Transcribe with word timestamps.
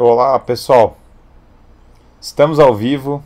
Olá 0.00 0.38
pessoal, 0.38 0.96
estamos 2.20 2.60
ao 2.60 2.72
vivo 2.72 3.20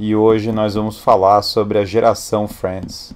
e 0.00 0.16
hoje 0.16 0.50
nós 0.50 0.74
vamos 0.74 0.98
falar 0.98 1.42
sobre 1.42 1.78
a 1.78 1.84
geração 1.84 2.48
Friends 2.48 3.14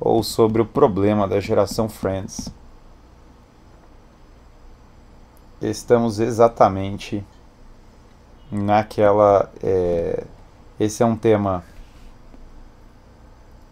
ou 0.00 0.22
sobre 0.22 0.62
o 0.62 0.64
problema 0.64 1.28
da 1.28 1.38
geração 1.38 1.86
Friends. 1.86 2.50
Estamos 5.60 6.18
exatamente 6.18 7.22
naquela. 8.50 9.52
É, 9.62 10.24
esse 10.80 11.02
é 11.02 11.06
um 11.06 11.14
tema 11.14 11.62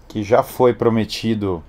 que 0.06 0.22
já 0.22 0.42
foi 0.42 0.74
prometido 0.74 1.64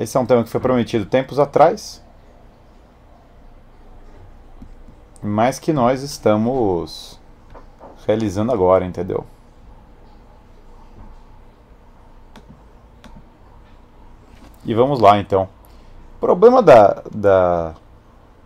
Esse 0.00 0.16
é 0.16 0.20
um 0.20 0.24
tema 0.24 0.42
que 0.42 0.48
foi 0.48 0.60
prometido 0.62 1.04
tempos 1.04 1.38
atrás, 1.38 2.02
mas 5.22 5.58
que 5.58 5.74
nós 5.74 6.02
estamos 6.02 7.20
realizando 8.06 8.50
agora, 8.50 8.86
entendeu? 8.86 9.26
E 14.64 14.72
vamos 14.72 15.00
lá 15.00 15.18
então. 15.18 15.46
O 16.16 16.20
problema 16.20 16.62
da, 16.62 17.02
da. 17.14 17.74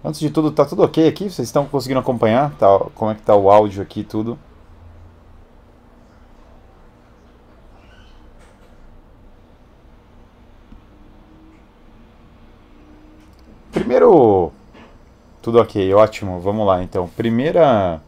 Antes 0.05 0.19
de 0.19 0.31
tudo, 0.31 0.51
tá 0.51 0.65
tudo 0.65 0.83
ok 0.83 1.07
aqui? 1.07 1.31
Vocês 1.31 1.47
estão 1.47 1.67
conseguindo 1.67 2.01
acompanhar? 2.01 2.51
Tá, 2.57 2.67
como 2.97 3.13
é 3.13 3.15
que 3.15 3.23
tá 3.23 3.37
o 3.37 3.49
áudio 3.49 3.81
aqui 3.81 4.03
tudo? 4.03 4.37
Primeiro, 13.95 14.51
tudo 15.41 15.61
ok, 15.61 15.95
ótimo. 15.95 16.41
Vamos 16.41 16.67
lá, 16.67 16.83
então. 16.83 17.09
Primeira, 17.17 18.03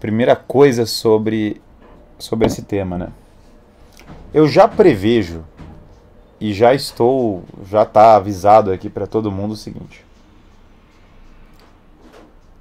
primeira 0.00 0.34
coisa 0.34 0.86
sobre 0.86 1.60
sobre 2.18 2.46
esse 2.46 2.62
tema, 2.62 2.96
né? 2.96 3.08
Eu 4.32 4.48
já 4.48 4.66
prevejo 4.66 5.44
e 6.40 6.54
já 6.54 6.72
estou, 6.72 7.44
já 7.68 7.82
está 7.82 8.16
avisado 8.16 8.72
aqui 8.72 8.88
para 8.88 9.06
todo 9.06 9.30
mundo 9.30 9.52
o 9.52 9.56
seguinte: 9.56 10.02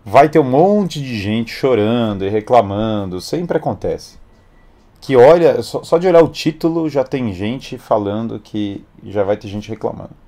vai 0.04 0.28
ter 0.28 0.40
um 0.40 0.44
monte 0.44 1.02
de 1.02 1.18
gente 1.18 1.50
chorando 1.50 2.26
e 2.26 2.30
reclamando, 2.30 3.22
sempre 3.22 3.58
acontece. 3.58 4.18
Que 5.00 5.16
olha, 5.16 5.62
só, 5.64 5.82
só 5.82 5.98
de 5.98 6.10
olhar 6.10 6.22
o 6.22 6.28
título 6.28 6.90
já 6.90 7.06
tem 7.06 7.34
gente 7.34 7.78
falando 7.78 8.38
que 8.38 8.84
já 9.02 9.24
vai 9.24 9.38
ter 9.38 9.48
gente 9.48 9.70
reclamando. 9.70 10.23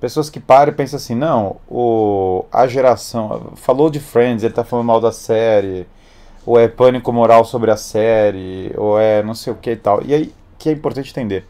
Pessoas 0.00 0.28
que 0.28 0.38
param 0.38 0.72
e 0.72 0.74
pensam 0.74 0.98
assim, 0.98 1.14
não, 1.14 1.56
o, 1.68 2.44
a 2.52 2.66
geração. 2.66 3.52
Falou 3.56 3.88
de 3.88 3.98
Friends, 3.98 4.44
ele 4.44 4.52
tá 4.52 4.62
falando 4.62 4.86
mal 4.86 5.00
da 5.00 5.10
série, 5.10 5.86
ou 6.44 6.58
é 6.60 6.68
pânico 6.68 7.12
moral 7.12 7.44
sobre 7.44 7.70
a 7.70 7.76
série, 7.76 8.72
ou 8.76 8.98
é 8.98 9.22
não 9.22 9.34
sei 9.34 9.52
o 9.52 9.56
que 9.56 9.70
e 9.70 9.76
tal. 9.76 10.02
E 10.04 10.14
aí 10.14 10.34
que 10.58 10.68
é 10.68 10.72
importante 10.72 11.10
entender. 11.10 11.46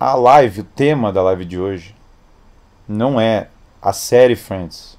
A 0.00 0.14
live, 0.14 0.62
o 0.62 0.64
tema 0.64 1.12
da 1.12 1.22
live 1.22 1.44
de 1.44 1.58
hoje, 1.58 1.94
não 2.88 3.20
é 3.20 3.48
a 3.80 3.92
série 3.92 4.34
Friends. 4.34 4.98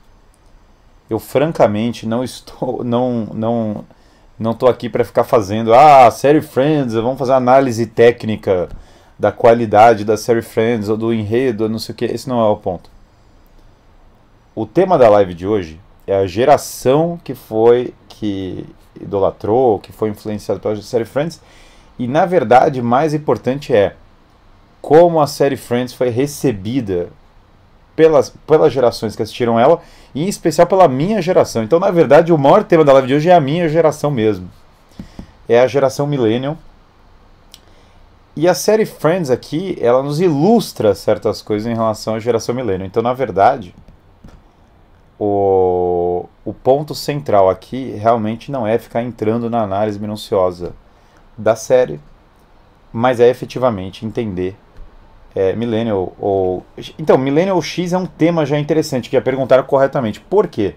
Eu 1.10 1.20
francamente 1.20 2.08
não 2.08 2.24
estou. 2.24 2.84
não 2.86 3.26
não 3.34 3.86
não 4.40 4.54
tô 4.54 4.68
aqui 4.68 4.90
para 4.90 5.06
ficar 5.06 5.24
fazendo 5.24 5.74
ah, 5.74 6.10
série 6.12 6.42
Friends, 6.42 6.94
vamos 6.96 7.20
fazer 7.20 7.34
análise 7.34 7.86
técnica 7.86 8.68
da 9.24 9.32
qualidade 9.32 10.04
da 10.04 10.18
série 10.18 10.42
Friends 10.42 10.90
ou 10.90 10.98
do 10.98 11.14
enredo, 11.14 11.70
não 11.70 11.80
sei 11.80 11.94
o 11.94 11.96
que, 11.96 12.04
esse 12.04 12.28
não 12.28 12.42
é 12.42 12.50
o 12.50 12.58
ponto. 12.58 12.90
O 14.54 14.66
tema 14.66 14.98
da 14.98 15.10
live 15.10 15.34
de 15.34 15.48
hoje 15.48 15.80
é 16.06 16.14
a 16.14 16.28
geração 16.28 17.18
que 17.24 17.34
foi 17.34 17.94
que 18.10 18.66
idolatrou, 19.00 19.80
que 19.80 19.94
foi 19.94 20.10
influenciada 20.10 20.60
pela 20.60 20.76
série 20.82 21.06
Friends, 21.06 21.40
e 21.98 22.06
na 22.06 22.26
verdade, 22.26 22.82
mais 22.82 23.14
importante 23.14 23.74
é 23.74 23.96
como 24.82 25.22
a 25.22 25.26
série 25.26 25.56
Friends 25.56 25.94
foi 25.94 26.10
recebida 26.10 27.08
pelas, 27.96 28.30
pelas 28.46 28.74
gerações 28.74 29.16
que 29.16 29.24
assistiram 29.24 29.58
ela, 29.58 29.82
e 30.14 30.26
em 30.26 30.28
especial 30.28 30.68
pela 30.68 30.90
minha 30.90 31.22
geração. 31.22 31.64
Então, 31.64 31.80
na 31.80 31.92
verdade, 31.92 32.34
o 32.34 32.38
maior 32.38 32.66
tema 32.66 32.84
da 32.84 32.92
live 32.92 33.08
de 33.08 33.14
hoje 33.14 33.30
é 33.30 33.34
a 33.34 33.40
minha 33.40 33.70
geração 33.70 34.12
mesmo. 34.12 34.50
É 35.48 35.62
a 35.62 35.68
geração 35.68 36.06
Millennial 36.06 36.58
e 38.36 38.48
a 38.48 38.54
série 38.54 38.86
Friends 38.86 39.30
aqui, 39.30 39.78
ela 39.80 40.02
nos 40.02 40.20
ilustra 40.20 40.96
certas 40.96 41.42
coisas 41.42 41.72
em 41.72 41.76
relação 41.76 42.16
à 42.16 42.20
geração 42.20 42.56
milênio. 42.56 42.86
Então, 42.86 43.04
na 43.04 43.14
verdade, 43.14 43.76
o, 45.20 46.26
o 46.44 46.54
ponto 46.54 46.96
central 46.96 47.50
aqui 47.50 47.92
realmente 47.92 48.52
não 48.52 48.66
é 48.66 48.80
ficar 48.80 49.04
entrando 49.04 49.50
na 49.50 49.62
análise 49.62 50.00
minuciosa 50.00 50.74
da 51.38 51.56
série, 51.56 52.00
mas 52.92 53.20
é 53.20 53.30
efetivamente 53.30 54.06
entender 54.06 54.56
é, 55.36 55.56
Millennial 55.56 56.14
ou. 56.20 56.64
Então, 56.98 57.18
Millennial 57.18 57.62
X 57.62 57.94
é 57.94 57.98
um 57.98 58.06
tema 58.06 58.46
já 58.46 58.58
interessante, 58.60 59.10
que 59.10 59.18
é 59.18 59.22
perguntar 59.22 59.62
corretamente. 59.64 60.20
Por 60.20 60.48
quê? 60.48 60.76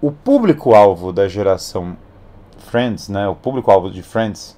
O 0.00 0.12
público-alvo 0.12 1.12
da 1.12 1.26
geração 1.28 1.96
Friends, 2.58 3.08
né, 3.08 3.28
o 3.28 3.34
público-alvo 3.34 3.90
de 3.90 4.02
Friends, 4.02 4.55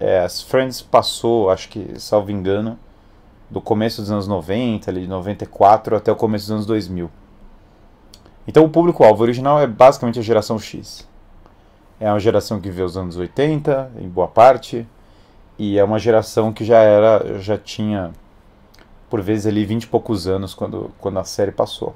é, 0.00 0.20
as 0.20 0.40
Friends 0.42 0.80
passou, 0.80 1.50
acho 1.50 1.68
que, 1.68 1.98
salvo 1.98 2.30
engano, 2.30 2.78
do 3.50 3.60
começo 3.60 4.00
dos 4.00 4.10
anos 4.10 4.28
90, 4.28 4.90
ali, 4.90 5.02
de 5.02 5.08
94 5.08 5.96
até 5.96 6.12
o 6.12 6.16
começo 6.16 6.44
dos 6.46 6.52
anos 6.52 6.66
2000. 6.66 7.10
Então 8.46 8.64
o 8.64 8.68
público-alvo 8.68 9.22
original 9.22 9.60
é 9.60 9.66
basicamente 9.66 10.18
a 10.18 10.22
geração 10.22 10.58
X. 10.58 11.06
É 12.00 12.10
uma 12.10 12.20
geração 12.20 12.60
que 12.60 12.70
vê 12.70 12.82
os 12.82 12.96
anos 12.96 13.16
80, 13.16 13.90
em 14.00 14.08
boa 14.08 14.28
parte, 14.28 14.86
e 15.58 15.78
é 15.78 15.82
uma 15.82 15.98
geração 15.98 16.52
que 16.52 16.64
já 16.64 16.78
era, 16.78 17.40
já 17.40 17.58
tinha, 17.58 18.12
por 19.10 19.20
vezes 19.20 19.46
ali, 19.46 19.64
20 19.64 19.82
e 19.82 19.86
poucos 19.88 20.28
anos 20.28 20.54
quando, 20.54 20.92
quando 20.98 21.18
a 21.18 21.24
série 21.24 21.50
passou. 21.50 21.94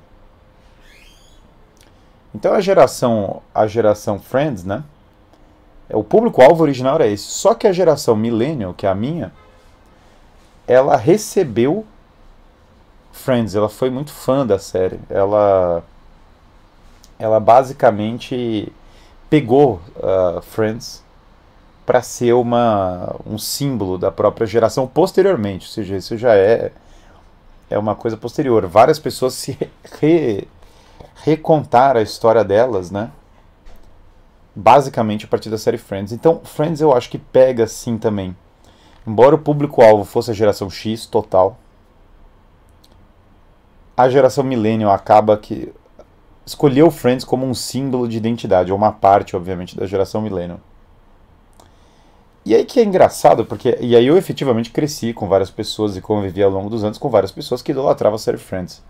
Então 2.34 2.52
a 2.52 2.60
geração, 2.60 3.42
a 3.54 3.66
geração 3.66 4.18
Friends, 4.18 4.64
né? 4.64 4.82
É, 5.92 5.96
o 5.96 6.02
público-alvo 6.02 6.62
original 6.62 6.94
era 6.94 7.06
esse. 7.06 7.24
Só 7.24 7.54
que 7.54 7.66
a 7.66 7.72
geração 7.72 8.16
millennial, 8.16 8.72
que 8.72 8.86
é 8.86 8.88
a 8.88 8.94
minha, 8.94 9.30
ela 10.66 10.96
recebeu 10.96 11.84
Friends, 13.12 13.54
ela 13.54 13.68
foi 13.68 13.90
muito 13.90 14.10
fã 14.10 14.46
da 14.46 14.58
série. 14.58 14.98
Ela, 15.10 15.84
ela 17.18 17.38
basicamente 17.38 18.72
pegou 19.28 19.80
uh, 19.96 20.40
Friends 20.40 21.04
para 21.84 22.00
ser 22.00 22.32
uma, 22.32 23.14
um 23.26 23.36
símbolo 23.36 23.98
da 23.98 24.10
própria 24.10 24.46
geração 24.46 24.86
posteriormente. 24.86 25.66
Ou 25.66 25.72
seja, 25.72 25.96
isso 25.96 26.16
já 26.16 26.34
é, 26.34 26.72
é 27.68 27.78
uma 27.78 27.94
coisa 27.94 28.16
posterior. 28.16 28.66
Várias 28.66 28.98
pessoas 28.98 29.34
se 29.34 29.58
re, 30.00 30.48
recontaram 31.16 32.00
a 32.00 32.02
história 32.02 32.42
delas, 32.42 32.90
né? 32.90 33.10
Basicamente 34.54 35.24
a 35.24 35.28
partir 35.28 35.50
da 35.50 35.58
série 35.58 35.78
Friends. 35.78 36.12
Então, 36.12 36.40
Friends 36.44 36.80
eu 36.80 36.92
acho 36.92 37.10
que 37.10 37.18
pega 37.18 37.66
sim 37.66 37.96
também. 37.98 38.36
Embora 39.06 39.34
o 39.34 39.38
público-alvo 39.38 40.04
fosse 40.04 40.30
a 40.30 40.34
geração 40.34 40.70
X 40.70 41.06
total, 41.06 41.58
a 43.96 44.08
geração 44.08 44.44
Millennial 44.44 44.92
acaba 44.92 45.36
que 45.36 45.72
escolheu 46.46 46.90
Friends 46.90 47.24
como 47.24 47.46
um 47.46 47.54
símbolo 47.54 48.08
de 48.08 48.16
identidade, 48.16 48.70
ou 48.70 48.78
uma 48.78 48.92
parte, 48.92 49.36
obviamente, 49.36 49.76
da 49.76 49.86
geração 49.86 50.20
Millennial. 50.20 50.60
E 52.44 52.54
aí 52.54 52.64
que 52.64 52.80
é 52.80 52.84
engraçado, 52.84 53.44
porque 53.44 53.78
e 53.80 53.94
aí 53.94 54.06
eu 54.06 54.16
efetivamente 54.16 54.70
cresci 54.70 55.12
com 55.12 55.28
várias 55.28 55.50
pessoas 55.50 55.96
e 55.96 56.00
convivi 56.00 56.42
ao 56.42 56.50
longo 56.50 56.68
dos 56.68 56.82
anos 56.82 56.98
com 56.98 57.08
várias 57.08 57.30
pessoas 57.30 57.62
que 57.62 57.70
idolatravam 57.70 58.16
a 58.16 58.18
série 58.18 58.38
Friends. 58.38 58.82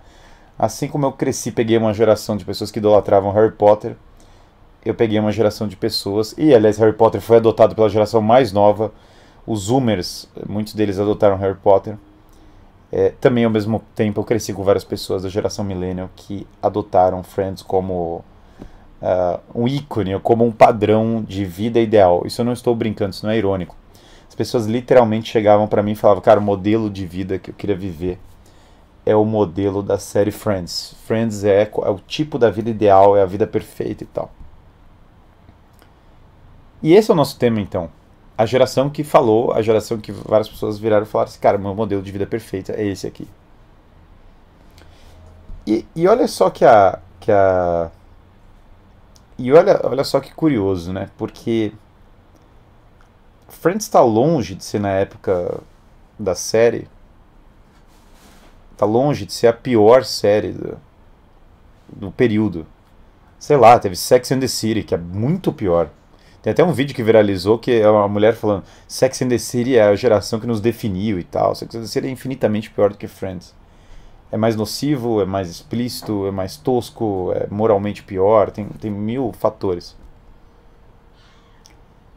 Assim 0.58 0.88
como 0.88 1.05
eu 1.05 1.12
cresci, 1.12 1.53
peguei 1.53 1.76
uma 1.76 1.93
geração 1.93 2.37
de 2.37 2.44
pessoas 2.44 2.70
que 2.70 2.79
idolatravam 2.79 3.32
Harry 3.32 3.53
Potter, 3.53 3.97
eu 4.84 4.94
peguei 4.94 5.19
uma 5.19 5.32
geração 5.32 5.69
de 5.69 5.76
pessoas, 5.76 6.34
e 6.37 6.55
aliás, 6.55 6.79
Harry 6.79 6.93
Potter 6.93 7.20
foi 7.20 7.37
adotado 7.37 7.75
pela 7.75 7.88
geração 7.88 8.20
mais 8.20 8.52
nova. 8.52 8.93
Os 9.46 9.64
Zoomers, 9.64 10.29
muitos 10.49 10.75
deles 10.75 10.99
adotaram 10.99 11.37
Harry 11.37 11.56
Potter. 11.56 11.96
É, 12.90 13.11
também, 13.20 13.44
ao 13.44 13.50
mesmo 13.50 13.82
tempo, 13.94 14.20
eu 14.20 14.25
cresci 14.25 14.52
com 14.52 14.62
várias 14.62 14.84
pessoas 14.84 15.23
da 15.23 15.29
geração 15.29 15.64
Millennial 15.64 16.11
que 16.14 16.46
adotaram 16.62 17.23
Friends 17.23 17.62
como 17.62 18.25
uh, 19.00 19.40
um 19.55 19.67
ícone, 19.67 20.19
como 20.20 20.44
um 20.44 20.52
padrão 20.52 21.25
de 21.26 21.44
vida 21.44 21.81
ideal. 21.81 22.23
Isso 22.26 22.40
eu 22.40 22.44
não 22.44 22.52
estou 22.52 22.75
brincando, 22.75 23.14
isso 23.14 23.25
não 23.25 23.32
é 23.32 23.38
irônico. 23.38 23.75
As 24.29 24.34
pessoas 24.34 24.67
literalmente 24.67 25.31
chegavam 25.31 25.67
para 25.67 25.82
mim 25.82 25.93
e 25.93 25.96
falavam, 25.96 26.23
cara, 26.23 26.40
o 26.40 26.43
modelo 26.43 26.88
de 26.88 27.06
vida 27.06 27.38
que 27.38 27.50
eu 27.50 27.55
queria 27.55 27.76
viver 27.76 28.19
é 29.05 29.14
o 29.14 29.25
modelo 29.25 29.82
da 29.82 29.99
série 29.99 30.31
Friends. 30.31 30.94
Friends 31.05 31.44
é, 31.44 31.62
é 31.62 31.90
o 31.90 31.99
tipo 31.99 32.38
da 32.38 32.50
vida 32.50 32.70
ideal, 32.70 33.17
é 33.17 33.23
a 33.23 33.26
vida 33.26 33.46
perfeita 33.46 34.05
e 34.05 34.06
tal. 34.06 34.31
E 36.82 36.94
esse 36.94 37.11
é 37.11 37.14
o 37.14 37.17
nosso 37.17 37.38
tema 37.38 37.61
então. 37.61 37.90
A 38.37 38.44
geração 38.44 38.90
que 38.90 39.05
falou, 39.05 39.52
a 39.52 39.62
geração 39.62 39.99
que 39.99 40.11
várias 40.11 40.49
pessoas 40.49 40.79
viraram 40.79 41.05
e 41.05 41.08
falaram 41.08 41.31
assim, 41.31 41.38
cara, 41.38 41.58
meu 41.58 41.75
modelo 41.75 42.02
de 42.02 42.11
vida 42.11 42.26
perfeito 42.26 42.73
é 42.73 42.84
esse 42.84 43.06
aqui. 43.06 43.29
E, 45.67 45.87
e 45.94 46.08
olha 46.08 46.26
só 46.26 46.50
que 46.50 46.64
a, 46.64 46.99
que 47.20 47.31
a. 47.31 47.90
E 49.38 49.52
olha, 49.52 49.81
olha 49.84 50.05
só 50.05 50.20
que 50.20 50.32
curioso, 50.34 50.93
né? 50.93 51.08
Porque 51.17 51.73
Friends 53.49 53.84
está 53.84 54.00
longe 54.00 54.55
de 54.55 54.64
ser 54.64 54.81
na 54.81 54.90
época 54.90 55.61
da 56.19 56.34
série. 56.34 56.88
Está 58.73 58.87
longe 58.87 59.25
de 59.25 59.32
ser 59.32 59.46
a 59.46 59.52
pior 59.52 60.05
série 60.05 60.52
do, 60.52 60.79
do 61.88 62.11
período. 62.11 62.67
Sei 63.38 63.56
lá, 63.56 63.79
teve 63.79 63.94
Sex 63.94 64.32
and 64.32 64.40
the 64.40 64.49
City, 64.49 64.82
que 64.82 64.94
é 64.94 64.99
muito 64.99 65.52
pior. 65.52 65.90
Tem 66.43 66.50
até 66.50 66.65
um 66.65 66.73
vídeo 66.73 66.94
que 66.94 67.03
viralizou 67.03 67.59
que 67.59 67.71
é 67.71 67.89
uma 67.89 68.09
mulher 68.09 68.35
falando 68.35 68.65
Sex 68.89 69.23
and 69.23 69.29
the 69.29 69.39
City 69.39 69.77
é 69.77 69.83
a 69.85 69.94
geração 69.94 70.41
que 70.41 70.47
nos 70.47 70.61
definiu 70.61 71.19
e 71.19 71.25
tal. 71.25 71.55
Sex 71.55 71.75
and 71.75 71.81
the 71.83 71.87
City 71.87 72.09
é 72.09 72.11
infinitamente 72.11 72.71
pior 72.71 72.91
do 72.91 72.99
que 72.99 73.06
Friends 73.06 73.55
é 74.33 74.37
mais 74.39 74.56
nocivo, 74.56 75.21
é 75.21 75.27
mais 75.27 75.50
explícito, 75.50 76.27
é 76.27 76.31
mais 76.31 76.56
tosco, 76.56 77.33
é 77.37 77.47
moralmente 77.50 78.03
pior, 78.03 78.50
tem, 78.50 78.67
tem 78.67 78.91
mil 78.91 79.31
fatores. 79.39 79.94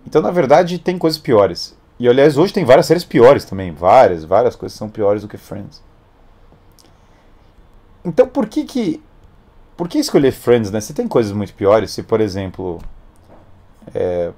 Então, 0.07 0.21
na 0.21 0.31
verdade, 0.31 0.79
tem 0.79 0.97
coisas 0.97 1.19
piores. 1.19 1.77
E, 1.99 2.07
aliás, 2.07 2.37
hoje 2.37 2.53
tem 2.53 2.63
várias 2.63 2.85
séries 2.85 3.03
piores 3.03 3.43
também. 3.43 3.73
Várias, 3.73 4.23
várias 4.23 4.55
coisas 4.55 4.77
são 4.77 4.87
piores 4.87 5.23
do 5.23 5.27
que 5.27 5.35
Friends. 5.35 5.83
Então, 8.03 8.25
por 8.27 8.47
que 8.47 8.63
que... 8.63 9.03
Por 9.75 9.89
que 9.89 9.97
escolher 9.97 10.31
Friends, 10.31 10.71
né? 10.71 10.79
Se 10.79 10.93
tem 10.93 11.07
coisas 11.09 11.33
muito 11.33 11.53
piores, 11.53 11.91
se, 11.91 12.01
por 12.01 12.21
exemplo... 12.21 12.79
É, 13.93 14.31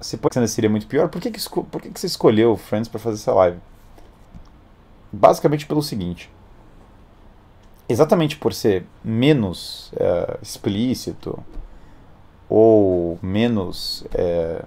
se 0.00 0.16
por 0.16 0.30
exemplo, 0.32 0.48
seria 0.48 0.70
muito 0.70 0.86
pior, 0.86 1.08
por 1.08 1.20
que 1.20 1.30
que, 1.30 1.40
por 1.50 1.82
que 1.82 1.90
que 1.90 2.00
você 2.00 2.06
escolheu 2.06 2.56
Friends 2.56 2.88
para 2.88 3.00
fazer 3.00 3.16
essa 3.16 3.32
live? 3.32 3.58
basicamente 5.16 5.66
pelo 5.66 5.82
seguinte: 5.82 6.30
exatamente 7.88 8.36
por 8.36 8.52
ser 8.52 8.86
menos 9.02 9.92
é, 9.96 10.38
explícito 10.42 11.38
ou 12.48 13.18
menos 13.22 14.04
é, 14.14 14.62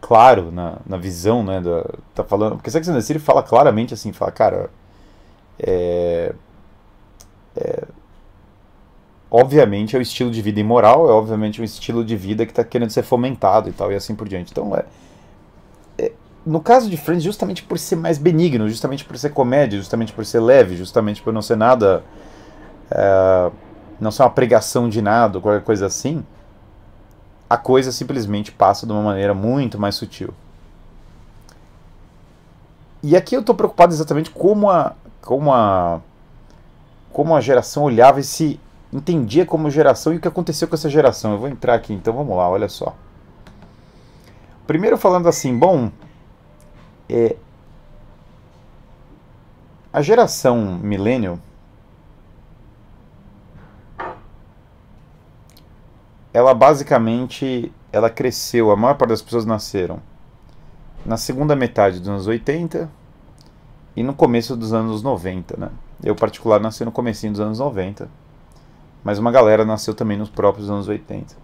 claro 0.00 0.50
na, 0.50 0.78
na 0.86 0.96
visão, 0.96 1.42
né, 1.44 1.60
da, 1.60 1.84
tá 2.14 2.24
falando, 2.24 2.56
porque 2.56 2.70
Sex 2.70 2.88
and 2.88 2.94
the 2.94 3.00
City 3.00 3.18
fala 3.18 3.42
claramente 3.42 3.92
assim, 3.92 4.12
fala, 4.12 4.32
cara, 4.32 4.70
é, 5.58 6.34
é, 7.56 7.84
obviamente 9.34 9.96
é 9.96 9.98
o 9.98 10.02
estilo 10.02 10.30
de 10.30 10.42
vida 10.42 10.60
imoral, 10.60 11.08
é 11.08 11.12
obviamente 11.12 11.58
um 11.58 11.64
estilo 11.64 12.04
de 12.04 12.14
vida 12.14 12.44
que 12.44 12.52
está 12.52 12.62
querendo 12.62 12.90
ser 12.90 13.02
fomentado 13.02 13.70
e 13.70 13.72
tal, 13.72 13.90
e 13.90 13.94
assim 13.94 14.14
por 14.14 14.28
diante. 14.28 14.52
Então 14.52 14.76
é, 14.76 16.12
no 16.44 16.60
caso 16.60 16.90
de 16.90 16.98
Friends, 16.98 17.24
justamente 17.24 17.62
por 17.62 17.78
ser 17.78 17.96
mais 17.96 18.18
benigno, 18.18 18.68
justamente 18.68 19.04
por 19.06 19.16
ser 19.16 19.30
comédia, 19.30 19.78
justamente 19.78 20.12
por 20.12 20.26
ser 20.26 20.40
leve, 20.40 20.76
justamente 20.76 21.22
por 21.22 21.32
não 21.32 21.40
ser 21.40 21.56
nada. 21.56 22.04
É, 22.90 23.50
não 23.98 24.10
ser 24.10 24.22
uma 24.22 24.30
pregação 24.30 24.88
de 24.88 25.00
nada, 25.00 25.40
qualquer 25.40 25.62
coisa 25.62 25.86
assim, 25.86 26.24
a 27.48 27.56
coisa 27.56 27.92
simplesmente 27.92 28.50
passa 28.50 28.84
de 28.84 28.92
uma 28.92 29.00
maneira 29.00 29.32
muito 29.32 29.78
mais 29.78 29.94
sutil. 29.94 30.30
E 33.00 33.16
aqui 33.16 33.36
eu 33.36 33.40
estou 33.40 33.54
preocupado 33.54 33.94
exatamente 33.94 34.30
como 34.30 34.68
a, 34.68 34.94
como 35.20 35.52
a 35.52 36.00
como 37.12 37.36
a 37.36 37.40
geração 37.40 37.84
olhava 37.84 38.20
e 38.20 38.24
se 38.24 38.58
entendia 38.92 39.46
como 39.46 39.70
geração 39.70 40.12
e 40.12 40.16
o 40.16 40.20
que 40.20 40.28
aconteceu 40.28 40.68
com 40.68 40.74
essa 40.74 40.90
geração. 40.90 41.32
Eu 41.32 41.38
vou 41.38 41.48
entrar 41.48 41.74
aqui, 41.74 41.92
então 41.92 42.12
vamos 42.12 42.36
lá, 42.36 42.48
olha 42.48 42.68
só. 42.68 42.94
Primeiro 44.66 44.96
falando 44.96 45.28
assim, 45.28 45.56
bom, 45.56 45.90
é, 47.08 47.36
a 49.92 50.00
geração 50.00 50.78
millennial 50.78 51.38
ela 56.32 56.54
basicamente 56.54 57.70
ela 57.92 58.08
cresceu, 58.08 58.70
a 58.70 58.76
maior 58.76 58.94
parte 58.94 59.10
das 59.10 59.20
pessoas 59.20 59.44
nasceram 59.44 60.00
na 61.04 61.16
segunda 61.16 61.54
metade 61.54 61.98
dos 61.98 62.08
anos 62.08 62.26
80 62.26 62.90
e 63.94 64.02
no 64.02 64.14
começo 64.14 64.56
dos 64.56 64.72
anos 64.72 65.02
90, 65.02 65.56
né? 65.58 65.70
Eu 66.02 66.14
particular 66.14 66.58
nasci 66.58 66.84
no 66.84 66.92
comecinho 66.92 67.32
dos 67.32 67.40
anos 67.40 67.58
90, 67.58 68.08
mas 69.02 69.18
uma 69.18 69.30
galera 69.30 69.64
nasceu 69.64 69.94
também 69.94 70.16
nos 70.16 70.30
próprios 70.30 70.70
anos 70.70 70.88
80. 70.88 71.34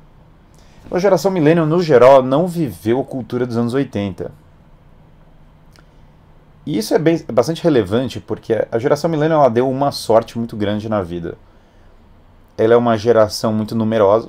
A 0.90 0.99
geração 0.99 1.31
millennial 1.31 1.66
no 1.66 1.82
geral 1.82 2.22
não 2.22 2.46
viveu 2.46 3.00
a 3.00 3.05
cultura 3.05 3.46
dos 3.46 3.56
anos 3.56 3.75
80 3.75 4.32
e 6.69 6.76
isso 6.76 6.93
é 6.93 6.99
bem, 6.99 7.25
bastante 7.32 7.62
relevante 7.62 8.20
porque 8.20 8.66
a 8.70 8.78
geração 8.78 9.08
millennial 9.08 9.40
ela 9.40 9.49
deu 9.49 9.66
uma 9.70 9.90
sorte 9.90 10.37
muito 10.37 10.55
grande 10.55 10.87
na 10.87 11.00
vida. 11.00 11.38
Ela 12.58 12.75
é 12.75 12.76
uma 12.76 12.94
geração 12.99 13.55
muito 13.55 13.75
numerosa 13.75 14.28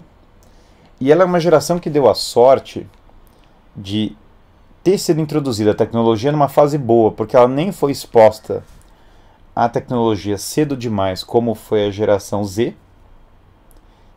e 1.02 1.12
ela 1.12 1.24
é 1.24 1.26
uma 1.26 1.42
geração 1.42 1.78
que 1.78 1.90
deu 1.90 2.10
a 2.10 2.16
sorte 2.16 2.88
de 3.76 4.16
ter 4.82 4.98
sido 4.98 5.20
introduzida 5.20 5.72
a 5.72 5.76
tecnologia 5.76 6.32
numa 6.32 6.48
fase 6.48 6.78
boa, 6.78 7.12
porque 7.12 7.36
ela 7.36 7.46
nem 7.46 7.74
foi 7.74 7.92
exposta 7.92 8.64
à 9.54 9.68
tecnologia 9.68 10.38
cedo 10.38 10.78
demais, 10.78 11.26
como 11.26 11.54
foi 11.54 11.88
a 11.88 11.92
geração 11.92 12.46
Z, 12.46 12.74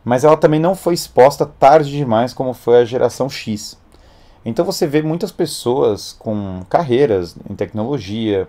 mas 0.03 0.23
ela 0.23 0.37
também 0.37 0.59
não 0.59 0.75
foi 0.75 0.93
exposta 0.93 1.45
tarde 1.45 1.91
demais, 1.91 2.33
como 2.33 2.53
foi 2.53 2.81
a 2.81 2.85
geração 2.85 3.29
X. 3.29 3.77
Então 4.45 4.65
você 4.65 4.85
vê 4.85 5.01
muitas 5.01 5.31
pessoas 5.31 6.13
com 6.13 6.61
carreiras 6.69 7.35
em 7.49 7.55
tecnologia, 7.55 8.47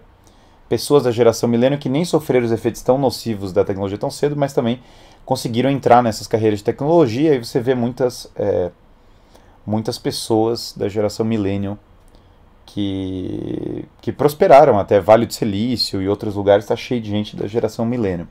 pessoas 0.69 1.05
da 1.05 1.13
geração 1.13 1.49
milênio 1.49 1.79
que 1.79 1.89
nem 1.89 2.05
sofreram 2.05 2.47
os 2.47 2.53
efeitos 2.53 2.83
tão 2.83 2.99
nocivos 2.99 3.53
da 3.53 3.65
tecnologia 3.65 3.99
tão 3.99 4.11
cedo, 4.11 4.37
mas 4.37 4.53
também 4.53 4.81
conseguiram 5.25 5.71
entrar 5.71 6.03
nessas 6.03 6.27
carreiras 6.27 6.59
de 6.59 6.65
tecnologia 6.65 7.35
e 7.35 7.45
você 7.45 7.61
vê 7.61 7.75
muitas, 7.75 8.31
é, 8.35 8.71
muitas 9.65 9.99
pessoas 9.99 10.75
da 10.77 10.89
geração 10.89 11.25
milênio 11.25 11.79
que, 12.67 13.85
que 14.01 14.11
prosperaram 14.11 14.79
até 14.79 15.01
Vale 15.01 15.27
do 15.27 15.33
Silício 15.33 16.03
e 16.03 16.09
outros 16.09 16.35
lugares 16.35 16.65
está 16.65 16.75
cheio 16.75 17.01
de 17.01 17.11
gente 17.11 17.37
da 17.37 17.47
geração 17.47 17.87
milênio. 17.87 18.27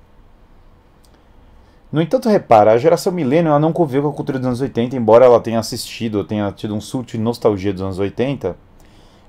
No 1.94 2.02
entanto, 2.02 2.28
repara, 2.28 2.72
a 2.72 2.78
geração 2.80 3.14
milênio 3.14 3.60
não 3.60 3.72
conviveu 3.72 4.02
com 4.02 4.10
a 4.10 4.14
cultura 4.14 4.40
dos 4.40 4.48
anos 4.48 4.62
80, 4.62 4.96
embora 4.96 5.26
ela 5.26 5.40
tenha 5.40 5.60
assistido, 5.60 6.16
ou 6.16 6.24
tenha 6.24 6.52
tido 6.52 6.74
um 6.74 6.82
surto 6.82 7.12
de 7.12 7.20
nostalgia 7.20 7.72
dos 7.72 7.84
anos 7.84 8.00
80, 8.00 8.58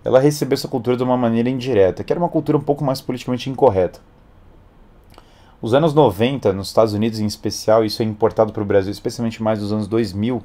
ela 0.02 0.18
recebeu 0.18 0.54
essa 0.54 0.66
cultura 0.66 0.96
de 0.96 1.02
uma 1.02 1.14
maneira 1.14 1.50
indireta, 1.50 2.02
que 2.02 2.10
era 2.10 2.18
uma 2.18 2.28
cultura 2.30 2.56
um 2.56 2.62
pouco 2.62 2.82
mais 2.82 3.02
politicamente 3.02 3.50
incorreta. 3.50 4.00
Os 5.60 5.74
anos 5.74 5.92
90, 5.92 6.54
nos 6.54 6.68
Estados 6.68 6.94
Unidos 6.94 7.20
em 7.20 7.26
especial, 7.26 7.84
isso 7.84 8.00
é 8.00 8.06
importado 8.06 8.50
para 8.50 8.62
o 8.62 8.66
Brasil, 8.66 8.92
especialmente 8.92 9.42
mais 9.42 9.58
dos 9.58 9.70
anos 9.70 9.86
2000, 9.86 10.42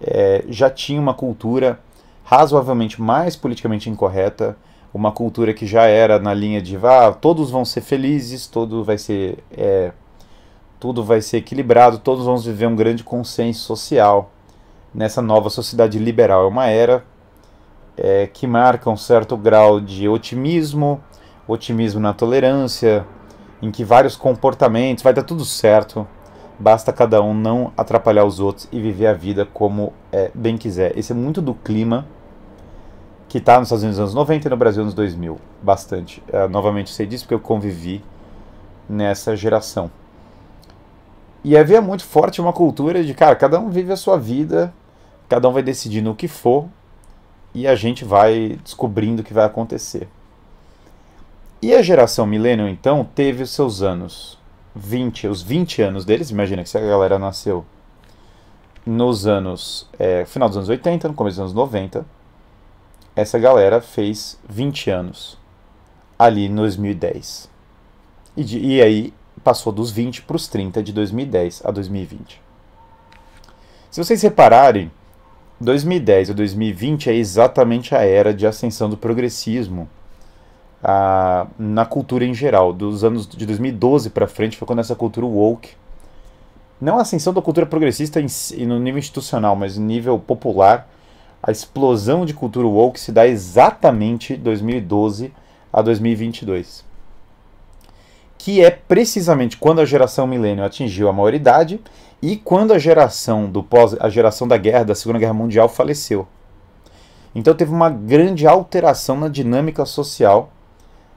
é, 0.00 0.46
já 0.48 0.70
tinha 0.70 0.98
uma 0.98 1.12
cultura 1.12 1.78
razoavelmente 2.24 3.02
mais 3.02 3.36
politicamente 3.36 3.90
incorreta, 3.90 4.56
uma 4.94 5.12
cultura 5.12 5.52
que 5.52 5.66
já 5.66 5.82
era 5.82 6.18
na 6.18 6.32
linha 6.32 6.62
de 6.62 6.74
ah, 6.78 7.12
todos 7.12 7.50
vão 7.50 7.66
ser 7.66 7.82
felizes, 7.82 8.46
todo 8.46 8.82
vai 8.82 8.96
ser 8.96 9.44
é, 9.54 9.92
tudo 10.82 11.04
vai 11.04 11.22
ser 11.22 11.36
equilibrado, 11.36 11.98
todos 11.98 12.24
vamos 12.24 12.44
viver 12.44 12.66
um 12.66 12.74
grande 12.74 13.04
consenso 13.04 13.60
social 13.60 14.32
nessa 14.92 15.22
nova 15.22 15.48
sociedade 15.48 15.96
liberal. 15.96 16.44
É 16.44 16.48
uma 16.48 16.66
era 16.66 17.04
é, 17.96 18.26
que 18.26 18.48
marca 18.48 18.90
um 18.90 18.96
certo 18.96 19.36
grau 19.36 19.80
de 19.80 20.08
otimismo, 20.08 21.00
otimismo 21.46 22.00
na 22.00 22.12
tolerância, 22.12 23.06
em 23.62 23.70
que 23.70 23.84
vários 23.84 24.16
comportamentos 24.16 25.04
vai 25.04 25.14
dar 25.14 25.22
tudo 25.22 25.44
certo, 25.44 26.04
basta 26.58 26.92
cada 26.92 27.22
um 27.22 27.32
não 27.32 27.72
atrapalhar 27.76 28.24
os 28.24 28.40
outros 28.40 28.68
e 28.72 28.80
viver 28.80 29.06
a 29.06 29.14
vida 29.14 29.46
como 29.46 29.92
é, 30.10 30.32
bem 30.34 30.58
quiser. 30.58 30.98
Esse 30.98 31.12
é 31.12 31.14
muito 31.14 31.40
do 31.40 31.54
clima 31.54 32.08
que 33.28 33.38
está 33.38 33.56
nos 33.56 33.68
Estados 33.68 33.84
Unidos 33.84 34.00
nos 34.00 34.08
anos 34.08 34.14
90 34.14 34.48
e 34.48 34.50
no 34.50 34.56
Brasil 34.56 34.84
nos 34.84 34.94
2000, 34.94 35.38
bastante. 35.62 36.20
É, 36.26 36.48
novamente 36.48 36.90
sei 36.90 37.06
disso 37.06 37.22
porque 37.22 37.34
eu 37.34 37.40
convivi 37.40 38.02
nessa 38.88 39.36
geração. 39.36 39.88
E 41.44 41.56
havia 41.56 41.82
muito 41.82 42.04
forte 42.04 42.40
uma 42.40 42.52
cultura 42.52 43.02
de, 43.02 43.14
cara, 43.14 43.34
cada 43.34 43.58
um 43.58 43.68
vive 43.68 43.92
a 43.92 43.96
sua 43.96 44.16
vida, 44.16 44.72
cada 45.28 45.48
um 45.48 45.52
vai 45.52 45.62
decidindo 45.62 46.10
o 46.10 46.14
que 46.14 46.28
for, 46.28 46.68
e 47.54 47.66
a 47.66 47.74
gente 47.74 48.04
vai 48.04 48.58
descobrindo 48.62 49.22
o 49.22 49.24
que 49.24 49.34
vai 49.34 49.44
acontecer. 49.44 50.08
E 51.60 51.74
a 51.74 51.82
geração 51.82 52.26
millennial, 52.26 52.68
então, 52.68 53.04
teve 53.14 53.42
os 53.42 53.50
seus 53.50 53.82
anos 53.82 54.38
20, 54.74 55.28
os 55.28 55.42
20 55.42 55.82
anos 55.82 56.04
deles, 56.04 56.30
imagina 56.30 56.62
que 56.62 56.68
se 56.68 56.78
a 56.78 56.80
galera 56.80 57.18
nasceu 57.18 57.64
nos 58.84 59.26
anos, 59.26 59.88
é, 59.98 60.24
final 60.24 60.48
dos 60.48 60.56
anos 60.56 60.68
80, 60.68 61.08
no 61.08 61.14
começo 61.14 61.36
dos 61.36 61.40
anos 61.40 61.54
90, 61.54 62.04
essa 63.14 63.38
galera 63.38 63.80
fez 63.80 64.38
20 64.48 64.90
anos 64.90 65.38
ali 66.18 66.46
em 66.46 66.54
2010. 66.54 67.50
E, 68.36 68.44
de, 68.44 68.58
e 68.58 68.82
aí 68.82 69.14
passou 69.42 69.72
dos 69.72 69.90
20 69.90 70.22
para 70.22 70.36
os 70.36 70.48
30 70.48 70.82
de 70.82 70.92
2010 70.92 71.62
a 71.64 71.70
2020. 71.70 72.40
Se 73.90 74.02
vocês 74.02 74.22
repararem, 74.22 74.90
2010 75.60 76.30
a 76.30 76.32
2020 76.32 77.10
é 77.10 77.14
exatamente 77.14 77.94
a 77.94 78.02
era 78.02 78.32
de 78.32 78.46
ascensão 78.46 78.88
do 78.88 78.96
progressismo 78.96 79.88
a, 80.82 81.46
na 81.58 81.84
cultura 81.84 82.24
em 82.24 82.34
geral. 82.34 82.72
Dos 82.72 83.04
anos 83.04 83.26
de 83.26 83.46
2012 83.46 84.10
para 84.10 84.26
frente 84.26 84.56
foi 84.56 84.66
quando 84.66 84.80
essa 84.80 84.94
cultura 84.94 85.26
woke, 85.26 85.70
não 86.80 86.98
a 86.98 87.02
ascensão 87.02 87.32
da 87.32 87.40
cultura 87.40 87.64
progressista 87.64 88.20
em, 88.20 88.66
no 88.66 88.78
nível 88.78 88.98
institucional, 88.98 89.54
mas 89.54 89.78
no 89.78 89.86
nível 89.86 90.18
popular, 90.18 90.88
a 91.40 91.52
explosão 91.52 92.26
de 92.26 92.34
cultura 92.34 92.66
woke 92.66 92.98
se 92.98 93.12
dá 93.12 93.26
exatamente 93.26 94.36
2012 94.36 95.32
a 95.72 95.80
2022. 95.80 96.84
Que 98.42 98.64
é 98.64 98.70
precisamente 98.70 99.56
quando 99.56 99.80
a 99.80 99.84
geração 99.84 100.26
milênio 100.26 100.64
atingiu 100.64 101.08
a 101.08 101.12
maioridade 101.12 101.80
e 102.20 102.36
quando 102.36 102.72
a 102.72 102.78
geração 102.78 103.48
do 103.48 103.62
pós, 103.62 103.96
a 104.00 104.08
geração 104.08 104.48
da 104.48 104.56
guerra, 104.56 104.82
da 104.82 104.96
Segunda 104.96 105.20
Guerra 105.20 105.32
Mundial 105.32 105.68
faleceu. 105.68 106.26
Então 107.32 107.54
teve 107.54 107.72
uma 107.72 107.88
grande 107.88 108.44
alteração 108.44 109.16
na 109.16 109.28
dinâmica 109.28 109.84
social 109.84 110.50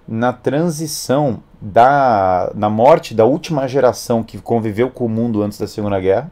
na 0.08 0.32
transição 0.32 1.42
da 1.60 2.52
na 2.54 2.70
morte 2.70 3.16
da 3.16 3.26
última 3.26 3.68
geração 3.68 4.24
que 4.24 4.38
conviveu 4.38 4.92
com 4.92 5.08
o 5.08 5.10
mundo 5.10 5.42
antes 5.42 5.58
da 5.58 5.66
Segunda 5.66 6.00
Guerra, 6.00 6.30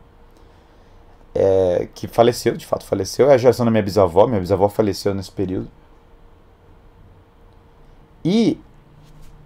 é, 1.34 1.88
que 1.96 2.08
faleceu, 2.08 2.56
de 2.56 2.68
fato 2.68 2.86
faleceu, 2.86 3.32
é 3.32 3.34
a 3.34 3.38
geração 3.38 3.66
da 3.66 3.72
minha 3.72 3.82
bisavó, 3.82 4.28
minha 4.28 4.40
bisavó 4.40 4.70
faleceu 4.70 5.16
nesse 5.16 5.32
período. 5.32 5.72
E 8.24 8.62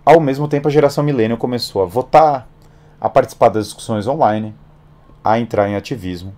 ao 0.07 0.21
mesmo 0.21 0.47
tempo 0.47 0.69
a 0.69 0.71
geração 0.71 1.03
milênio 1.03 1.35
começou 1.35 1.83
a 1.83 1.85
votar, 1.85 2.47
a 2.99 3.09
participar 3.09 3.49
das 3.49 3.65
discussões 3.65 4.07
online, 4.07 4.55
a 5.21 5.37
entrar 5.37 5.67
em 5.67 5.75
ativismo. 5.75 6.33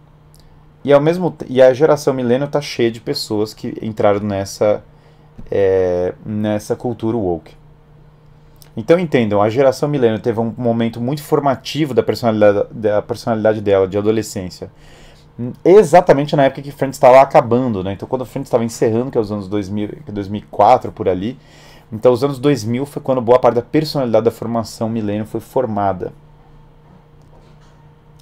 E 0.83 0.91
ao 0.91 0.99
mesmo 0.99 1.35
e 1.47 1.61
a 1.61 1.71
geração 1.71 2.11
milênio 2.11 2.45
está 2.45 2.59
cheia 2.59 2.89
de 2.89 2.99
pessoas 2.99 3.53
que 3.53 3.77
entraram 3.79 4.21
nessa 4.21 4.83
é, 5.51 6.15
nessa 6.25 6.75
cultura 6.75 7.15
woke. 7.15 7.53
Então 8.75 8.97
entendam, 8.97 9.39
a 9.39 9.49
geração 9.51 9.87
milênio 9.87 10.17
teve 10.19 10.39
um 10.39 10.51
momento 10.57 10.99
muito 10.99 11.21
formativo 11.21 11.93
da 11.93 12.01
personalidade, 12.01 12.69
da 12.71 13.03
personalidade 13.03 13.61
dela, 13.61 13.87
de 13.87 13.99
adolescência. 13.99 14.71
Exatamente 15.63 16.35
na 16.35 16.45
época 16.45 16.63
que 16.63 16.71
Friends 16.71 16.95
estava 16.95 17.21
acabando, 17.21 17.83
né? 17.83 17.93
Então 17.93 18.07
quando 18.07 18.25
Friends 18.25 18.47
estava 18.47 18.63
encerrando, 18.63 19.11
que 19.11 19.17
é 19.17 19.21
os 19.21 19.31
anos 19.31 19.47
2000, 19.47 19.99
2004 20.07 20.91
por 20.91 21.07
ali, 21.07 21.37
então 21.91 22.11
os 22.11 22.23
anos 22.23 22.39
2000 22.39 22.85
foi 22.85 23.01
quando 23.01 23.21
boa 23.21 23.39
parte 23.39 23.55
da 23.55 23.61
personalidade 23.61 24.25
da 24.25 24.31
formação 24.31 24.89
milênio 24.89 25.25
foi 25.25 25.39
formada 25.39 26.13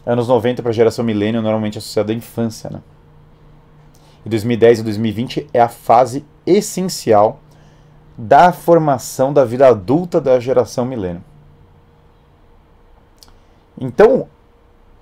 anos 0.05 0.29
90 0.29 0.61
para 0.61 0.69
a 0.69 0.73
geração 0.73 1.03
milênio 1.03 1.41
normalmente 1.41 1.77
associada 1.77 2.13
à 2.13 2.15
infância, 2.15 2.69
né? 2.69 2.79
E 4.25 4.29
2010 4.29 4.79
e 4.79 4.83
2020 4.83 5.49
é 5.53 5.61
a 5.61 5.67
fase 5.67 6.25
essencial 6.45 7.39
da 8.17 8.51
formação 8.51 9.33
da 9.33 9.43
vida 9.43 9.67
adulta 9.67 10.19
da 10.19 10.39
geração 10.39 10.85
milênio. 10.85 11.23
Então, 13.79 14.27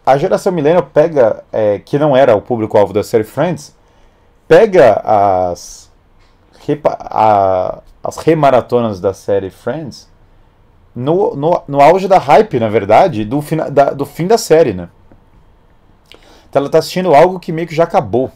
a 0.05 0.17
geração 0.17 0.51
milênio 0.51 0.83
pega, 0.83 1.43
é, 1.51 1.79
que 1.79 1.97
não 1.97 2.15
era 2.15 2.35
o 2.35 2.41
público-alvo 2.41 2.91
da 2.91 3.03
série 3.03 3.23
Friends, 3.23 3.75
pega 4.47 5.01
as, 5.03 5.89
a, 6.83 7.81
as 8.05 8.17
remaratonas 8.17 8.99
da 8.99 9.15
série 9.15 9.49
Friends 9.49 10.07
no, 10.95 11.35
no, 11.35 11.63
no 11.67 11.81
auge 11.81 12.07
da 12.07 12.19
hype, 12.19 12.59
na 12.59 12.69
verdade, 12.69 13.25
do, 13.25 13.41
fina, 13.41 13.69
da, 13.69 13.89
do 13.89 14.05
fim 14.05 14.27
da 14.27 14.37
série, 14.37 14.73
né? 14.73 14.89
Então 16.47 16.59
ela 16.59 16.67
está 16.67 16.77
assistindo 16.77 17.15
algo 17.15 17.39
que 17.39 17.51
meio 17.51 17.67
que 17.67 17.73
já 17.73 17.83
acabou. 17.83 18.31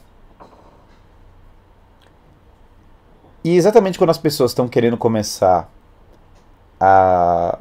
E 3.43 3.55
exatamente 3.55 3.97
quando 3.97 4.09
as 4.09 4.17
pessoas 4.17 4.51
estão 4.51 4.67
querendo 4.67 4.97
começar 4.97 5.69
a 6.79 7.59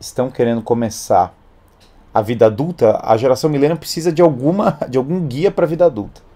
estão 0.00 0.30
querendo 0.30 0.62
começar 0.62 1.32
a 2.12 2.20
vida 2.20 2.46
adulta, 2.46 2.98
a 3.02 3.16
geração 3.16 3.48
milênio 3.48 3.76
precisa 3.76 4.10
de 4.10 4.22
alguma 4.22 4.78
de 4.88 4.96
algum 4.96 5.20
guia 5.26 5.50
para 5.50 5.66
a 5.66 5.68
vida 5.68 5.84
adulta. 5.84 6.31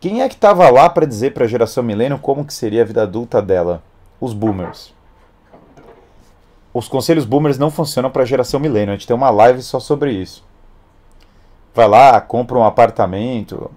Quem 0.00 0.22
é 0.22 0.28
que 0.28 0.34
estava 0.34 0.68
lá 0.70 0.88
para 0.88 1.06
dizer 1.06 1.32
para 1.32 1.44
a 1.44 1.48
geração 1.48 1.82
milênio 1.82 2.18
como 2.18 2.44
que 2.44 2.52
seria 2.52 2.82
a 2.82 2.84
vida 2.84 3.02
adulta 3.02 3.40
dela? 3.40 3.82
Os 4.20 4.32
boomers 4.32 4.96
os 6.78 6.88
conselhos 6.88 7.24
boomers 7.24 7.56
não 7.56 7.70
funcionam 7.70 8.10
para 8.10 8.22
a 8.22 8.26
geração 8.26 8.60
milênio. 8.60 8.92
A 8.92 8.96
gente 8.96 9.06
tem 9.06 9.16
uma 9.16 9.30
live 9.30 9.62
só 9.62 9.80
sobre 9.80 10.12
isso. 10.12 10.44
Vai 11.74 11.88
lá, 11.88 12.20
compra 12.20 12.58
um 12.58 12.64
apartamento, 12.64 13.70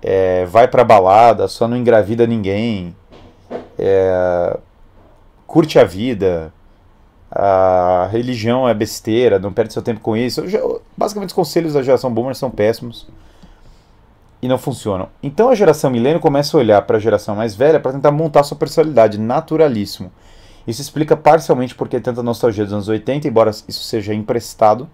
é, 0.00 0.46
vai 0.46 0.66
para 0.66 0.82
balada, 0.82 1.46
só 1.46 1.68
não 1.68 1.76
engravida 1.76 2.26
ninguém, 2.26 2.96
é, 3.78 4.58
curte 5.46 5.78
a 5.78 5.84
vida, 5.84 6.52
a 7.30 8.08
religião 8.10 8.66
é 8.66 8.72
besteira, 8.72 9.38
não 9.38 9.52
perde 9.52 9.74
seu 9.74 9.82
tempo 9.82 10.00
com 10.00 10.16
isso. 10.16 10.42
Basicamente, 10.96 11.30
os 11.30 11.34
conselhos 11.34 11.74
da 11.74 11.82
geração 11.82 12.12
boomer 12.12 12.34
são 12.34 12.50
péssimos 12.50 13.06
e 14.42 14.48
não 14.48 14.58
funcionam. 14.58 15.08
Então 15.22 15.50
a 15.50 15.54
geração 15.54 15.90
milênio 15.90 16.20
começa 16.20 16.56
a 16.56 16.60
olhar 16.60 16.82
para 16.82 16.96
a 16.96 17.00
geração 17.00 17.36
mais 17.36 17.54
velha 17.54 17.78
para 17.78 17.92
tentar 17.92 18.10
montar 18.10 18.42
sua 18.42 18.56
personalidade, 18.56 19.18
naturalíssimo. 19.18 20.10
Isso 20.66 20.80
explica 20.80 21.16
parcialmente 21.16 21.74
porque 21.74 22.00
tanta 22.00 22.22
nostalgia 22.22 22.64
dos 22.64 22.72
anos 22.72 22.88
80, 22.88 23.28
embora 23.28 23.50
isso 23.50 23.82
seja 23.82 24.14
emprestado. 24.14 24.88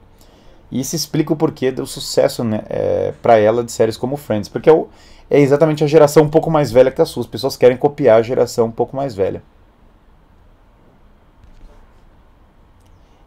E 0.71 0.81
isso 0.81 0.97
explica 0.97 1.33
o 1.33 1.37
porquê 1.37 1.71
do 1.71 1.87
sucesso 1.87 2.43
né, 2.43 2.63
é, 2.69 3.13
para 3.23 3.39
ela 3.39 3.63
de 3.63 3.71
séries 3.71 3.97
como 3.97 4.17
Friends. 4.17 4.49
Porque 4.49 4.69
é, 4.69 4.73
o, 4.73 4.89
é, 5.31 5.41
exatamente 5.41 5.85
a 5.85 5.87
geração 5.87 6.25
um 6.25 6.29
pouco 6.29 6.51
mais 6.51 6.73
velha 6.73 6.91
que 6.91 7.01
a 7.01 7.05
sua. 7.05 7.23
As 7.23 7.27
pessoas 7.27 7.57
querem 7.57 7.77
copiar 7.77 8.19
a 8.19 8.23
geração 8.23 8.67
um 8.67 8.71
pouco 8.71 8.97
mais 8.97 9.15
velha. 9.15 9.43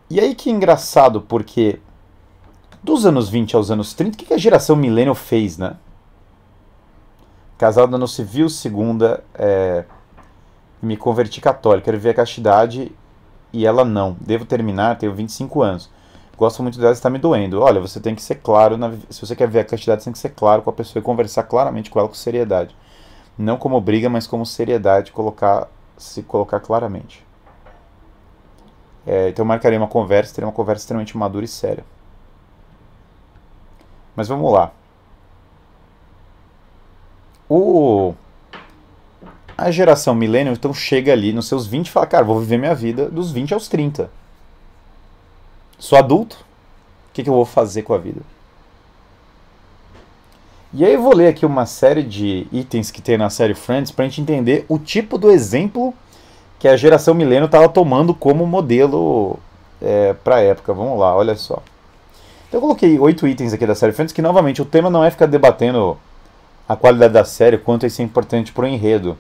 E 0.10 0.20
aí 0.20 0.34
que 0.34 0.50
engraçado, 0.50 1.22
porque 1.22 1.80
dos 2.82 3.06
anos 3.06 3.30
20 3.30 3.56
aos 3.56 3.70
anos 3.70 3.94
30, 3.94 4.16
o 4.16 4.26
que 4.26 4.34
a 4.34 4.38
geração 4.38 4.76
millennial 4.76 5.14
fez, 5.14 5.58
né? 5.58 5.76
Casada 7.60 7.98
no 7.98 8.08
civil, 8.08 8.48
segunda, 8.48 9.22
é, 9.36 9.84
me 10.82 10.96
converti 10.96 11.42
católico, 11.42 11.84
quero 11.84 12.00
ver 12.00 12.12
a 12.12 12.14
castidade 12.14 12.90
e 13.52 13.66
ela 13.66 13.84
não. 13.84 14.16
Devo 14.22 14.46
terminar, 14.46 14.98
tenho 14.98 15.14
25 15.14 15.62
anos. 15.62 15.90
Gosto 16.38 16.64
muito 16.64 16.80
dela, 16.80 16.94
está 16.94 17.10
me 17.10 17.20
doendo. 17.20 17.60
Olha, 17.62 17.82
você 17.82 18.00
tem 18.00 18.16
que 18.16 18.22
ser 18.22 18.36
claro, 18.36 18.78
na, 18.78 18.94
se 19.10 19.20
você 19.20 19.36
quer 19.36 19.50
ver 19.50 19.60
a 19.60 19.66
castidade, 19.66 20.02
você 20.02 20.06
tem 20.06 20.14
que 20.14 20.20
ser 20.20 20.30
claro 20.30 20.62
com 20.62 20.70
a 20.70 20.74
pessoa 20.74 21.02
e 21.02 21.04
conversar 21.04 21.44
claramente 21.44 21.90
com 21.90 22.00
ela 22.00 22.08
com 22.08 22.16
seriedade. 22.16 22.74
Não 23.38 23.58
como 23.58 23.82
briga, 23.82 24.08
mas 24.10 24.26
como 24.26 24.46
seriedade, 24.46 25.12
colocar, 25.12 25.68
se 25.98 26.24
colocar 26.24 26.62
claramente. 26.62 27.28
É, 29.06 29.28
então 29.28 29.44
eu 29.44 29.48
marcaria 29.48 29.78
uma 29.78 29.90
conversa, 29.90 30.34
teria 30.34 30.48
uma 30.48 30.54
conversa 30.54 30.84
extremamente 30.84 31.18
madura 31.18 31.44
e 31.44 31.48
séria. 31.50 31.84
Mas 34.16 34.30
vamos 34.30 34.50
lá. 34.50 34.72
O 37.50 38.14
a 39.58 39.72
geração 39.72 40.16
millennial 40.16 40.56
então 40.56 40.74
chega 40.74 41.12
ali 41.12 41.34
nos 41.34 41.48
seus 41.48 41.68
20 41.68 41.88
e 41.88 41.92
fala, 41.92 42.06
cara, 42.06 42.24
vou 42.24 42.40
viver 42.40 42.58
minha 42.58 42.74
vida 42.74 43.10
dos 43.10 43.32
20 43.32 43.54
aos 43.54 43.68
30. 43.68 44.10
Sou 45.78 45.98
adulto, 45.98 46.38
o 47.10 47.14
que, 47.14 47.24
que 47.24 47.30
eu 47.30 47.34
vou 47.34 47.46
fazer 47.46 47.82
com 47.82 47.94
a 47.94 47.98
vida? 47.98 48.22
E 50.74 50.86
aí 50.86 50.94
eu 50.94 51.02
vou 51.02 51.14
ler 51.14 51.28
aqui 51.28 51.46
uma 51.46 51.66
série 51.66 52.04
de 52.04 52.48
itens 52.52 52.92
que 52.92 53.02
tem 53.02 53.18
na 53.18 53.30
série 53.30 53.56
Friends 53.56 53.92
para 53.92 54.06
gente 54.06 54.22
entender 54.22 54.66
o 54.70 54.78
tipo 54.78 55.18
do 55.18 55.32
exemplo 55.32 55.94
que 56.60 56.68
a 56.68 56.78
geração 56.78 57.14
milênio 57.14 57.46
estava 57.46 57.68
tomando 57.68 58.14
como 58.14 58.46
modelo 58.46 59.40
é, 59.82 60.14
para 60.14 60.36
a 60.36 60.42
época. 60.42 60.74
Vamos 60.74 61.00
lá, 61.00 61.16
olha 61.16 61.36
só. 61.36 61.62
Então 62.48 62.60
eu 62.60 62.62
coloquei 62.62 63.00
oito 63.00 63.28
itens 63.28 63.52
aqui 63.52 63.66
da 63.66 63.74
série 63.74 63.94
Friends, 63.94 64.14
que 64.14 64.22
novamente 64.22 64.62
o 64.62 64.66
tema 64.66 64.90
não 64.90 65.04
é 65.04 65.10
ficar 65.10 65.26
debatendo 65.26 65.98
a 66.70 66.76
qualidade 66.76 67.14
da 67.14 67.26
série, 67.26 67.58
quanto 67.58 67.86
isso 67.86 68.02
é 68.02 68.06
importante 68.06 68.54
para 68.54 68.64
o 68.64 68.68
enredo 68.68 69.18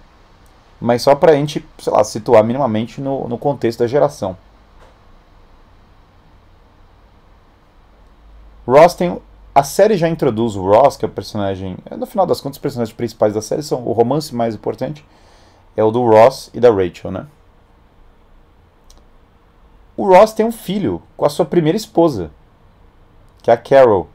mas 0.79 1.01
só 1.01 1.13
para 1.13 1.34
a 1.34 1.36
gente, 1.36 1.65
sei 1.77 1.91
lá, 1.91 2.03
situar 2.03 2.44
minimamente 2.44 3.01
no, 3.01 3.27
no 3.27 3.38
contexto 3.38 3.79
da 3.79 3.88
geração. 3.88 4.38
Ross 8.65 8.94
tem. 8.94 9.20
A 9.53 9.63
série 9.63 9.98
já 9.98 10.08
introduz 10.08 10.56
o 10.56 10.62
Ross, 10.62 10.96
que 10.96 11.03
é 11.03 11.08
o 11.08 11.12
personagem. 11.12 11.75
No 11.98 12.06
final 12.06 12.25
das 12.25 12.39
contas, 12.39 12.58
os 12.58 12.62
personagens 12.62 12.96
principais 12.96 13.34
da 13.34 13.41
série 13.41 13.63
são 13.63 13.86
o 13.86 13.91
romance 13.91 14.34
mais 14.34 14.56
importante 14.56 15.03
é 15.75 15.84
o 15.84 15.91
do 15.91 16.03
Ross 16.03 16.50
e 16.53 16.60
da 16.60 16.70
Rachel, 16.70 17.12
né? 17.12 17.25
O 19.96 20.06
Ross 20.08 20.34
tem 20.34 20.46
um 20.46 20.51
filho 20.51 21.01
com 21.15 21.25
a 21.25 21.29
sua 21.29 21.46
primeira 21.46 21.77
esposa, 21.77 22.32
que 23.41 23.50
é 23.50 23.53
a 23.53 23.58
Carol, 23.58 24.08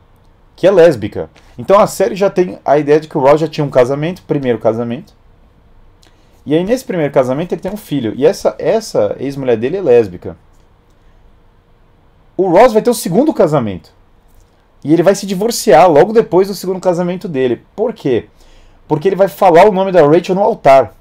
que 0.57 0.67
é 0.67 0.71
lésbica. 0.71 1.29
Então 1.59 1.79
a 1.79 1.87
série 1.87 2.15
já 2.15 2.31
tem 2.31 2.59
a 2.65 2.79
ideia 2.79 3.01
de 3.01 3.09
que 3.09 3.19
o 3.19 3.21
Ross 3.21 3.41
já 3.41 3.49
tinha 3.49 3.65
um 3.65 3.71
casamento, 3.71 4.23
primeiro 4.23 4.59
casamento, 4.59 5.15
e 6.47 6.55
aí, 6.55 6.63
nesse 6.63 6.85
primeiro 6.85 7.13
casamento, 7.13 7.53
ele 7.53 7.63
tem 7.63 7.73
um 7.73 7.77
filho. 7.77 8.13
E 8.17 8.27
essa, 8.27 8.55
essa 8.59 9.17
ex-mulher 9.19 9.57
dele 9.57 9.79
é 9.79 9.83
lésbica. 9.83 10.37
O 12.37 12.49
Ross 12.49 12.73
vai 12.73 12.83
ter 12.83 12.91
o 12.91 12.95
segundo 12.95 13.33
casamento. 13.33 13.93
E 14.83 14.93
ele 14.93 15.03
vai 15.03 15.15
se 15.15 15.27
divorciar 15.27 15.91
logo 15.91 16.13
depois 16.13 16.49
do 16.49 16.55
segundo 16.55 16.81
casamento 16.81 17.27
dele. 17.27 17.65
Por 17.75 17.95
quê? 17.95 18.27
Porque 18.87 19.09
ele 19.09 19.17
vai 19.17 19.29
falar 19.29 19.67
o 19.67 19.73
nome 19.73 19.91
da 19.91 20.07
Rachel 20.07 20.35
no 20.35 20.43
altar. 20.43 20.95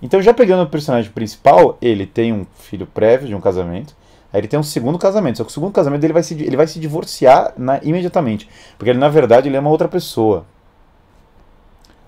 Então, 0.00 0.22
já 0.22 0.32
pegando 0.32 0.62
o 0.62 0.70
personagem 0.70 1.10
principal, 1.10 1.76
ele 1.82 2.06
tem 2.06 2.32
um 2.32 2.46
filho 2.54 2.86
prévio 2.86 3.28
de 3.28 3.34
um 3.34 3.40
casamento. 3.40 3.94
Aí 4.32 4.40
ele 4.40 4.48
tem 4.48 4.58
um 4.58 4.62
segundo 4.62 4.98
casamento. 4.98 5.38
Só 5.38 5.44
que 5.44 5.50
o 5.50 5.52
segundo 5.52 5.72
casamento 5.72 6.00
dele 6.00 6.12
vai 6.12 6.22
se, 6.22 6.34
ele 6.34 6.56
vai 6.56 6.66
se 6.66 6.78
divorciar 6.78 7.52
na, 7.56 7.78
imediatamente. 7.82 8.48
Porque 8.78 8.90
ele, 8.90 8.98
na 8.98 9.08
verdade, 9.08 9.48
ele 9.48 9.56
é 9.56 9.60
uma 9.60 9.70
outra 9.70 9.88
pessoa. 9.88 10.44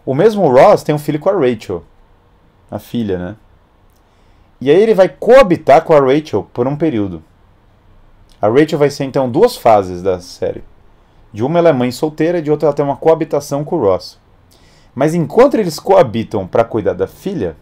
O 0.05 0.15
mesmo 0.15 0.49
Ross 0.49 0.83
tem 0.83 0.95
um 0.95 0.99
filho 0.99 1.19
com 1.19 1.29
a 1.29 1.33
Rachel. 1.33 1.85
A 2.71 2.79
filha, 2.79 3.19
né? 3.19 3.37
E 4.61 4.71
aí 4.71 4.81
ele 4.81 4.95
vai 4.95 5.09
coabitar 5.09 5.83
com 5.83 5.93
a 5.93 6.01
Rachel 6.01 6.49
por 6.53 6.67
um 6.69 6.77
período. 6.77 7.23
A 8.41 8.49
Rachel 8.49 8.79
vai 8.79 8.91
ser 8.91 9.05
então 9.05 9.31
duas 9.31 9.57
fases 9.57 10.03
da 10.03 10.21
série. 10.21 10.63
De 11.33 11.43
uma 11.43 11.59
ela 11.59 11.71
é 11.71 11.73
mãe 11.73 11.91
solteira 11.91 12.39
e 12.39 12.43
de 12.43 12.51
outra 12.51 12.69
ela 12.69 12.75
tem 12.75 12.85
uma 12.85 12.97
coabitação 12.97 13.65
com 13.65 13.77
o 13.77 13.81
Ross. 13.81 14.19
Mas 14.95 15.15
enquanto 15.15 15.55
eles 15.55 15.79
coabitam 15.79 16.47
para 16.47 16.65
cuidar 16.65 16.93
da 16.93 17.07
filha, 17.07 17.57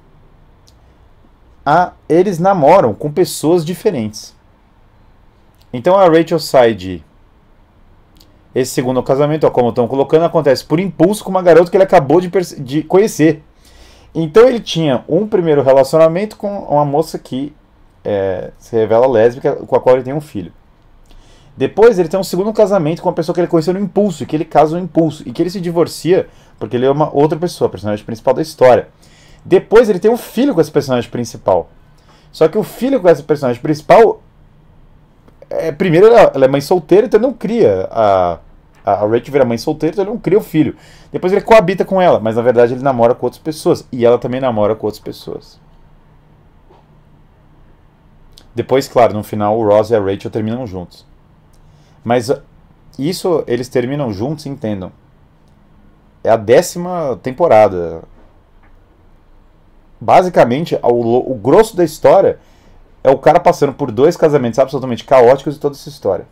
a, 1.65 1.93
eles 2.09 2.39
namoram 2.39 2.93
com 2.95 3.13
pessoas 3.13 3.65
diferentes. 3.65 4.35
Então 5.73 5.97
a 5.97 6.09
Rachel 6.09 6.39
sai 6.39 6.75
de. 6.75 7.05
Esse 8.53 8.73
segundo 8.73 9.01
casamento, 9.03 9.47
ó, 9.47 9.51
como 9.51 9.69
estão 9.69 9.87
colocando, 9.87 10.25
acontece 10.25 10.65
por 10.65 10.81
impulso 10.81 11.23
com 11.23 11.31
uma 11.31 11.43
garota 11.43 11.71
que 11.71 11.77
ele 11.77 11.85
acabou 11.85 12.21
de, 12.21 12.29
de 12.59 12.83
conhecer. 12.83 13.43
Então 14.13 14.49
ele 14.49 14.59
tinha 14.59 15.05
um 15.09 15.27
primeiro 15.27 15.63
relacionamento 15.63 16.37
com 16.37 16.65
uma 16.65 16.85
moça 16.85 17.17
que 17.17 17.55
é, 18.05 18.51
se 18.59 18.75
revela 18.75 19.07
lésbica, 19.07 19.55
com 19.55 19.77
a 19.77 19.81
qual 19.81 19.95
ele 19.95 20.05
tem 20.05 20.13
um 20.13 20.21
filho. 20.21 20.53
Depois 21.57 21.99
ele 21.99 22.09
tem 22.09 22.19
um 22.19 22.25
segundo 22.25 22.53
casamento 22.53 23.03
com 23.03 23.09
uma 23.09 23.15
pessoa 23.15 23.35
que 23.35 23.41
ele 23.41 23.49
conheceu 23.49 23.75
no 23.75 23.81
impulso, 23.81 24.23
e 24.23 24.27
que 24.27 24.35
ele 24.35 24.45
casa 24.45 24.77
no 24.77 24.83
impulso, 24.83 25.23
e 25.27 25.33
que 25.33 25.43
ele 25.43 25.51
se 25.51 25.61
divorcia 25.61 26.29
porque 26.59 26.77
ele 26.77 26.87
é 26.87 26.91
uma 26.91 27.15
outra 27.15 27.39
pessoa, 27.39 27.69
a 27.69 27.71
personagem 27.71 28.05
principal 28.05 28.35
da 28.35 28.43
história. 28.43 28.89
Depois 29.45 29.89
ele 29.89 29.99
tem 29.99 30.11
um 30.11 30.17
filho 30.17 30.55
com 30.55 30.61
esse 30.61 30.71
personagem 30.71 31.11
principal. 31.11 31.71
Só 32.31 32.47
que 32.49 32.59
o 32.59 32.63
filho 32.63 33.01
com 33.01 33.09
esse 33.09 33.23
personagem 33.23 33.61
principal. 33.61 34.23
É, 35.51 35.73
primeiro, 35.73 36.07
ela, 36.07 36.45
é 36.45 36.49
mãe 36.49 36.61
solteira, 36.61 37.07
então 37.07 37.19
ele 37.19 37.27
não 37.27 37.35
cria. 37.35 37.89
A, 37.91 38.39
a 38.85 38.95
Rachel 38.95 39.33
vira 39.33 39.45
mãe 39.45 39.59
solteira, 39.59 39.95
então 39.95 40.05
ele 40.05 40.13
não 40.13 40.19
cria 40.19 40.39
o 40.39 40.43
filho. 40.43 40.77
Depois 41.13 41.33
ele 41.33 41.43
coabita 41.43 41.85
com 41.85 42.01
ela, 42.01 42.21
mas 42.21 42.37
na 42.37 42.43
verdade 42.43 42.73
ele 42.73 42.83
namora 42.83 43.15
com 43.15 43.27
outras 43.27 43.43
pessoas. 43.43 43.87
E 43.91 44.07
ela 44.07 44.19
também 44.19 44.41
namora 44.41 44.77
com 44.77 44.87
outras 44.87 45.03
pessoas. 45.03 45.61
Depois, 48.55 48.89
claro, 48.89 49.13
no 49.13 49.23
final 49.23 49.59
o 49.59 49.67
Ross 49.67 49.91
e 49.91 49.97
a 49.97 50.01
Rachel 50.01 50.31
terminam 50.31 50.67
juntos. 50.67 51.05
Mas 52.05 52.31
isso 52.99 53.43
eles 53.47 53.69
terminam 53.69 54.13
juntos, 54.13 54.47
entendam. 54.47 54.93
É 56.23 56.31
a 56.31 56.37
décima 56.37 57.19
temporada 57.23 58.03
basicamente, 60.01 60.79
o, 60.83 61.33
o 61.33 61.35
grosso 61.35 61.77
da 61.77 61.85
história 61.85 62.39
é 63.03 63.11
o 63.11 63.19
cara 63.19 63.41
passando 63.41 63.73
por 63.73 63.91
dois 63.91 64.17
casamentos 64.17 64.59
absolutamente 64.59 65.05
caóticos 65.05 65.57
e 65.57 65.61
toda 65.61 65.75
essa 65.75 65.89
história. 65.89 66.27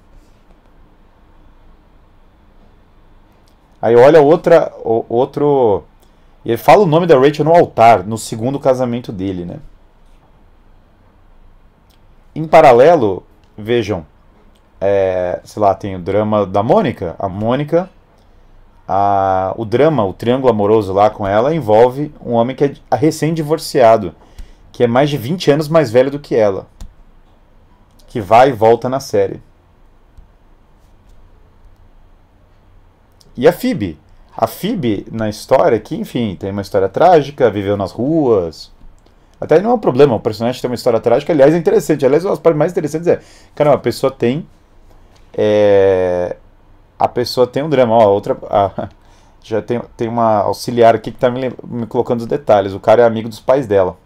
Aí 3.81 3.95
olha 3.95 4.21
outra, 4.21 4.73
o, 4.85 5.05
outro. 5.09 5.85
Ele 6.45 6.57
fala 6.57 6.83
o 6.83 6.87
nome 6.87 7.07
da 7.07 7.19
Rachel 7.19 7.45
no 7.45 7.55
altar, 7.55 8.05
no 8.05 8.19
segundo 8.19 8.59
casamento 8.59 9.13
dele, 9.13 9.45
né? 9.45 9.59
Em 12.35 12.47
paralelo, 12.47 13.25
vejam, 13.57 14.07
é, 14.81 15.41
sei 15.45 15.63
lá, 15.63 15.75
tem 15.75 15.97
o 15.97 15.99
drama 15.99 16.47
da 16.47 16.63
Mônica. 16.63 17.15
A 17.19 17.29
Mônica 17.29 17.89
a, 18.89 19.53
o 19.59 19.67
drama, 19.67 20.05
o 20.05 20.15
triângulo 20.15 20.51
amoroso 20.51 20.95
lá 20.95 21.11
com 21.11 21.27
ela, 21.27 21.55
envolve 21.55 22.13
um 22.25 22.33
homem 22.33 22.57
que 22.57 22.65
é 22.65 22.75
recém-divorciado, 22.97 24.15
que 24.79 24.85
é 24.85 24.87
mais 24.87 25.11
de 25.11 25.17
20 25.17 25.51
anos 25.51 25.69
mais 25.69 25.91
velho 25.91 26.09
do 26.09 26.21
que 26.21 26.37
ela, 26.37 26.69
que 28.07 28.21
vai 28.21 28.51
e 28.51 28.53
volta 28.53 28.89
na 28.89 29.01
série. 29.01 29.43
E 33.37 33.49
a 33.49 33.53
Phoebe. 33.53 33.99
A 34.37 34.47
Phoebe, 34.47 35.05
na 35.11 35.29
história, 35.29 35.81
que, 35.81 35.97
enfim, 35.97 36.37
tem 36.39 36.53
uma 36.53 36.63
história 36.63 36.89
trágica, 36.89 37.51
viveu 37.51 37.77
nas 37.77 37.91
ruas. 37.91 38.71
Até 39.41 39.61
não 39.61 39.71
é 39.71 39.75
um 39.75 39.81
problema, 39.81 40.15
o 40.15 40.21
personagem 40.21 40.61
tem 40.63 40.71
uma 40.71 40.77
história 40.77 41.01
trágica, 41.01 41.33
aliás, 41.33 41.53
é 41.53 41.59
interessante. 41.59 42.07
Aliás, 42.07 42.25
uma 42.25 42.31
das 42.31 42.39
partes 42.39 42.59
mais 42.61 42.71
interessantes 42.71 43.09
é, 43.09 43.21
cara, 43.57 43.71
uma 43.71 43.79
pessoa 43.79 44.13
tem 44.13 44.47
é, 45.37 46.37
a 46.97 47.09
pessoa 47.09 47.49
tem 47.49 47.65
um 47.65 47.69
drama. 47.69 47.97
Ó, 47.97 48.09
outra, 48.13 48.39
a, 48.49 48.89
já 49.43 49.61
tem, 49.61 49.83
tem 49.97 50.07
uma 50.07 50.43
auxiliar 50.43 50.95
aqui 50.95 51.11
que 51.11 51.17
está 51.17 51.29
me, 51.29 51.53
me 51.65 51.85
colocando 51.85 52.21
os 52.21 52.27
detalhes. 52.27 52.73
O 52.75 52.79
cara 52.79 53.03
é 53.03 53.05
amigo 53.05 53.29
dos 53.29 53.41
pais 53.41 53.67
dela. 53.67 53.97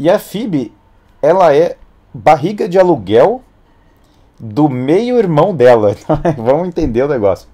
E 0.00 0.08
a 0.08 0.18
Phoebe, 0.18 0.72
ela 1.20 1.54
é 1.54 1.76
barriga 2.14 2.66
de 2.66 2.78
aluguel 2.78 3.42
do 4.38 4.66
meio-irmão 4.66 5.54
dela. 5.54 5.94
Vamos 6.38 6.68
entender 6.68 7.02
o 7.02 7.08
negócio. 7.08 7.46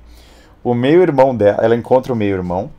O 0.63 0.73
meio-irmão 0.73 1.35
dela, 1.35 1.59
ela 1.61 1.75
encontra 1.75 2.13
o 2.13 2.17
meio-irmão. 2.17 2.71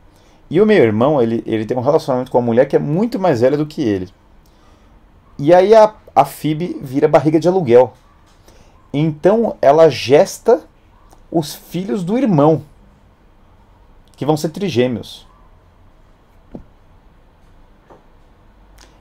E 0.50 0.62
o 0.62 0.66
meio-irmão, 0.66 1.22
ele, 1.22 1.44
ele 1.46 1.66
tem 1.66 1.76
um 1.76 1.82
relacionamento 1.82 2.32
com 2.32 2.38
uma 2.38 2.46
mulher 2.46 2.66
que 2.66 2.78
é 2.78 2.80
muito 2.80 3.20
mais 3.20 3.42
velha 3.42 3.58
do 3.58 3.66
que 3.66 3.82
ele. 3.82 4.08
E 5.38 5.54
aí 5.54 5.76
a, 5.76 5.94
a 6.16 6.24
Phoebe 6.24 6.80
vira 6.82 7.10
barriga 7.10 7.38
de 7.38 7.50
aluguel. 7.50 7.92
Então 8.94 9.58
ela 9.62 9.90
gesta 9.90 10.62
os 11.30 11.54
filhos 11.54 12.06
do 12.06 12.18
irmão, 12.18 12.64
que 14.16 14.26
vão 14.26 14.38
ser 14.38 14.48
trigêmeos. 14.48 15.27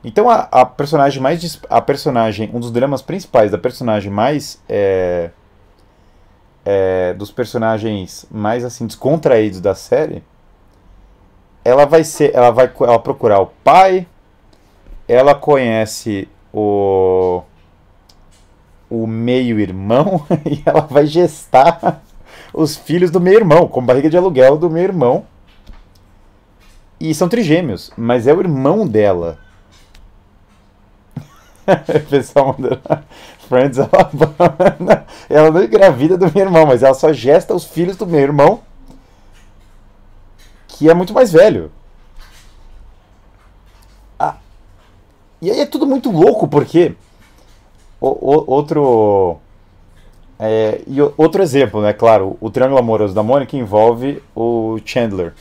Então 0.07 0.31
a, 0.31 0.49
a, 0.53 0.65
personagem 0.65 1.21
mais 1.21 1.61
a 1.69 1.81
personagem 1.81 2.49
um 2.55 2.61
dos 2.61 2.71
dramas 2.71 3.03
principais 3.03 3.51
da 3.51 3.59
personagem 3.59 4.11
mais 4.11 4.63
é, 4.69 5.31
é, 6.65 7.13
dos 7.15 7.33
personagens 7.33 8.25
mais 8.31 8.65
assim 8.65 8.87
descontraídos 8.87 9.61
da 9.61 9.75
série 9.75 10.23
ela 11.65 11.85
vai 11.85 12.05
ser 12.05 12.33
ela 12.33 12.53
vai 12.53 12.73
ela 12.81 13.01
procurar 13.01 13.41
o 13.41 13.47
pai 13.65 14.07
ela 15.09 15.35
conhece 15.35 16.29
o 16.53 17.43
o 18.89 19.09
meio-irmão 19.09 20.25
e 20.47 20.63
ela 20.65 20.83
vai 20.83 21.05
gestar 21.07 22.01
os 22.55 22.77
filhos 22.77 23.11
do 23.11 23.21
meio-irmão, 23.21 23.67
com 23.67 23.85
barriga 23.85 24.09
de 24.09 24.17
aluguel 24.17 24.57
do 24.57 24.71
meio-irmão. 24.71 25.27
E 26.99 27.13
são 27.13 27.29
trigêmeos, 27.29 27.93
mas 27.97 28.27
é 28.27 28.33
o 28.33 28.41
irmão 28.41 28.87
dela. 28.87 29.39
Pessoal, 32.09 32.57
Friends, 33.49 33.79
ela, 33.79 35.07
ela 35.29 35.51
não 35.51 35.63
engravida 35.63 36.17
do 36.17 36.31
meu 36.33 36.45
irmão, 36.45 36.67
mas 36.67 36.83
ela 36.83 36.95
só 36.95 37.13
gesta 37.13 37.55
os 37.55 37.65
filhos 37.65 37.97
do 37.97 38.07
meu 38.07 38.21
irmão, 38.21 38.61
que 40.69 40.89
é 40.89 40.95
muito 40.95 41.13
mais 41.13 41.33
velho. 41.33 41.71
Ah, 44.19 44.37
e 45.41 45.51
aí 45.51 45.61
é 45.61 45.67
tudo 45.67 45.87
muito 45.87 46.11
louco, 46.11 46.49
porque 46.49 46.95
o, 48.01 48.09
o, 48.09 48.51
outro. 48.51 49.39
É, 50.39 50.83
e 50.87 51.01
outro 51.01 51.43
exemplo, 51.43 51.81
né? 51.81 51.93
Claro, 51.93 52.37
o 52.41 52.51
Triângulo 52.51 52.79
Amoroso 52.79 53.15
da 53.15 53.23
Mônica 53.23 53.57
envolve 53.57 54.23
o 54.35 54.79
Chandler. 54.85 55.33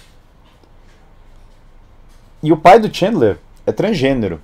E 2.41 2.51
o 2.51 2.57
pai 2.57 2.79
do 2.79 2.93
Chandler 2.93 3.37
é 3.65 3.71
transgênero. 3.71 4.39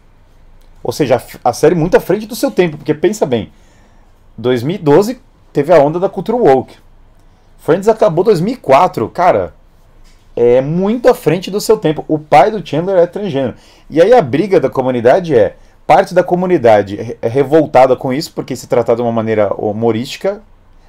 Ou 0.84 0.91
seja, 0.91 1.22
a, 1.44 1.54
série 1.54 1.76
muito 1.76 1.96
à 1.96 2.00
frente 2.00 2.26
do 2.26 2.36
seu 2.36 2.50
tempo, 2.50 2.78
porque 2.78 2.94
pensa 2.94 3.26
bem. 3.26 3.52
2012 4.38 5.20
teve 5.54 5.74
a 5.74 5.80
onda 5.80 6.00
da 6.00 6.10
cultura 6.10 6.38
woke. 6.38 6.78
Friends 7.60 7.88
acabou 7.88 8.24
2004, 8.24 9.08
cara. 9.10 9.54
É 10.36 10.62
muito 10.62 11.08
à 11.10 11.13
frente 11.13 11.52
do 11.52 11.62
seu 11.62 11.78
tempo. 11.78 12.04
O 12.08 12.17
pai 12.17 12.50
do 12.50 12.65
Chandler 12.65 12.98
é 12.98 13.06
transgênero. 13.06 13.56
E 13.89 14.02
aí 14.02 14.13
a 14.13 14.22
briga 14.22 14.60
da 14.60 14.70
comunidade 14.70 15.36
é: 15.36 15.56
parte 15.86 16.13
da 16.13 16.24
comunidade 16.24 17.17
é 17.22 17.28
revoltada 17.28 17.96
com 17.96 18.12
isso, 18.12 18.32
porque 18.34 18.56
se 18.56 18.67
tratar 18.67 18.96
de 18.96 19.02
uma 19.02 19.12
maneira 19.12 19.54
humorística, 19.54 20.41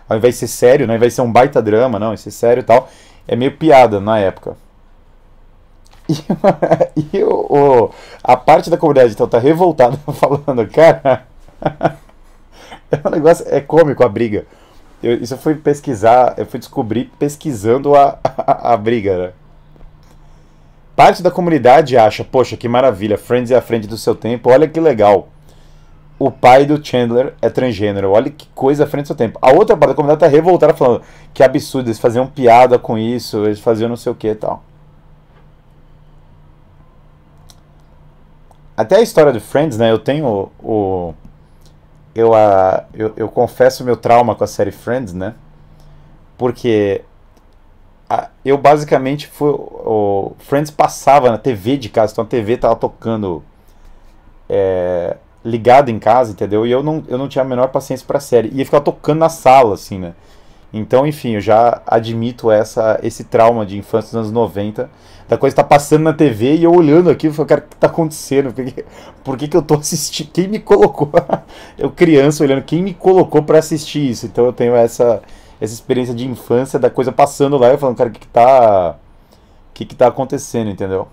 ao 0.09 0.17
invés 0.17 0.35
de 0.35 0.41
ser 0.41 0.47
sério, 0.47 0.87
né, 0.87 0.97
vai 0.97 1.11
ser 1.11 1.21
um 1.23 1.31
baita 1.31 1.61
drama, 1.61 1.99
não, 1.99 2.09
vai 2.09 2.17
ser 2.17 2.31
sério 2.31 2.61
e 2.61 2.65
tal, 2.65 2.89
é 3.27 3.37
meio 3.37 3.57
piada 3.57 4.01
na 4.01 4.19
época. 4.19 4.57
E, 6.09 6.15
e 7.17 7.23
o, 7.23 7.47
o, 7.49 7.91
a 8.23 8.37
parte 8.37 8.69
da 8.69 8.77
comunidade 8.77 9.12
então 9.12 9.29
tá 9.29 9.38
revoltada 9.38 9.97
falando, 10.15 10.67
cara, 10.69 11.27
é 12.91 13.01
um 13.05 13.11
negócio, 13.11 13.47
é 13.49 13.61
cômico 13.61 14.05
a 14.05 14.09
briga. 14.09 14.47
Eu, 15.03 15.15
isso 15.15 15.35
eu 15.35 15.38
fui 15.38 15.55
pesquisar, 15.55 16.35
eu 16.37 16.47
fui 16.47 16.59
descobrir 16.59 17.11
pesquisando 17.19 17.95
a, 17.95 18.19
a, 18.25 18.73
a 18.73 18.77
briga, 18.77 19.19
né? 19.19 19.33
Parte 20.95 21.23
da 21.23 21.31
comunidade 21.31 21.97
acha, 21.97 22.23
poxa, 22.23 22.57
que 22.57 22.69
maravilha, 22.69 23.17
Friends 23.17 23.51
é 23.51 23.57
à 23.57 23.62
frente 23.62 23.87
do 23.87 23.97
seu 23.97 24.15
tempo, 24.15 24.51
olha 24.51 24.69
que 24.69 24.79
legal. 24.79 25.29
o 26.19 26.31
pai 26.31 26.65
do 26.65 26.85
Chandler 26.85 27.35
é 27.43 27.49
transgênero. 27.51 28.12
Olha 28.12 28.31
que 28.31 28.47
coisa 28.55 28.85
à 28.85 28.87
frente 28.87 29.05
do 29.05 29.07
seu 29.09 29.17
tempo. 29.17 29.38
A 29.43 29.51
outra 29.51 29.77
parte 29.77 29.91
da 29.91 29.95
comunidade 29.95 30.21
tá 30.21 30.29
revoltada 30.29 30.73
falando 30.73 31.03
que 31.35 31.43
absurdo, 31.43 31.88
eles 31.88 31.99
faziam 31.99 32.27
piada 32.29 32.79
com 32.79 32.97
isso, 32.97 33.45
eles 33.45 33.59
faziam 33.59 33.88
não 33.88 33.97
sei 33.97 34.12
o 34.12 34.15
que 34.15 34.29
e 34.29 34.35
tal. 34.35 34.62
Até 38.83 38.97
a 38.97 39.01
história 39.01 39.33
de 39.33 39.40
Friends, 39.40 39.79
né? 39.79 39.90
Eu 39.90 39.99
tenho 39.99 40.51
o. 40.62 41.14
eu, 42.14 42.35
a, 42.35 42.85
eu, 42.92 43.12
eu 43.16 43.29
confesso 43.29 43.85
meu 43.85 43.97
trauma 43.97 44.35
com 44.35 44.45
a 44.45 44.47
série 44.47 44.73
Friends, 44.73 45.12
né? 45.12 45.35
Porque 46.37 47.03
a, 48.11 48.29
eu 48.45 48.59
basicamente 48.59 49.29
fui. 49.29 49.51
O 49.51 50.33
Friends 50.38 50.71
passava 50.71 51.31
na 51.31 51.38
TV 51.38 51.77
de 51.77 51.88
casa, 51.88 52.12
então 52.12 52.25
a 52.25 52.29
TV 52.29 52.57
tava 52.57 52.77
tocando. 52.77 53.42
É, 54.49 55.16
ligado 55.45 55.88
em 55.88 55.99
casa, 55.99 56.33
entendeu? 56.33 56.66
E 56.66 56.71
eu 56.71 56.83
não, 56.83 57.03
eu 57.09 57.18
não 57.18 57.29
tinha 57.29 57.42
a 57.42 57.49
menor 57.49 57.68
paciência 57.68 58.07
pra 58.07 58.21
série. 58.21 58.51
Ia 58.53 58.64
ficar 58.64 58.81
tocando 58.81 59.18
na 59.18 59.29
sala, 59.29 59.75
assim, 59.75 59.99
né? 59.99 60.14
Então, 60.73 61.07
enfim, 61.07 61.35
eu 61.35 61.41
já 61.41 61.83
admito 61.87 62.51
essa, 62.51 62.99
esse 63.03 63.25
trauma 63.25 63.67
de 63.67 63.77
infância 63.77 64.09
dos 64.09 64.15
anos 64.15 64.33
90, 64.33 64.89
da 65.29 65.37
coisa 65.37 65.57
tá 65.57 65.65
passando 65.65 66.03
na 66.05 66.13
TV 66.13 66.57
e 66.57 66.65
eu 66.65 66.75
olhando 66.75 67.11
aqui, 67.11 67.27
eu 67.27 67.33
falo, 67.35 67.49
cara, 67.49 67.61
o 67.61 67.69
que 67.69 67.77
tá 67.77 67.87
acontecendo? 67.89 68.53
Por 68.53 68.65
que, 68.65 68.85
por 69.23 69.37
que, 69.37 69.49
que 69.49 69.57
eu 69.57 69.63
tô 69.63 69.75
assistindo? 69.75 70.31
Quem 70.33 70.49
me 70.49 70.59
colocou? 70.59 71.11
eu 71.79 71.91
criança 71.91 72.43
olhando, 72.43 72.63
quem 72.63 72.83
me 72.83 72.95
colocou 72.95 73.43
para 73.43 73.59
assistir 73.59 74.11
isso? 74.11 74.27
Então 74.27 74.47
eu 74.47 74.53
tenho 74.53 74.75
essa, 74.75 75.23
essa 75.61 75.75
experiência 75.75 76.15
de 76.15 76.27
infância 76.27 76.79
da 76.79 76.91
coisa 76.91 77.13
passando 77.13 77.59
lá 77.59 77.69
e 77.69 77.73
eu 77.73 77.79
falando, 77.79 77.97
cara, 77.97 78.11
o 78.11 78.13
que, 78.13 78.21
que 78.21 78.27
tá. 78.29 78.97
O 79.71 79.75
que, 79.75 79.87
que 79.87 79.95
tá 79.95 80.07
acontecendo, 80.09 80.71
entendeu? 80.71 81.09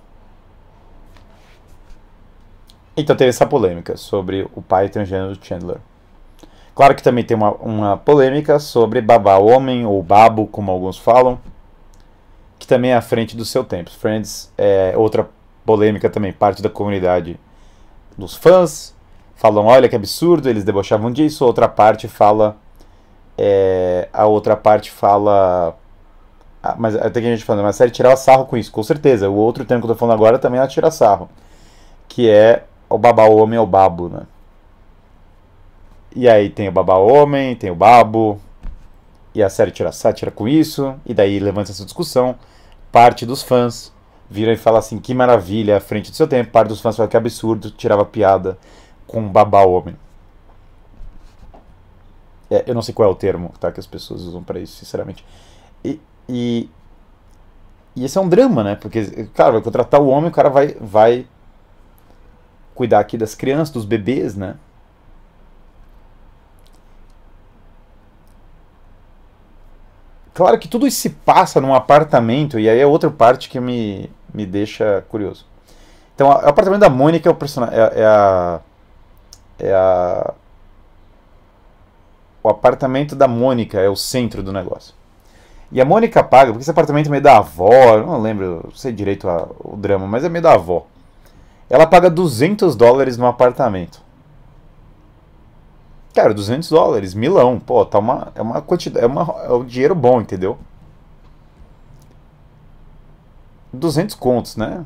Então 2.98 3.15
teve 3.15 3.30
essa 3.30 3.45
polêmica 3.45 3.95
sobre 3.95 4.45
o 4.54 4.62
pai 4.62 4.89
transgênero 4.89 5.36
do 5.36 5.45
Chandler. 5.45 5.78
Claro 6.80 6.96
que 6.96 7.04
também 7.04 7.26
tem 7.26 7.36
uma, 7.36 7.52
uma 7.56 7.98
polêmica 7.98 8.58
sobre 8.58 9.02
babá 9.02 9.38
homem, 9.38 9.86
ou 9.86 10.02
babo, 10.02 10.48
como 10.48 10.72
alguns 10.72 10.98
falam, 10.98 11.38
que 12.58 12.65
também 12.65 12.92
é 12.92 12.96
à 12.96 13.02
frente 13.02 13.36
do 13.36 13.44
seu 13.44 13.65
tempo. 13.65 13.89
Friends 13.89 14.50
é 14.58 14.94
outra 14.96 15.30
polêmica 15.65 16.10
também, 16.10 16.32
parte 16.32 16.62
da 16.62 16.70
comunidade 16.70 17.38
dos 18.18 18.34
fãs 18.34 18.96
falam, 19.36 19.65
olha 19.65 19.89
que 19.89 19.96
absurdo, 19.98 20.48
eles 20.48 20.63
debochavam 20.63 21.12
disso, 21.12 21.44
outra 21.44 21.68
parte 21.68 22.08
fala, 22.08 22.56
é, 23.38 24.08
a 24.13 24.26
outra 24.26 24.56
parte 24.56 24.89
fala, 24.89 25.78
ah, 26.63 26.76
mas 26.80 26.96
até 26.96 27.20
que 27.20 27.28
a 27.28 27.32
gente 27.32 27.44
falando, 27.44 27.65
mas 27.65 27.76
a 27.76 27.78
série 27.80 27.92
tirava 27.92 28.15
sarro 28.15 28.46
com 28.46 28.56
isso, 28.56 28.72
com 28.72 28.84
certeza, 28.84 29.30
o 29.30 29.36
outro 29.36 29.65
tempo 29.65 29.86
que 29.86 29.92
eu 29.92 29.96
tô 29.96 30.00
falando 30.00 30.15
agora 30.15 30.39
também 30.39 30.60
ela 30.60 30.68
tira 30.70 30.89
sarro, 30.89 31.28
que 32.08 32.30
é 32.30 32.63
o 32.89 32.98
babá 32.98 33.26
homem 33.26 33.58
é 33.58 33.62
o 33.62 33.65
babo, 33.65 34.08
né? 34.08 34.22
E 36.15 36.28
aí 36.28 36.50
tem 36.50 36.67
o 36.67 36.72
babá 36.72 36.98
homem, 36.98 37.56
tem 37.56 37.69
o 37.69 37.76
babo, 37.76 38.39
e 39.34 39.43
a 39.43 39.50
série 39.50 39.72
tira 39.72 39.91
sátira 39.91 40.32
com 40.32 40.48
isso, 40.48 40.95
e 41.06 41.13
daí 41.13 41.39
levanta 41.39 41.72
essa 41.72 41.86
discussão. 41.86 42.36
Parte 42.91 43.26
dos 43.26 43.43
fãs 43.43 43.93
viram 44.30 44.52
e 44.52 44.58
fala 44.58 44.80
assim: 44.80 45.00
que 45.00 45.13
maravilha, 45.13 45.78
à 45.78 45.80
frente 45.80 46.10
do 46.12 46.17
seu 46.17 46.28
tempo. 46.28 46.52
Parte 46.52 46.69
dos 46.69 46.82
fãs 46.82 46.98
fala 46.98 47.08
que 47.08 47.17
absurdo, 47.17 47.72
tirava 47.72 48.06
piada 48.06 48.58
com 49.08 49.28
babá 49.28 49.63
homem. 49.63 49.95
É, 52.50 52.63
eu 52.65 52.74
não 52.74 52.82
sei 52.82 52.93
qual 52.93 53.08
é 53.08 53.12
o 53.12 53.15
termo 53.15 53.54
tá, 53.60 53.72
que 53.72 53.80
as 53.80 53.86
pessoas 53.86 54.22
usam 54.22 54.43
para 54.43 54.60
isso, 54.60 54.78
sinceramente. 54.78 55.24
E, 55.84 56.00
e, 56.28 56.69
e 57.95 58.06
esse 58.06 58.17
é 58.17 58.22
um 58.22 58.28
drama, 58.28 58.63
né? 58.63 58.76
Porque, 58.76 59.28
cara, 59.36 59.52
vai 59.54 59.62
contratar 59.62 60.02
o 60.02 60.08
homem, 60.08 60.30
o 60.30 60.34
cara 60.34 60.50
vai, 60.50 60.76
vai 60.82 61.28
cuidar 62.74 63.00
aqui 63.00 63.17
das 63.17 63.36
crianças, 63.36 63.69
dos 63.72 63.86
bebês, 63.86 64.36
né? 64.36 64.56
Claro 70.39 70.58
que 70.58 70.69
tudo 70.69 70.88
isso 70.88 71.02
se 71.02 71.10
passa 71.10 71.60
num 71.60 71.75
apartamento, 71.75 72.58
e 72.58 72.69
aí 72.69 72.80
é 72.80 72.88
outra 72.88 73.12
parte 73.12 73.49
que 73.49 73.60
me, 73.60 74.10
me 74.34 74.45
deixa 74.45 75.04
curioso. 75.10 75.45
Então, 76.15 76.30
o 76.30 76.32
apartamento 76.32 76.80
da 76.80 76.89
Mônica 76.89 77.28
é 77.28 77.32
o 77.32 77.36
personagem. 77.36 77.78
É, 77.78 77.99
é, 77.99 78.06
a. 78.06 78.60
É 79.60 79.73
a. 79.73 80.34
O 82.41 82.47
apartamento 82.47 83.17
da 83.17 83.28
Mônica 83.28 83.82
é 83.82 83.89
o 83.89 83.97
centro 83.97 84.41
do 84.41 84.54
negócio. 84.54 84.95
E 85.73 85.82
a 85.82 85.84
Mônica 85.84 86.23
paga, 86.23 86.54
porque 86.54 86.62
esse 86.62 86.71
apartamento 86.71 87.08
é 87.08 87.10
meio 87.10 87.23
da 87.23 87.39
avó, 87.39 87.97
não 87.97 88.21
lembro, 88.21 88.62
não 88.63 88.71
sei 88.71 88.93
direito 88.93 89.28
a, 89.28 89.45
o 89.60 89.75
drama, 89.75 90.08
mas 90.08 90.23
é 90.23 90.30
meio 90.30 90.43
da 90.43 90.54
avó. 90.54 90.86
Ela 91.69 91.86
paga 91.86 92.10
200 92.10 92.78
dólares 92.78 93.17
no 93.17 93.28
apartamento. 93.28 94.02
Cara, 96.13 96.34
200 96.34 96.69
dólares, 96.69 97.13
milão, 97.13 97.60
pô, 97.60 97.86
tá 97.86 98.00
uma, 98.00 98.32
é 98.36 98.41
uma 98.41 98.62
quantidade, 98.62 99.06
é, 99.06 99.08
uma, 99.08 99.22
é 99.43 99.54
um 99.54 99.63
dinheiro 99.63 99.93
bom, 99.93 100.19
entendeu? 100.19 100.58
200 103.72 104.15
contos, 104.15 104.56
né? 104.56 104.84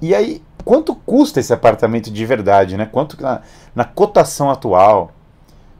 E 0.00 0.14
aí, 0.14 0.42
quanto 0.64 0.94
custa 0.94 1.40
esse 1.40 1.52
apartamento 1.52 2.10
de 2.10 2.24
verdade, 2.24 2.76
né? 2.76 2.86
Quanto 2.86 3.20
na, 3.20 3.42
na 3.74 3.84
cotação 3.84 4.50
atual, 4.50 5.10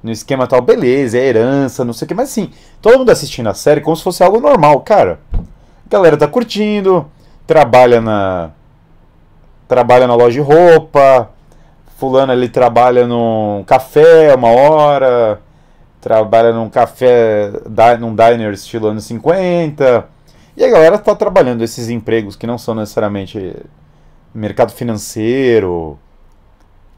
no 0.03 0.11
esquema 0.11 0.47
tal, 0.47 0.61
beleza, 0.61 1.17
é 1.17 1.25
herança, 1.25 1.85
não 1.85 1.93
sei 1.93 2.07
o 2.07 2.09
que, 2.09 2.15
mas 2.15 2.31
assim, 2.31 2.51
todo 2.81 2.99
mundo 2.99 3.11
assistindo 3.11 3.49
a 3.49 3.55
série 3.55 3.81
como 3.81 3.97
se 3.97 4.03
fosse 4.03 4.23
algo 4.23 4.41
normal, 4.41 4.81
cara. 4.81 5.21
A 5.33 5.89
galera 5.89 6.17
tá 6.17 6.27
curtindo, 6.27 7.07
trabalha 7.47 8.01
na 8.01 8.51
trabalha 9.69 10.07
na 10.07 10.15
loja 10.15 10.33
de 10.33 10.41
roupa, 10.41 11.31
fulano 12.03 12.33
ele 12.33 12.49
trabalha 12.49 13.07
num 13.07 13.63
café 13.65 14.35
uma 14.35 14.49
hora, 14.49 15.41
trabalha 16.01 16.53
num 16.53 16.69
café, 16.69 17.53
num 18.01 18.13
diner 18.13 18.53
estilo 18.53 18.89
anos 18.89 19.05
50. 19.05 20.09
E 20.57 20.65
a 20.65 20.69
galera 20.69 20.97
está 20.97 21.15
trabalhando 21.15 21.63
esses 21.63 21.89
empregos 21.89 22.35
que 22.35 22.45
não 22.45 22.59
são 22.59 22.75
necessariamente 22.75 23.55
mercado 24.35 24.73
financeiro, 24.73 25.97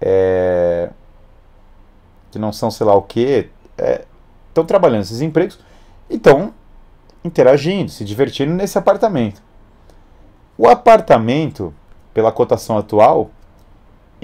é, 0.01 0.89
que 2.31 2.39
não 2.39 2.51
são 2.51 2.71
sei 2.71 2.87
lá 2.87 2.95
o 2.95 3.03
que, 3.03 3.51
estão 3.77 4.65
é, 4.65 4.67
trabalhando 4.67 5.03
esses 5.03 5.21
empregos 5.21 5.59
e 6.09 6.15
estão 6.15 6.55
interagindo, 7.23 7.91
se 7.91 8.07
divertindo 8.07 8.55
nesse 8.55 8.79
apartamento. 8.79 9.43
O 10.57 10.67
apartamento, 10.67 11.75
pela 12.15 12.33
cotação 12.33 12.79
atual, 12.79 13.31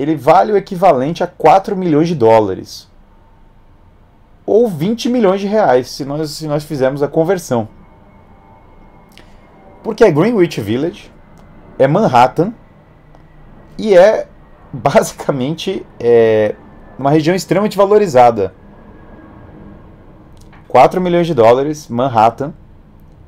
ele 0.01 0.17
vale 0.17 0.53
o 0.53 0.57
equivalente 0.57 1.23
a 1.23 1.27
4 1.27 1.77
milhões 1.77 2.09
de 2.09 2.15
dólares. 2.15 2.89
Ou 4.47 4.67
20 4.67 5.11
milhões 5.11 5.41
de 5.41 5.47
reais, 5.47 5.91
se 5.91 6.05
nós, 6.05 6.31
se 6.31 6.47
nós 6.47 6.65
fizermos 6.65 7.03
a 7.03 7.09
conversão. 7.09 7.69
Porque 9.83 10.03
é 10.03 10.11
Greenwich 10.11 10.61
Village, 10.61 11.13
é 11.79 11.87
Manhattan 11.87 12.55
e 13.77 13.95
é 13.95 14.27
basicamente 14.73 15.87
é, 15.99 16.55
uma 16.99 17.11
região 17.11 17.37
extremamente 17.37 17.77
valorizada. 17.77 18.55
4 20.67 21.01
milhões 21.01 21.27
de 21.27 21.35
dólares, 21.35 21.89
Manhattan, 21.89 22.55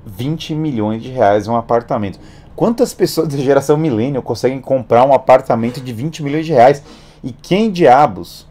20 0.07 0.55
milhões 0.55 1.03
de 1.03 1.11
reais 1.11 1.47
um 1.47 1.57
apartamento. 1.57 2.19
Quantas 2.55 2.93
pessoas 2.93 3.29
da 3.29 3.37
geração 3.39 3.77
milênio 3.77 4.23
conseguem 4.23 4.61
comprar 4.61 5.05
um 5.05 5.13
apartamento 5.13 5.81
de 5.81 5.93
20 5.93 6.23
milhões 6.23 6.47
de 6.47 6.53
reais? 6.53 6.83
E 7.23 7.33
quem 7.33 7.71
diabos 7.71 8.47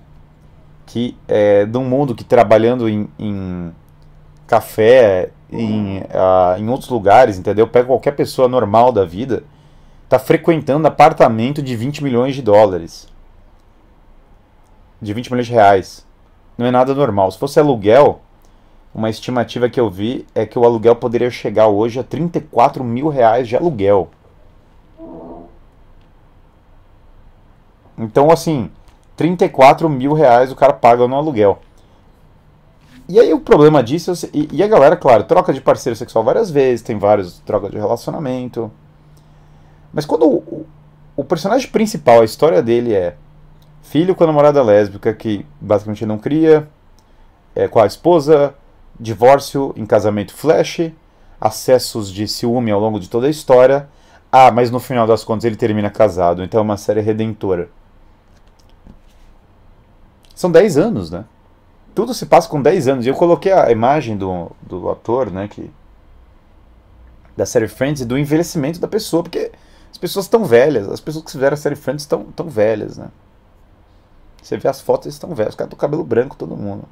que 0.86 1.18
é, 1.28 1.66
de 1.66 1.78
um 1.78 1.86
mundo 1.86 2.14
que 2.14 2.24
trabalhando 2.24 2.90
em, 2.90 3.08
em 3.18 3.72
café, 4.46 5.30
em, 5.50 6.00
uh, 6.00 6.60
em 6.60 6.68
outros 6.68 6.90
lugares, 6.90 7.38
entendeu? 7.38 7.66
Pega 7.66 7.88
qualquer 7.88 8.12
pessoa 8.12 8.50
normal 8.50 8.92
da 8.92 9.06
vida, 9.06 9.44
tá 10.10 10.20
frequentando 10.20 10.86
apartamento 10.88 11.62
de 11.62 11.76
20 11.78 12.04
milhões 12.04 12.36
de 12.36 12.42
dólares. 12.42 13.08
De 15.02 15.14
20 15.14 15.32
milhões 15.32 15.48
de 15.48 15.54
reais. 15.54 16.06
Não 16.58 16.66
é 16.66 16.72
nada 16.72 16.94
normal. 16.94 17.32
Se 17.32 17.40
fosse 17.40 17.58
aluguel, 17.58 18.22
uma 18.94 19.10
estimativa 19.10 19.70
que 19.70 19.80
eu 19.80 19.90
vi 19.90 20.26
é 20.36 20.46
que 20.46 20.60
o 20.60 20.66
aluguel 20.66 20.96
poderia 20.96 21.30
chegar 21.30 21.68
hoje 21.68 22.00
a 22.00 22.04
34 22.04 22.84
mil 22.84 23.08
reais 23.08 23.48
de 23.48 23.56
aluguel. 23.56 24.10
Então, 27.98 28.32
assim, 28.32 28.70
34 29.16 29.88
mil 29.88 30.14
reais 30.14 30.52
o 30.52 30.56
cara 30.56 30.74
paga 30.74 31.08
no 31.08 31.16
aluguel. 31.16 31.60
E 33.08 33.20
aí 33.20 33.34
o 33.34 33.40
problema 33.40 33.84
disso, 33.84 34.14
e, 34.34 34.48
e 34.52 34.64
a 34.64 34.68
galera, 34.68 34.96
claro, 34.96 35.24
troca 35.24 35.54
de 35.54 35.62
parceiro 35.62 35.96
sexual 35.96 36.24
várias 36.24 36.50
vezes, 36.50 36.82
tem 36.82 36.98
vários 36.98 37.40
troca 37.40 37.70
de 37.70 37.78
relacionamento. 37.78 38.72
Mas 39.94 40.06
quando 40.06 40.26
o, 40.28 40.66
o 41.16 41.24
personagem 41.24 41.70
principal, 41.70 42.22
a 42.22 42.26
história 42.26 42.62
dele 42.62 42.94
é 42.94 43.16
filho 43.82 44.16
com 44.16 44.24
a 44.24 44.28
namorada 44.28 44.64
lésbica 44.64 45.14
que 45.14 45.46
basicamente 45.60 46.06
não 46.06 46.18
cria, 46.18 46.68
é, 47.54 47.68
com 47.68 47.80
a 47.80 47.86
esposa, 47.86 48.56
divórcio 49.02 49.74
em 49.76 49.86
casamento 49.86 50.34
flash, 50.34 50.92
acessos 51.40 52.12
de 52.12 52.28
ciúme 52.28 52.70
ao 52.70 52.80
longo 52.80 53.00
de 53.00 53.10
toda 53.10 53.26
a 53.26 53.30
história. 53.30 53.90
Ah, 54.32 54.52
mas 54.52 54.70
no 54.70 54.80
final 54.80 55.08
das 55.08 55.24
contas 55.24 55.44
ele 55.44 55.56
termina 55.56 55.90
casado, 55.90 56.44
então 56.44 56.60
é 56.60 56.64
uma 56.64 56.78
série 56.78 57.02
redentora. 57.02 57.70
São 60.36 60.52
10 60.52 60.78
anos, 60.78 61.12
né? 61.12 61.26
Tudo 61.94 62.14
se 62.14 62.26
passa 62.26 62.48
com 62.48 62.62
10 62.62 62.88
anos. 62.88 63.06
Eu 63.06 63.16
coloquei 63.16 63.52
a 63.52 63.70
imagem 63.72 64.16
do, 64.16 64.52
do 64.62 64.90
ator, 64.90 65.30
né? 65.30 65.48
Que, 65.48 65.70
da 67.36 67.46
série 67.46 67.68
Friends 67.68 68.02
e 68.02 68.06
do 68.06 68.18
envelhecimento 68.18 68.80
da 68.80 68.88
pessoa, 68.88 69.24
porque 69.24 69.52
as 69.92 69.98
pessoas 69.98 70.26
estão 70.26 70.46
velhas. 70.46 70.88
As 70.90 71.02
pessoas 71.02 71.26
que 71.26 71.32
fizeram 71.32 71.54
a 71.54 71.58
série 71.58 71.76
Friends 71.76 72.04
estão 72.04 72.24
tão 72.24 72.48
velhas, 72.48 72.98
né? 72.98 73.10
Você 74.42 74.58
vê 74.58 74.68
as 74.68 74.80
fotos, 74.80 75.08
eles 75.08 75.16
estão 75.16 75.36
velhos. 75.36 75.54
Os 75.54 75.56
caras 75.56 75.72
com 75.72 75.78
cabelo 75.78 76.04
branco, 76.04 76.36
todo 76.36 76.56
mundo. 76.56 76.86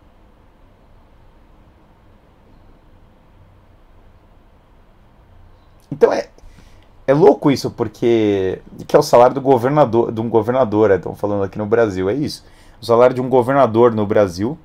Então 5.91 6.11
é, 6.13 6.27
é 7.07 7.13
louco 7.13 7.49
isso, 7.49 7.71
porque. 7.71 8.61
Que 8.87 8.95
é 8.95 8.99
o 8.99 9.03
salário 9.03 9.33
do 9.33 9.41
governador, 9.41 10.11
de 10.11 10.21
um 10.21 10.29
governador, 10.29 10.91
estão 10.91 11.15
falando 11.15 11.43
aqui 11.43 11.57
no 11.57 11.65
Brasil, 11.65 12.09
é 12.09 12.13
isso. 12.13 12.45
O 12.81 12.85
salário 12.85 13.15
de 13.15 13.21
um 13.21 13.27
governador 13.27 13.93
no 13.93 14.05
Brasil 14.05 14.57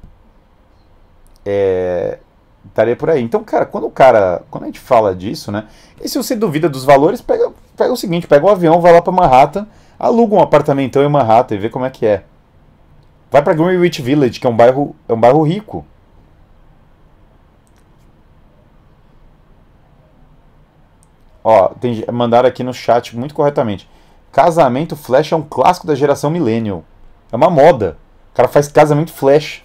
é, 1.44 2.18
estaria 2.66 2.96
por 2.96 3.10
aí. 3.10 3.22
Então, 3.22 3.42
cara, 3.42 3.66
quando 3.66 3.86
o 3.86 3.90
cara. 3.90 4.42
Quando 4.50 4.64
a 4.64 4.66
gente 4.66 4.80
fala 4.80 5.14
disso, 5.14 5.50
né? 5.50 5.66
E 6.02 6.08
se 6.08 6.16
você 6.16 6.34
duvida 6.34 6.68
dos 6.68 6.84
valores, 6.84 7.20
pega, 7.20 7.52
pega 7.76 7.92
o 7.92 7.96
seguinte, 7.96 8.26
pega 8.26 8.44
um 8.44 8.50
avião, 8.50 8.80
vai 8.80 8.92
lá 8.92 9.02
para 9.02 9.12
Manhattan, 9.12 9.66
aluga 9.98 10.34
um 10.34 10.40
apartamentão 10.40 11.02
em 11.02 11.08
Manhattan 11.08 11.54
e 11.54 11.58
vê 11.58 11.68
como 11.68 11.84
é 11.84 11.90
que 11.90 12.06
é. 12.06 12.24
Vai 13.30 13.42
para 13.42 13.54
Greenwich 13.54 14.00
Village, 14.00 14.38
que 14.38 14.46
é 14.46 14.50
um 14.50 14.56
bairro, 14.56 14.94
é 15.08 15.12
um 15.12 15.20
bairro 15.20 15.42
rico. 15.42 15.84
Ó, 21.44 21.68
tem, 21.68 22.02
mandaram 22.10 22.48
aqui 22.48 22.64
no 22.64 22.72
chat 22.72 23.14
muito 23.14 23.34
corretamente. 23.34 23.88
Casamento 24.32 24.96
flash 24.96 25.30
é 25.30 25.36
um 25.36 25.42
clássico 25.42 25.86
da 25.86 25.94
geração 25.94 26.30
millennial. 26.30 26.82
É 27.30 27.36
uma 27.36 27.50
moda. 27.50 27.98
O 28.32 28.34
cara 28.34 28.48
faz 28.48 28.66
casamento 28.66 29.12
flash. 29.12 29.62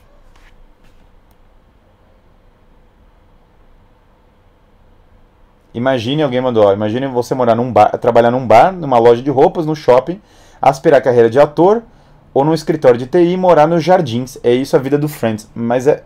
Imagine 5.74 6.24
alguém 6.24 6.42
mandou, 6.42 6.66
ó, 6.66 6.74
imagine 6.74 7.08
você 7.08 7.34
morar 7.34 7.56
num 7.56 7.72
bar, 7.72 7.98
trabalhar 8.00 8.32
num 8.32 8.46
bar, 8.46 8.74
numa 8.74 8.98
loja 8.98 9.22
de 9.22 9.30
roupas, 9.30 9.66
no 9.66 9.76
shopping, 9.76 10.20
aspirar 10.62 11.02
carreira 11.02 11.30
de 11.30 11.40
ator 11.40 11.84
ou 12.34 12.44
num 12.44 12.54
escritório 12.54 12.98
de 12.98 13.06
TI 13.06 13.34
e 13.34 13.38
morar 13.38 13.68
nos 13.68 13.84
jardins. 13.84 14.38
É 14.44 14.52
isso 14.52 14.76
a 14.76 14.80
vida 14.80 14.98
do 14.98 15.08
Friends. 15.08 15.50
Mas 15.56 15.88
é 15.88 16.04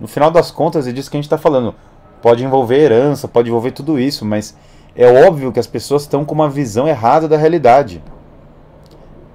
no 0.00 0.08
final 0.08 0.30
das 0.30 0.50
contas 0.50 0.88
é 0.88 0.92
disso 0.92 1.10
que 1.10 1.16
a 1.16 1.18
gente 1.18 1.26
está 1.26 1.38
falando. 1.38 1.74
Pode 2.20 2.42
envolver 2.44 2.76
herança, 2.76 3.28
pode 3.28 3.48
envolver 3.48 3.70
tudo 3.70 3.98
isso, 3.98 4.24
mas 4.24 4.56
é 4.96 5.26
óbvio 5.26 5.52
que 5.52 5.58
as 5.58 5.66
pessoas 5.66 6.02
estão 6.02 6.24
com 6.24 6.34
uma 6.34 6.48
visão 6.48 6.86
errada 6.86 7.28
da 7.28 7.36
realidade. 7.36 8.02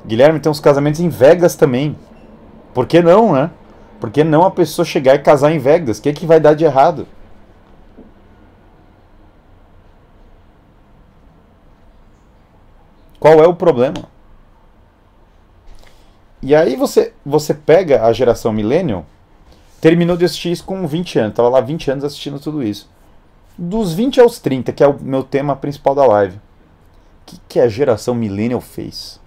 Guilherme 0.05 0.39
tem 0.39 0.49
uns 0.51 0.59
casamentos 0.59 1.01
em 1.01 1.09
Vegas 1.09 1.55
também. 1.55 1.97
Por 2.73 2.87
que 2.87 3.01
não, 3.01 3.33
né? 3.33 3.51
Por 3.99 4.09
que 4.09 4.23
não 4.23 4.43
a 4.43 4.51
pessoa 4.51 4.85
chegar 4.85 5.15
e 5.15 5.19
casar 5.19 5.51
em 5.51 5.59
Vegas? 5.59 5.97
O 5.97 6.01
que, 6.01 6.09
é 6.09 6.13
que 6.13 6.25
vai 6.25 6.39
dar 6.39 6.53
de 6.53 6.63
errado? 6.63 7.05
Qual 13.19 13.43
é 13.43 13.47
o 13.47 13.53
problema? 13.53 14.07
E 16.41 16.55
aí 16.55 16.77
você, 16.77 17.13
você 17.25 17.53
pega 17.53 18.05
a 18.05 18.13
geração 18.13 18.53
millennial, 18.53 19.05
terminou 19.81 20.15
de 20.15 20.23
assistir 20.23 20.53
isso 20.53 20.63
com 20.63 20.87
20 20.87 21.19
anos, 21.19 21.35
tava 21.35 21.49
lá 21.49 21.59
20 21.59 21.91
anos 21.91 22.03
assistindo 22.05 22.39
tudo 22.39 22.63
isso. 22.63 22.89
Dos 23.61 23.91
20 23.91 24.21
aos 24.21 24.39
30, 24.39 24.71
que 24.71 24.81
é 24.81 24.87
o 24.87 24.97
meu 25.01 25.21
tema 25.21 25.53
principal 25.53 25.93
da 25.93 26.05
live. 26.05 26.37
O 26.37 26.41
que, 27.25 27.41
que 27.49 27.59
a 27.59 27.67
geração 27.67 28.15
millennial 28.15 28.61
fez? 28.61 29.19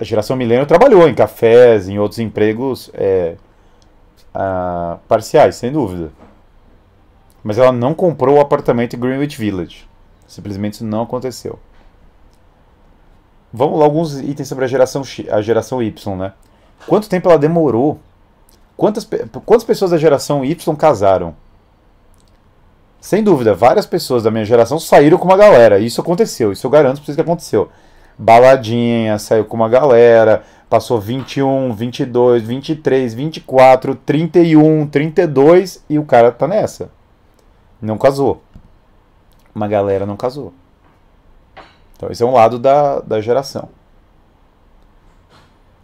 A 0.00 0.04
geração 0.04 0.36
millennial 0.36 0.64
trabalhou 0.64 1.08
em 1.08 1.14
cafés, 1.14 1.88
em 1.88 1.98
outros 1.98 2.20
empregos 2.20 2.88
é, 2.94 3.34
uh, 4.32 4.96
parciais, 5.08 5.56
sem 5.56 5.72
dúvida. 5.72 6.12
Mas 7.42 7.58
ela 7.58 7.72
não 7.72 7.92
comprou 7.92 8.36
o 8.36 8.40
apartamento 8.40 8.94
em 8.94 9.00
Greenwich 9.00 9.36
Village. 9.36 9.88
Simplesmente 10.28 10.74
isso 10.74 10.84
não 10.84 11.02
aconteceu. 11.02 11.58
Vamos 13.52 13.76
lá, 13.76 13.84
alguns 13.84 14.20
itens 14.20 14.46
sobre 14.46 14.64
a 14.64 14.68
geração, 14.68 15.02
a 15.32 15.42
geração 15.42 15.82
Y, 15.82 16.16
né? 16.16 16.32
Quanto 16.86 17.08
tempo 17.08 17.28
ela 17.28 17.38
demorou? 17.40 17.98
Quantas, 18.76 19.04
quantas 19.44 19.64
pessoas 19.64 19.90
da 19.90 19.98
geração 19.98 20.44
Y 20.44 20.76
casaram? 20.76 21.34
Sem 23.00 23.22
dúvida, 23.22 23.54
várias 23.54 23.86
pessoas 23.86 24.24
da 24.24 24.30
minha 24.30 24.44
geração 24.44 24.78
saíram 24.78 25.18
com 25.18 25.24
uma 25.24 25.36
galera. 25.36 25.78
Isso 25.78 26.00
aconteceu, 26.00 26.52
isso 26.52 26.66
eu 26.66 26.70
garanto 26.70 26.96
pra 26.96 27.04
vocês 27.04 27.14
que 27.14 27.22
aconteceu. 27.22 27.70
Baladinha, 28.18 29.18
saiu 29.18 29.44
com 29.44 29.56
uma 29.56 29.68
galera, 29.68 30.42
passou 30.68 31.00
21, 31.00 31.72
22, 31.72 32.42
23, 32.42 33.14
24, 33.14 33.94
31, 33.94 34.86
32 34.88 35.84
e 35.88 35.98
o 35.98 36.04
cara 36.04 36.32
tá 36.32 36.48
nessa. 36.48 36.90
Não 37.80 37.96
casou. 37.96 38.42
Uma 39.54 39.68
galera 39.68 40.04
não 40.04 40.16
casou. 40.16 40.52
Então 41.96 42.10
esse 42.10 42.22
é 42.22 42.26
um 42.26 42.32
lado 42.32 42.58
da, 42.58 43.00
da 43.00 43.20
geração. 43.20 43.68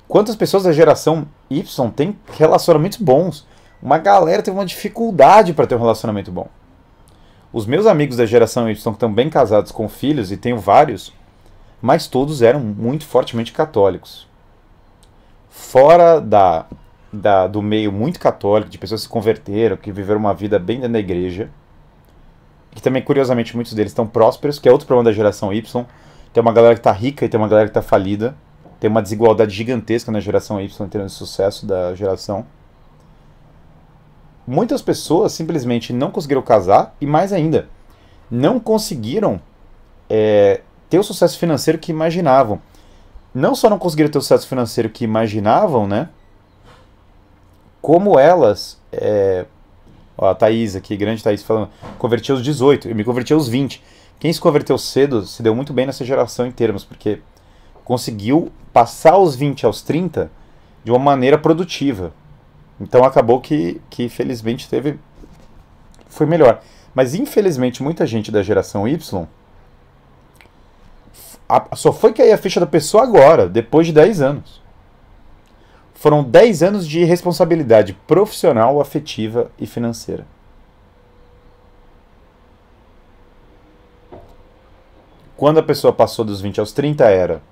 Quantas 0.08 0.34
pessoas 0.34 0.64
da 0.64 0.72
geração 0.72 1.26
Y 1.48 1.90
têm 1.90 2.18
relacionamentos 2.32 2.98
bons? 2.98 3.46
Uma 3.80 3.98
galera 3.98 4.42
teve 4.42 4.56
uma 4.56 4.66
dificuldade 4.66 5.52
para 5.52 5.66
ter 5.66 5.76
um 5.76 5.80
relacionamento 5.80 6.32
bom. 6.32 6.48
Os 7.54 7.66
meus 7.66 7.86
amigos 7.86 8.16
da 8.16 8.26
geração 8.26 8.68
Y 8.68 8.72
estão 8.72 9.14
bem 9.14 9.30
casados 9.30 9.70
com 9.70 9.88
filhos, 9.88 10.32
e 10.32 10.36
tenho 10.36 10.58
vários, 10.58 11.12
mas 11.80 12.08
todos 12.08 12.42
eram 12.42 12.58
muito 12.58 13.06
fortemente 13.06 13.52
católicos. 13.52 14.26
Fora 15.48 16.20
da, 16.20 16.66
da, 17.12 17.46
do 17.46 17.62
meio 17.62 17.92
muito 17.92 18.18
católico, 18.18 18.68
de 18.68 18.76
pessoas 18.76 19.02
que 19.02 19.06
se 19.06 19.08
converteram, 19.08 19.76
que 19.76 19.92
viveram 19.92 20.18
uma 20.18 20.34
vida 20.34 20.58
bem 20.58 20.78
dentro 20.78 20.94
da 20.94 20.98
igreja, 20.98 21.48
que 22.72 22.82
também, 22.82 23.00
curiosamente, 23.00 23.54
muitos 23.54 23.72
deles 23.72 23.92
estão 23.92 24.04
prósperos, 24.04 24.58
que 24.58 24.68
é 24.68 24.72
outro 24.72 24.88
problema 24.88 25.08
da 25.08 25.14
geração 25.14 25.52
Y. 25.52 25.86
Tem 26.32 26.40
uma 26.40 26.52
galera 26.52 26.74
que 26.74 26.80
está 26.80 26.90
rica 26.90 27.24
e 27.24 27.28
tem 27.28 27.38
uma 27.38 27.46
galera 27.46 27.68
que 27.68 27.78
está 27.78 27.82
falida. 27.82 28.34
Tem 28.80 28.90
uma 28.90 29.00
desigualdade 29.00 29.54
gigantesca 29.54 30.10
na 30.10 30.18
geração 30.18 30.60
Y 30.60 30.84
em 30.84 30.88
termos 30.88 31.12
de 31.12 31.18
sucesso 31.18 31.64
da 31.64 31.94
geração 31.94 32.44
muitas 34.46 34.82
pessoas 34.82 35.32
simplesmente 35.32 35.92
não 35.92 36.10
conseguiram 36.10 36.42
casar 36.42 36.94
e, 37.00 37.06
mais 37.06 37.32
ainda, 37.32 37.68
não 38.30 38.58
conseguiram 38.58 39.40
é, 40.08 40.60
ter 40.88 40.98
o 40.98 41.04
sucesso 41.04 41.38
financeiro 41.38 41.78
que 41.78 41.90
imaginavam. 41.90 42.60
Não 43.34 43.54
só 43.54 43.68
não 43.68 43.78
conseguiram 43.78 44.10
ter 44.10 44.18
o 44.18 44.22
sucesso 44.22 44.46
financeiro 44.46 44.88
que 44.88 45.04
imaginavam, 45.04 45.86
né? 45.86 46.08
Como 47.82 48.18
elas. 48.18 48.80
É, 48.92 49.44
ó, 50.16 50.30
a 50.30 50.34
Thaís 50.34 50.76
aqui, 50.76 50.96
grande 50.96 51.22
Thaís, 51.22 51.42
falando, 51.42 51.68
converti 51.98 52.30
aos 52.30 52.42
18, 52.42 52.88
eu 52.88 52.94
me 52.94 53.04
converti 53.04 53.32
aos 53.32 53.48
20. 53.48 53.82
Quem 54.20 54.32
se 54.32 54.40
converteu 54.40 54.78
cedo 54.78 55.26
se 55.26 55.42
deu 55.42 55.54
muito 55.54 55.72
bem 55.72 55.84
nessa 55.84 56.04
geração 56.04 56.46
em 56.46 56.52
termos, 56.52 56.84
porque 56.84 57.20
conseguiu 57.84 58.50
passar 58.72 59.18
os 59.18 59.36
20 59.36 59.66
aos 59.66 59.82
30 59.82 60.30
de 60.82 60.90
uma 60.90 60.98
maneira 60.98 61.36
produtiva. 61.36 62.12
Então 62.80 63.04
acabou 63.04 63.40
que, 63.40 63.80
que 63.88 64.08
felizmente 64.08 64.68
teve. 64.68 64.98
Foi 66.08 66.26
melhor. 66.26 66.60
Mas 66.94 67.14
infelizmente 67.14 67.82
muita 67.82 68.06
gente 68.06 68.30
da 68.30 68.42
geração 68.42 68.86
Y 68.86 68.98
a, 71.48 71.76
só 71.76 71.92
foi 71.92 72.12
cair 72.12 72.32
a 72.32 72.38
ficha 72.38 72.58
da 72.58 72.66
pessoa 72.66 73.02
agora, 73.02 73.48
depois 73.48 73.86
de 73.86 73.92
10 73.92 74.20
anos. 74.22 74.62
Foram 75.94 76.22
10 76.22 76.62
anos 76.62 76.88
de 76.88 77.04
responsabilidade 77.04 77.92
profissional, 78.06 78.80
afetiva 78.80 79.50
e 79.58 79.66
financeira. 79.66 80.26
Quando 85.36 85.58
a 85.58 85.62
pessoa 85.62 85.92
passou 85.92 86.24
dos 86.24 86.40
20 86.40 86.60
aos 86.60 86.72
30 86.72 87.04
era 87.04 87.42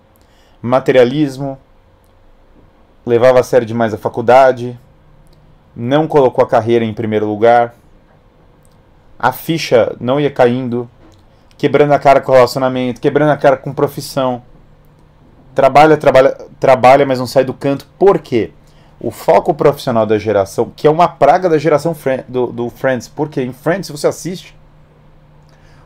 materialismo, 0.61 1.59
levava 3.05 3.41
a 3.41 3.43
sério 3.43 3.67
demais 3.67 3.93
a 3.93 3.99
faculdade, 3.99 4.79
não 5.75 6.07
colocou 6.07 6.45
a 6.45 6.49
carreira 6.49 6.85
em 6.85 6.93
primeiro 6.95 7.27
lugar, 7.27 7.75
a 9.19 9.31
ficha 9.31 9.95
não 10.01 10.21
ia 10.21 10.31
caindo, 10.31 10.91
quebrando 11.57 11.93
a 11.93 11.99
cara 11.99 12.21
com 12.21 12.33
relacionamento, 12.33 13.01
quebrando 13.01 13.31
a 13.31 13.37
cara 13.37 13.57
com 13.57 13.73
profissão. 13.73 14.43
Trabalha, 15.55 15.97
trabalha, 15.97 16.37
trabalha, 16.59 17.07
mas 17.07 17.19
não 17.19 17.27
sai 17.27 17.45
do 17.45 17.55
canto. 17.55 17.87
Por 17.99 18.19
quê? 18.19 18.51
O 18.99 19.11
foco 19.11 19.55
profissional 19.55 20.07
da 20.07 20.19
geração, 20.19 20.73
que 20.75 20.87
é 20.87 20.91
uma 20.91 21.07
praga 21.07 21.49
da 21.49 21.59
geração 21.59 21.95
do, 22.29 22.49
do 22.49 22.71
Friends, 22.71 23.09
porque 23.09 23.43
em 23.43 23.53
Friends, 23.53 23.87
se 23.87 23.93
você 23.93 24.07
assiste, 24.07 24.57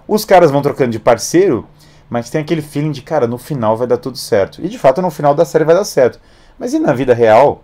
os 0.09 0.25
caras 0.25 0.51
vão 0.51 0.63
trocando 0.63 0.93
de 0.93 0.99
parceiro, 0.99 1.67
mas 2.09 2.31
tem 2.31 2.41
aquele 2.41 2.63
feeling 2.63 2.93
de, 2.93 3.03
cara, 3.03 3.27
no 3.27 3.39
final 3.39 3.77
vai 3.77 3.87
dar 3.87 3.99
tudo 3.99 4.17
certo. 4.17 4.65
E 4.65 4.69
de 4.69 4.79
fato, 4.79 5.03
no 5.03 5.11
final 5.11 5.35
da 5.35 5.45
série 5.45 5.65
vai 5.65 5.75
dar 5.75 5.85
certo. 5.85 6.21
Mas 6.59 6.73
e 6.73 6.79
na 6.79 6.93
vida 6.93 7.13
real? 7.13 7.63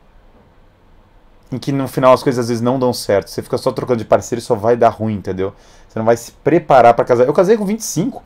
Em 1.54 1.58
que 1.58 1.72
no 1.72 1.86
final 1.88 2.12
as 2.12 2.22
coisas 2.22 2.44
às 2.44 2.48
vezes 2.48 2.62
não 2.62 2.78
dão 2.78 2.92
certo. 2.92 3.28
Você 3.28 3.42
fica 3.42 3.58
só 3.58 3.72
trocando 3.72 3.98
de 3.98 4.04
parceiro 4.04 4.40
e 4.40 4.44
só 4.44 4.54
vai 4.54 4.76
dar 4.76 4.88
ruim, 4.88 5.14
entendeu? 5.14 5.54
Você 5.88 5.98
não 5.98 6.06
vai 6.06 6.16
se 6.16 6.32
preparar 6.32 6.94
para 6.94 7.04
casar. 7.04 7.26
Eu 7.26 7.32
casei 7.32 7.56
com 7.56 7.64
25. 7.64 8.22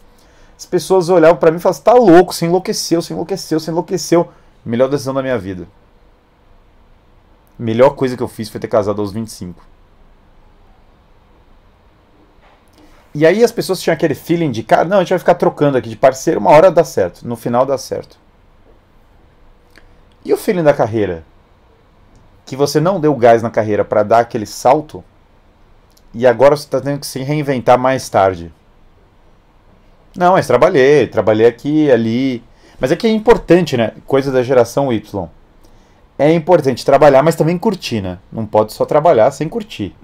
As 0.56 0.64
pessoas 0.64 1.08
olhavam 1.08 1.36
para 1.36 1.50
mim 1.50 1.58
e 1.58 1.60
falavam: 1.60 1.82
"Tá 1.82 1.92
louco, 1.94 2.34
você 2.34 2.46
enlouqueceu, 2.46 3.02
você 3.02 3.12
enlouqueceu, 3.12 3.60
você 3.60 3.70
enlouqueceu". 3.70 4.28
Melhor 4.64 4.88
decisão 4.88 5.14
da 5.14 5.22
minha 5.22 5.38
vida. 5.38 5.68
Melhor 7.58 7.90
coisa 7.90 8.16
que 8.16 8.22
eu 8.22 8.28
fiz 8.28 8.48
foi 8.48 8.60
ter 8.60 8.68
casado 8.68 9.00
aos 9.00 9.12
25. 9.12 9.62
E 13.14 13.24
aí 13.24 13.42
as 13.42 13.50
pessoas 13.50 13.80
tinham 13.80 13.94
aquele 13.94 14.14
feeling 14.14 14.50
de, 14.50 14.62
cara, 14.62 14.84
não, 14.84 14.98
a 14.98 15.00
gente 15.00 15.08
vai 15.08 15.18
ficar 15.18 15.36
trocando 15.36 15.78
aqui 15.78 15.88
de 15.88 15.96
parceiro, 15.96 16.38
uma 16.38 16.50
hora 16.50 16.70
dá 16.70 16.84
certo, 16.84 17.26
no 17.26 17.34
final 17.34 17.64
dá 17.64 17.78
certo. 17.78 18.18
E 20.22 20.34
o 20.34 20.36
feeling 20.36 20.62
da 20.62 20.74
carreira? 20.74 21.24
Que 22.46 22.56
você 22.56 22.80
não 22.80 22.98
deu 22.98 23.14
gás 23.14 23.42
na 23.42 23.50
carreira 23.50 23.84
para 23.84 24.02
dar 24.02 24.20
aquele 24.20 24.46
salto 24.46 25.04
e 26.14 26.26
agora 26.26 26.56
você 26.56 26.64
está 26.64 26.80
tendo 26.80 27.00
que 27.00 27.06
se 27.06 27.22
reinventar 27.22 27.78
mais 27.78 28.08
tarde. 28.08 28.50
Não, 30.16 30.32
mas 30.32 30.46
trabalhei, 30.46 31.06
trabalhei 31.06 31.46
aqui, 31.46 31.90
ali. 31.90 32.42
Mas 32.80 32.90
é 32.90 32.96
que 32.96 33.06
é 33.06 33.10
importante, 33.10 33.76
né? 33.76 33.92
Coisa 34.06 34.32
da 34.32 34.42
geração 34.42 34.90
Y. 34.90 35.28
É 36.18 36.32
importante 36.32 36.86
trabalhar, 36.86 37.22
mas 37.22 37.36
também 37.36 37.58
curtir, 37.58 38.00
né? 38.00 38.18
Não 38.32 38.46
pode 38.46 38.72
só 38.72 38.86
trabalhar 38.86 39.30
sem 39.30 39.46
curtir. 39.46 39.94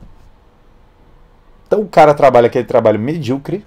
Então 1.66 1.80
o 1.80 1.88
cara 1.88 2.12
trabalha 2.12 2.48
aquele 2.48 2.66
trabalho 2.66 3.00
medíocre, 3.00 3.64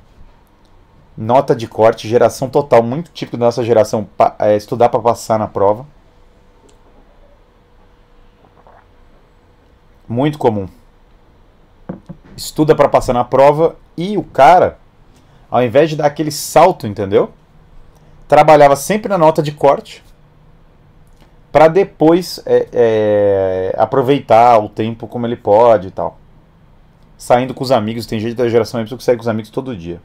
nota 1.17 1.55
de 1.55 1.67
corte, 1.67 2.07
geração 2.07 2.47
total, 2.47 2.83
muito 2.83 3.09
típico 3.11 3.37
da 3.37 3.47
nossa 3.47 3.63
geração, 3.63 4.07
é, 4.37 4.55
estudar 4.55 4.89
para 4.89 4.99
passar 4.99 5.39
na 5.39 5.47
prova. 5.47 5.87
Muito 10.07 10.37
comum. 10.37 10.67
Estuda 12.35 12.75
para 12.75 12.89
passar 12.89 13.13
na 13.13 13.23
prova 13.23 13.75
e 13.97 14.17
o 14.17 14.23
cara 14.23 14.77
ao 15.49 15.63
invés 15.63 15.89
de 15.89 15.95
dar 15.95 16.07
aquele 16.07 16.31
salto, 16.31 16.85
entendeu? 16.85 17.31
Trabalhava 18.27 18.75
sempre 18.75 19.07
na 19.07 19.17
nota 19.17 19.41
de 19.41 19.51
corte 19.51 20.03
para 21.49 21.69
depois 21.69 22.41
é, 22.45 22.67
é, 22.73 23.75
aproveitar 23.77 24.57
o 24.57 24.67
tempo 24.67 25.07
como 25.07 25.25
ele 25.25 25.37
pode 25.37 25.87
e 25.87 25.91
tal. 25.91 26.19
Saindo 27.17 27.53
com 27.53 27.63
os 27.63 27.71
amigos, 27.71 28.05
tem 28.05 28.19
gente 28.19 28.35
da 28.35 28.49
geração 28.49 28.81
Y 28.81 28.97
que 28.97 29.03
sai 29.03 29.15
com 29.15 29.21
os 29.21 29.27
amigos 29.29 29.49
todo 29.49 29.75
dia. 29.75 30.01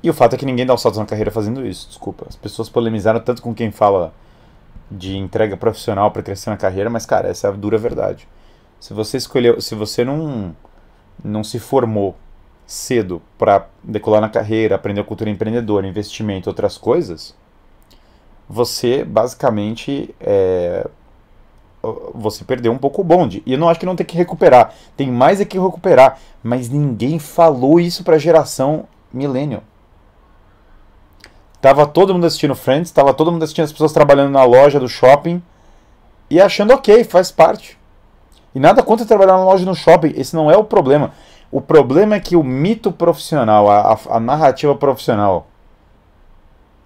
E 0.00 0.08
o 0.08 0.14
fato 0.14 0.34
é 0.34 0.38
que 0.38 0.46
ninguém 0.46 0.64
dá 0.64 0.72
o 0.72 0.78
salto 0.78 1.00
na 1.00 1.06
carreira 1.06 1.32
fazendo 1.32 1.66
isso, 1.66 1.88
desculpa. 1.88 2.26
As 2.28 2.36
pessoas 2.36 2.68
polemizaram 2.68 3.18
tanto 3.18 3.42
com 3.42 3.52
quem 3.52 3.72
fala 3.72 4.12
de 4.90 5.16
entrega 5.16 5.56
profissional 5.56 6.10
para 6.10 6.22
crescer 6.22 6.50
na 6.50 6.56
carreira, 6.56 6.88
mas 6.88 7.04
cara, 7.04 7.28
essa 7.28 7.46
é 7.46 7.50
a 7.50 7.52
dura 7.52 7.78
verdade. 7.78 8.28
Se 8.80 8.94
você 8.94 9.16
escolheu, 9.16 9.60
se 9.60 9.74
você 9.74 10.04
não 10.04 10.54
não 11.22 11.42
se 11.42 11.58
formou 11.58 12.16
cedo 12.66 13.20
para 13.36 13.66
decolar 13.82 14.20
na 14.20 14.28
carreira, 14.28 14.76
aprender 14.76 15.02
cultura 15.04 15.30
empreendedora, 15.30 15.86
investimento, 15.86 16.48
outras 16.48 16.78
coisas, 16.78 17.34
você 18.48 19.04
basicamente 19.04 20.14
é, 20.20 20.86
você 22.14 22.44
perdeu 22.44 22.72
um 22.72 22.78
pouco 22.78 23.00
o 23.00 23.04
bonde. 23.04 23.42
E 23.44 23.52
eu 23.52 23.58
não 23.58 23.68
acho 23.68 23.80
que 23.80 23.86
não 23.86 23.96
tem 23.96 24.06
que 24.06 24.16
recuperar. 24.16 24.74
Tem 24.96 25.10
mais 25.10 25.40
é 25.40 25.44
que 25.44 25.58
recuperar. 25.58 26.18
Mas 26.42 26.68
ninguém 26.68 27.18
falou 27.18 27.78
isso 27.80 28.04
para 28.04 28.16
a 28.16 28.18
geração 28.18 28.86
millennial. 29.12 29.62
Tava 31.60 31.86
todo 31.86 32.14
mundo 32.14 32.26
assistindo 32.26 32.54
Friends, 32.54 32.90
tava 32.90 33.12
todo 33.12 33.32
mundo 33.32 33.42
assistindo 33.42 33.64
as 33.64 33.72
pessoas 33.72 33.92
trabalhando 33.92 34.30
na 34.30 34.44
loja 34.44 34.78
do 34.78 34.88
shopping 34.88 35.42
e 36.30 36.40
achando 36.40 36.72
ok, 36.72 37.02
faz 37.04 37.30
parte. 37.32 37.76
E 38.54 38.60
nada 38.60 38.82
contra 38.82 39.04
trabalhar 39.04 39.36
na 39.36 39.44
loja 39.44 39.64
no 39.64 39.74
shopping, 39.74 40.12
esse 40.16 40.34
não 40.34 40.50
é 40.50 40.56
o 40.56 40.64
problema. 40.64 41.12
O 41.50 41.60
problema 41.60 42.14
é 42.14 42.20
que 42.20 42.36
o 42.36 42.44
mito 42.44 42.92
profissional, 42.92 43.70
a, 43.70 43.94
a, 43.94 43.98
a 44.16 44.20
narrativa 44.20 44.74
profissional, 44.74 45.48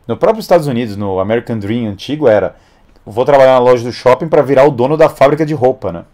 no 0.06 0.16
próprio 0.16 0.40
Estados 0.40 0.66
Unidos, 0.66 0.96
no 0.96 1.20
American 1.20 1.58
Dream 1.58 1.90
antigo, 1.90 2.28
era: 2.28 2.56
vou 3.04 3.24
trabalhar 3.24 3.52
na 3.52 3.58
loja 3.58 3.84
do 3.84 3.92
shopping 3.92 4.28
para 4.28 4.42
virar 4.42 4.64
o 4.64 4.70
dono 4.70 4.96
da 4.96 5.08
fábrica 5.08 5.44
de 5.44 5.54
roupa, 5.54 5.92
né? 5.92 6.04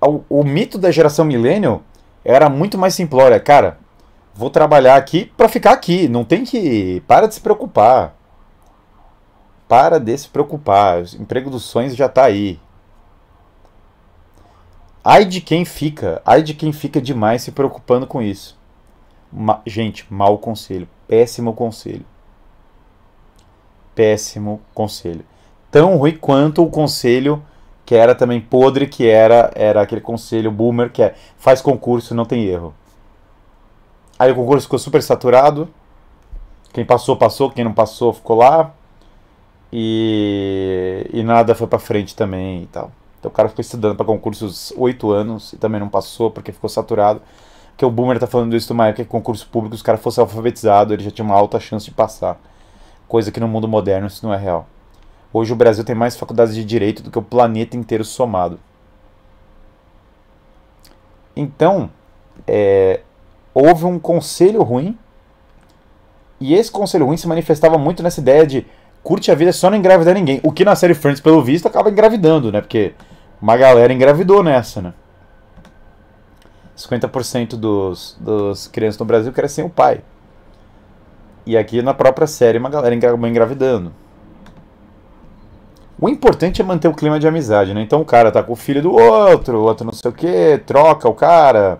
O, 0.00 0.22
o 0.28 0.44
mito 0.44 0.78
da 0.78 0.90
geração 0.90 1.24
millennial 1.24 1.82
era 2.24 2.48
muito 2.48 2.78
mais 2.78 2.94
simplório. 2.94 3.38
Cara, 3.42 3.78
vou 4.34 4.50
trabalhar 4.50 4.96
aqui 4.96 5.24
para 5.36 5.48
ficar 5.48 5.72
aqui. 5.72 6.08
Não 6.08 6.24
tem 6.24 6.44
que. 6.44 7.02
Para 7.06 7.26
de 7.26 7.34
se 7.34 7.40
preocupar. 7.40 8.14
Para 9.68 9.98
de 9.98 10.16
se 10.16 10.28
preocupar. 10.28 11.02
O 11.02 11.22
emprego 11.22 11.50
dos 11.50 11.64
sonhos 11.64 11.94
já 11.94 12.06
está 12.06 12.24
aí. 12.24 12.58
Ai 15.02 15.24
de 15.24 15.40
quem 15.40 15.64
fica, 15.64 16.20
ai 16.26 16.42
de 16.42 16.52
quem 16.52 16.72
fica 16.72 17.00
demais 17.00 17.40
se 17.42 17.52
preocupando 17.52 18.06
com 18.06 18.20
isso. 18.20 18.58
Ma 19.32 19.62
gente, 19.66 20.06
mau 20.12 20.36
conselho, 20.36 20.86
péssimo 21.08 21.54
conselho. 21.54 22.04
Péssimo 23.94 24.60
conselho. 24.74 25.24
Tão 25.70 25.96
ruim 25.96 26.16
quanto 26.16 26.62
o 26.62 26.70
conselho 26.70 27.42
que 27.86 27.94
era 27.94 28.14
também 28.14 28.40
podre, 28.40 28.86
que 28.86 29.08
era 29.08 29.50
era 29.54 29.80
aquele 29.80 30.02
conselho 30.02 30.50
boomer 30.50 30.92
que 30.92 31.02
é 31.02 31.14
faz 31.38 31.62
concurso, 31.62 32.14
não 32.14 32.26
tem 32.26 32.44
erro. 32.44 32.74
Aí 34.20 34.30
o 34.30 34.34
concurso 34.34 34.64
ficou 34.64 34.78
super 34.78 35.02
saturado. 35.02 35.66
Quem 36.74 36.84
passou, 36.84 37.16
passou, 37.16 37.50
quem 37.50 37.64
não 37.64 37.72
passou, 37.72 38.12
ficou 38.12 38.36
lá. 38.36 38.70
E, 39.72 41.08
e 41.10 41.22
nada 41.22 41.54
foi 41.54 41.66
para 41.66 41.78
frente 41.78 42.14
também 42.14 42.64
e 42.64 42.66
tal. 42.66 42.92
Então 43.18 43.30
o 43.30 43.32
cara 43.32 43.48
ficou 43.48 43.62
estudando 43.62 43.96
para 43.96 44.04
concursos 44.04 44.74
oito 44.76 45.10
anos 45.10 45.54
e 45.54 45.56
também 45.56 45.80
não 45.80 45.88
passou 45.88 46.30
porque 46.30 46.52
ficou 46.52 46.68
saturado. 46.68 47.22
Que 47.78 47.84
o 47.86 47.90
Boomer 47.90 48.18
tá 48.18 48.26
falando 48.26 48.54
isso 48.54 48.74
época 48.74 49.04
que 49.04 49.08
concurso 49.08 49.48
público, 49.48 49.74
os 49.74 49.80
caras 49.80 50.02
fossem 50.02 50.20
alfabetizados, 50.20 50.92
ele 50.92 51.02
já 51.02 51.10
tinha 51.10 51.24
uma 51.24 51.34
alta 51.34 51.58
chance 51.58 51.86
de 51.86 51.92
passar. 51.92 52.38
Coisa 53.08 53.32
que 53.32 53.40
no 53.40 53.48
mundo 53.48 53.66
moderno 53.66 54.06
isso 54.06 54.26
não 54.26 54.34
é 54.34 54.36
real. 54.36 54.66
Hoje 55.32 55.50
o 55.50 55.56
Brasil 55.56 55.82
tem 55.82 55.94
mais 55.94 56.14
faculdades 56.14 56.54
de 56.54 56.62
direito 56.62 57.02
do 57.02 57.10
que 57.10 57.18
o 57.18 57.22
planeta 57.22 57.74
inteiro 57.74 58.04
somado. 58.04 58.60
Então, 61.34 61.88
é, 62.46 63.00
houve 63.54 63.84
um 63.84 63.98
conselho 63.98 64.62
ruim, 64.62 64.98
e 66.40 66.54
esse 66.54 66.70
conselho 66.70 67.06
ruim 67.06 67.16
se 67.16 67.28
manifestava 67.28 67.76
muito 67.76 68.02
nessa 68.02 68.20
ideia 68.20 68.46
de 68.46 68.66
curte 69.02 69.30
a 69.30 69.34
vida 69.34 69.52
só 69.52 69.70
não 69.70 69.76
engravidar 69.76 70.14
ninguém. 70.14 70.40
O 70.42 70.52
que 70.52 70.64
na 70.64 70.74
série 70.74 70.94
Friends, 70.94 71.20
pelo 71.20 71.42
visto, 71.42 71.66
acaba 71.66 71.90
engravidando, 71.90 72.50
né? 72.50 72.60
Porque 72.60 72.94
uma 73.40 73.56
galera 73.56 73.92
engravidou 73.92 74.42
nessa, 74.42 74.80
né? 74.80 74.94
50% 76.76 77.56
dos, 77.56 78.16
dos 78.18 78.66
crianças 78.68 78.98
no 78.98 79.04
Brasil 79.04 79.32
sem 79.48 79.64
o 79.64 79.68
pai. 79.68 80.00
E 81.44 81.56
aqui 81.56 81.82
na 81.82 81.92
própria 81.92 82.26
série 82.26 82.58
uma 82.58 82.70
galera 82.70 82.94
acabou 82.94 83.28
engravidando. 83.28 83.92
O 86.00 86.08
importante 86.08 86.62
é 86.62 86.64
manter 86.64 86.88
o 86.88 86.94
clima 86.94 87.20
de 87.20 87.28
amizade, 87.28 87.74
né? 87.74 87.82
Então 87.82 88.00
o 88.00 88.04
cara 88.04 88.32
tá 88.32 88.42
com 88.42 88.54
o 88.54 88.56
filho 88.56 88.80
do 88.80 88.94
outro, 88.94 89.58
o 89.58 89.62
outro 89.62 89.84
não 89.84 89.92
sei 89.92 90.10
o 90.10 90.14
que, 90.14 90.62
troca 90.64 91.06
o 91.06 91.14
cara. 91.14 91.78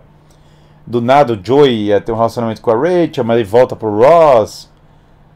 Do 0.91 0.99
nada 0.99 1.31
o 1.31 1.39
Joey 1.41 1.85
ia 1.85 2.01
ter 2.01 2.11
um 2.11 2.17
relacionamento 2.17 2.61
com 2.61 2.69
a 2.69 2.75
Rachel, 2.75 3.23
mas 3.23 3.37
ele 3.37 3.47
volta 3.47 3.77
pro 3.77 3.97
Ross. 3.97 4.69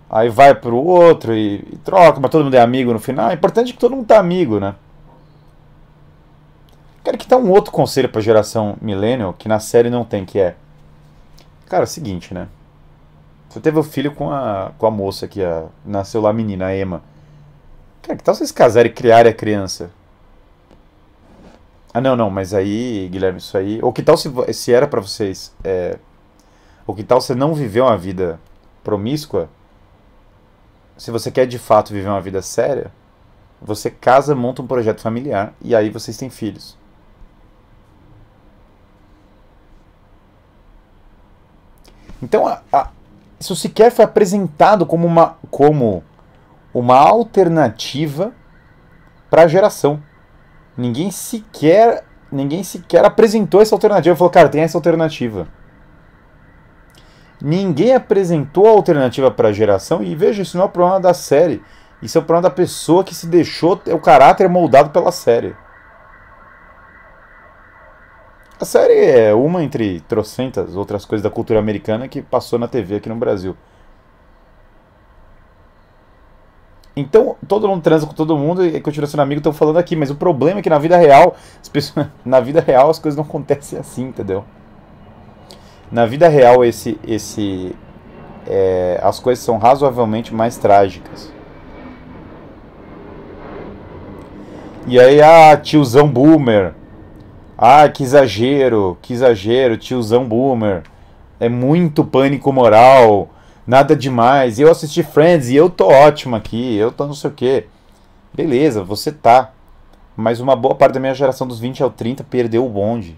Aí 0.10 0.28
vai 0.28 0.54
pro 0.54 0.76
outro 0.76 1.34
e, 1.34 1.66
e 1.72 1.78
troca, 1.78 2.20
mas 2.20 2.30
todo 2.30 2.44
mundo 2.44 2.56
é 2.56 2.60
amigo 2.60 2.92
no 2.92 3.00
final. 3.00 3.30
É 3.30 3.36
importante 3.36 3.72
que 3.72 3.80
todo 3.80 3.96
mundo 3.96 4.06
tá 4.06 4.20
amigo, 4.20 4.60
né? 4.60 4.76
Quero 7.06 7.18
que 7.18 7.26
dá 7.26 7.38
um 7.38 7.50
outro 7.52 7.72
conselho 7.72 8.10
pra 8.10 8.20
geração 8.20 8.76
millennial 8.82 9.32
que 9.32 9.48
na 9.48 9.62
série 9.62 9.90
não 9.90 10.04
tem, 10.04 10.26
que 10.26 10.38
é. 10.38 10.56
Cara, 11.68 11.84
é 11.84 11.86
o 11.86 11.88
seguinte, 11.88 12.34
né? 12.34 12.50
Você 13.48 13.62
teve 13.62 13.78
o 13.78 13.80
um 13.80 13.84
filho 13.84 14.12
com 14.12 14.30
a, 14.30 14.74
com 14.78 14.86
a 14.86 14.92
moça 14.92 15.26
que 15.26 15.42
a, 15.42 15.68
nasceu 15.86 16.20
lá 16.20 16.32
a 16.32 16.34
menina, 16.34 16.66
a 16.66 16.78
Emma. 16.78 17.02
Cara, 18.02 18.18
que 18.18 18.24
tal 18.26 18.36
vocês 18.36 18.52
casarem 18.52 18.92
e 18.92 18.94
criarem 18.94 19.32
a 19.32 19.34
criança? 19.34 19.90
Ah, 21.96 22.02
não, 22.02 22.14
não, 22.14 22.30
mas 22.30 22.54
aí, 22.54 23.08
Guilherme, 23.10 23.38
isso 23.40 23.58
aí. 23.58 23.80
Ou 23.82 23.94
que 23.94 24.04
tal 24.04 24.18
se, 24.18 24.30
se 24.52 24.74
era 24.74 24.86
para 24.86 25.00
vocês. 25.00 25.56
É, 25.64 25.98
ou 26.86 26.94
que 26.94 27.06
tal 27.06 27.22
você 27.22 27.34
não 27.34 27.54
viver 27.54 27.80
uma 27.80 27.98
vida 27.98 28.38
promíscua 28.84 29.50
se 30.98 31.10
você 31.10 31.32
quer 31.32 31.46
de 31.46 31.58
fato 31.58 31.94
viver 31.94 32.10
uma 32.10 32.20
vida 32.20 32.42
séria, 32.42 32.92
você 33.62 33.90
casa, 33.90 34.36
monta 34.36 34.62
um 34.62 34.68
projeto 34.68 35.00
familiar 35.00 35.54
e 35.62 35.74
aí 35.74 35.90
vocês 35.90 36.18
têm 36.18 36.30
filhos. 36.30 36.78
Então, 42.22 42.46
a, 42.46 42.62
a, 42.74 42.90
isso 43.40 43.56
sequer 43.56 43.90
foi 43.90 44.04
apresentado 44.04 44.86
como 44.86 45.08
uma, 45.08 45.38
como 45.50 46.04
uma 46.74 46.98
alternativa 46.98 48.34
para 49.30 49.44
a 49.44 49.48
geração. 49.48 50.04
Ninguém 50.78 51.10
sequer, 51.12 52.04
ninguém 52.32 52.64
sequer 52.64 53.06
apresentou 53.06 53.62
essa 53.62 53.74
alternativa. 53.74 54.16
Falou, 54.16 54.32
cara, 54.32 54.50
tem 54.50 54.62
essa 54.62 54.78
alternativa. 54.78 55.48
Ninguém 57.42 57.94
apresentou 57.94 58.68
a 58.68 58.72
alternativa 58.72 59.30
para 59.30 59.50
a 59.50 59.54
geração 59.54 60.02
e 60.02 60.16
veja, 60.16 60.42
isso 60.42 60.58
não 60.58 60.64
é 60.64 60.68
o 60.68 60.72
problema 60.72 61.00
da 61.00 61.14
série. 61.14 61.62
Isso 62.02 62.18
é 62.18 62.22
o 62.22 62.24
problema 62.24 62.50
da 62.50 62.56
pessoa 62.56 63.04
que 63.04 63.16
se 63.16 63.28
deixou 63.28 63.82
o 63.88 64.00
caráter 64.00 64.50
moldado 64.50 64.90
pela 64.90 65.12
série. 65.12 65.56
A 68.60 68.64
série 68.64 68.94
é 68.94 69.34
uma 69.34 69.64
entre 69.64 70.00
trocentas 70.02 70.76
outras 70.76 71.06
coisas 71.06 71.24
da 71.24 71.30
cultura 71.30 71.60
americana 71.60 72.08
que 72.08 72.22
passou 72.22 72.58
na 72.58 72.68
TV 72.68 72.96
aqui 72.96 73.10
no 73.10 73.16
Brasil. 73.16 73.56
Então, 76.96 77.36
todo 77.48 77.68
mundo 77.68 77.82
transa 77.82 78.08
com 78.08 78.14
todo 78.14 78.38
mundo 78.38 78.66
e 78.66 78.80
continua 78.80 79.08
sendo 79.08 79.20
amigo, 79.20 79.40
estão 79.40 79.52
falando 79.52 79.78
aqui, 79.78 79.96
mas 79.96 80.10
o 80.10 80.16
problema 80.16 80.60
é 80.60 80.64
que 80.64 80.70
na 80.70 80.80
vida 80.80 80.96
real, 80.96 81.36
as 81.62 81.68
pessoas, 81.68 82.08
na 82.24 82.40
vida 82.40 82.62
real 82.62 82.90
as 82.90 83.00
coisas 83.00 83.18
não 83.18 83.26
acontecem 83.26 83.78
assim, 83.78 84.04
entendeu? 84.04 84.46
Na 85.92 86.06
vida 86.06 86.28
real 86.28 86.64
esse 86.64 86.98
esse 87.06 87.76
é, 88.48 89.00
as 89.04 89.20
coisas 89.20 89.44
são 89.44 89.58
razoavelmente 89.58 90.34
mais 90.34 90.58
trágicas. 90.58 91.34
E 94.88 95.00
aí, 95.00 95.20
ah, 95.22 95.58
tiozão 95.58 96.08
boomer. 96.08 96.74
Ah, 97.58 97.90
que 97.90 98.04
exagero, 98.04 98.98
que 99.02 99.14
exagero, 99.14 99.78
tiozão 99.78 100.26
boomer. 100.26 100.84
É 101.40 101.50
muito 101.50 102.06
pânico 102.06 102.54
moral, 102.54 103.30
nada 103.66 103.96
demais. 103.96 104.60
Eu 104.60 104.72
assisti 104.72 105.04
Friends 105.04 105.50
e 105.50 105.56
eu 105.56 105.70
tô 105.70 105.88
ótimo 105.88 106.36
aqui, 106.36 106.76
eu 106.76 106.92
tô 106.92 107.06
não 107.06 107.14
sei 107.14 107.30
o 107.30 107.34
quê. 107.34 107.68
Beleza, 108.34 108.84
você 108.84 109.12
tá. 109.12 109.52
Mas 110.16 110.40
uma 110.40 110.56
boa 110.56 110.76
parte 110.76 110.94
da 110.94 111.00
minha 111.00 111.14
geração 111.14 111.46
dos 111.48 111.60
20 111.60 111.84
ao 111.84 111.90
30 111.90 112.24
perdeu 112.24 112.66
o 112.66 112.70
bonde. 112.70 113.18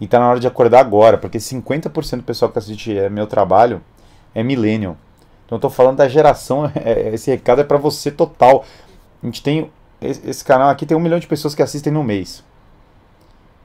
E 0.00 0.06
tá 0.06 0.18
na 0.18 0.30
hora 0.30 0.40
de 0.40 0.46
acordar 0.46 0.80
agora, 0.80 1.18
porque 1.18 1.38
50% 1.38 2.16
do 2.16 2.22
pessoal 2.22 2.50
que 2.50 2.58
assiste 2.58 2.96
é 2.96 3.10
meu 3.10 3.26
trabalho 3.26 3.82
é 4.34 4.42
millennial. 4.42 4.96
Então 5.44 5.56
eu 5.56 5.60
tô 5.60 5.68
falando 5.68 5.98
da 5.98 6.08
geração, 6.08 6.70
é, 6.74 7.10
esse 7.12 7.30
recado 7.30 7.60
é 7.60 7.64
para 7.64 7.76
você 7.76 8.10
total. 8.10 8.64
A 9.22 9.26
gente 9.26 9.42
tem 9.42 9.70
esse 10.00 10.42
canal 10.42 10.70
aqui 10.70 10.86
tem 10.86 10.96
um 10.96 11.00
milhão 11.00 11.18
de 11.18 11.26
pessoas 11.26 11.54
que 11.54 11.62
assistem 11.62 11.92
no 11.92 12.02
mês. 12.02 12.42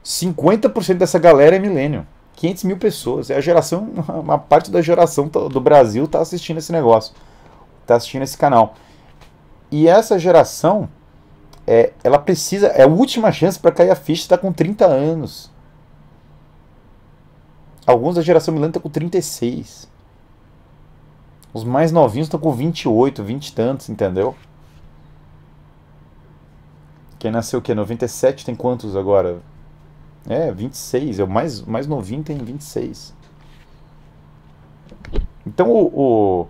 50% 0.04 0.94
dessa 0.94 1.18
galera 1.18 1.56
é 1.56 1.58
milênio. 1.58 2.06
500 2.36 2.64
mil 2.64 2.76
pessoas. 2.76 3.30
É 3.30 3.36
a 3.36 3.40
geração, 3.40 3.88
uma 4.08 4.38
parte 4.38 4.70
da 4.70 4.80
geração 4.80 5.26
do 5.26 5.60
Brasil 5.60 6.04
está 6.04 6.20
assistindo 6.20 6.58
esse 6.58 6.70
negócio. 6.70 7.14
Está 7.82 7.96
assistindo 7.96 8.22
esse 8.22 8.36
canal. 8.36 8.74
E 9.70 9.88
essa 9.88 10.18
geração, 10.18 10.88
é, 11.66 11.92
ela 12.04 12.18
precisa, 12.18 12.68
é 12.68 12.84
a 12.84 12.86
última 12.86 13.32
chance 13.32 13.58
para 13.58 13.72
cair 13.72 13.90
a 13.90 13.96
ficha, 13.96 14.22
está 14.22 14.38
com 14.38 14.52
30 14.52 14.86
anos. 14.86 15.50
Alguns 17.86 18.16
da 18.16 18.22
geração 18.22 18.52
milênio 18.52 18.70
estão 18.70 18.82
com 18.82 18.90
36. 18.90 19.88
Os 21.52 21.64
mais 21.64 21.90
novinhos 21.90 22.26
estão 22.26 22.38
com 22.38 22.52
28, 22.52 23.22
20 23.24 23.48
e 23.48 23.52
tantos, 23.52 23.88
entendeu? 23.88 24.34
Quem 27.18 27.30
nasceu 27.30 27.60
o 27.60 27.62
quê? 27.62 27.74
97 27.74 28.44
tem 28.44 28.54
quantos 28.54 28.94
agora? 28.94 29.40
É, 30.28 30.50
26. 30.52 31.18
É 31.20 31.24
o 31.24 31.28
mais, 31.28 31.62
mais 31.62 31.86
novinho 31.86 32.22
tem 32.22 32.36
26. 32.38 33.14
Então 35.46 35.70
o, 35.70 35.86
o 36.42 36.46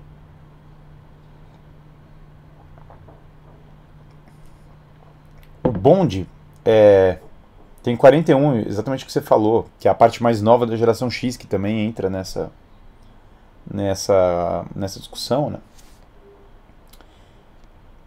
o 5.64 5.70
bonde 5.70 6.26
é, 6.64 7.18
tem 7.82 7.96
41, 7.96 8.60
exatamente 8.60 9.04
o 9.04 9.06
que 9.06 9.12
você 9.12 9.20
falou, 9.20 9.68
que 9.78 9.86
é 9.88 9.90
a 9.90 9.94
parte 9.94 10.22
mais 10.22 10.40
nova 10.40 10.66
da 10.66 10.76
geração 10.76 11.10
X 11.10 11.36
que 11.36 11.46
também 11.46 11.86
entra 11.86 12.08
nessa 12.08 12.50
nessa 13.70 14.64
nessa 14.74 14.98
discussão, 14.98 15.50
né? 15.50 15.58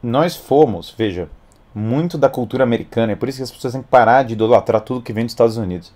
Nós 0.01 0.35
fomos, 0.35 0.93
veja, 0.97 1.29
muito 1.73 2.17
da 2.17 2.29
cultura 2.29 2.63
americana. 2.63 3.13
É 3.13 3.15
por 3.15 3.29
isso 3.29 3.37
que 3.37 3.43
as 3.43 3.51
pessoas 3.51 3.73
têm 3.73 3.81
que 3.81 3.87
parar 3.87 4.23
de 4.23 4.33
idolatrar 4.33 4.81
tudo 4.81 5.01
que 5.01 5.13
vem 5.13 5.25
dos 5.25 5.33
Estados 5.33 5.57
Unidos. 5.57 5.93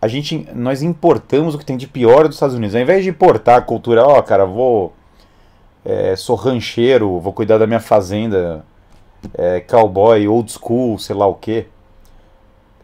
A 0.00 0.08
gente, 0.08 0.48
nós 0.54 0.82
importamos 0.82 1.54
o 1.54 1.58
que 1.58 1.64
tem 1.64 1.76
de 1.76 1.86
pior 1.86 2.26
dos 2.26 2.36
Estados 2.36 2.56
Unidos. 2.56 2.74
Ao 2.74 2.82
invés 2.82 3.04
de 3.04 3.10
importar 3.10 3.56
a 3.56 3.62
cultura, 3.62 4.04
ó, 4.04 4.18
oh, 4.18 4.22
cara, 4.22 4.44
vou. 4.44 4.92
É, 5.84 6.14
sou 6.16 6.36
rancheiro, 6.36 7.18
vou 7.18 7.32
cuidar 7.32 7.58
da 7.58 7.66
minha 7.66 7.80
fazenda, 7.80 8.64
é, 9.34 9.60
cowboy, 9.60 10.28
old 10.28 10.50
school, 10.50 10.98
sei 10.98 11.14
lá 11.14 11.26
o 11.26 11.34
que. 11.34 11.66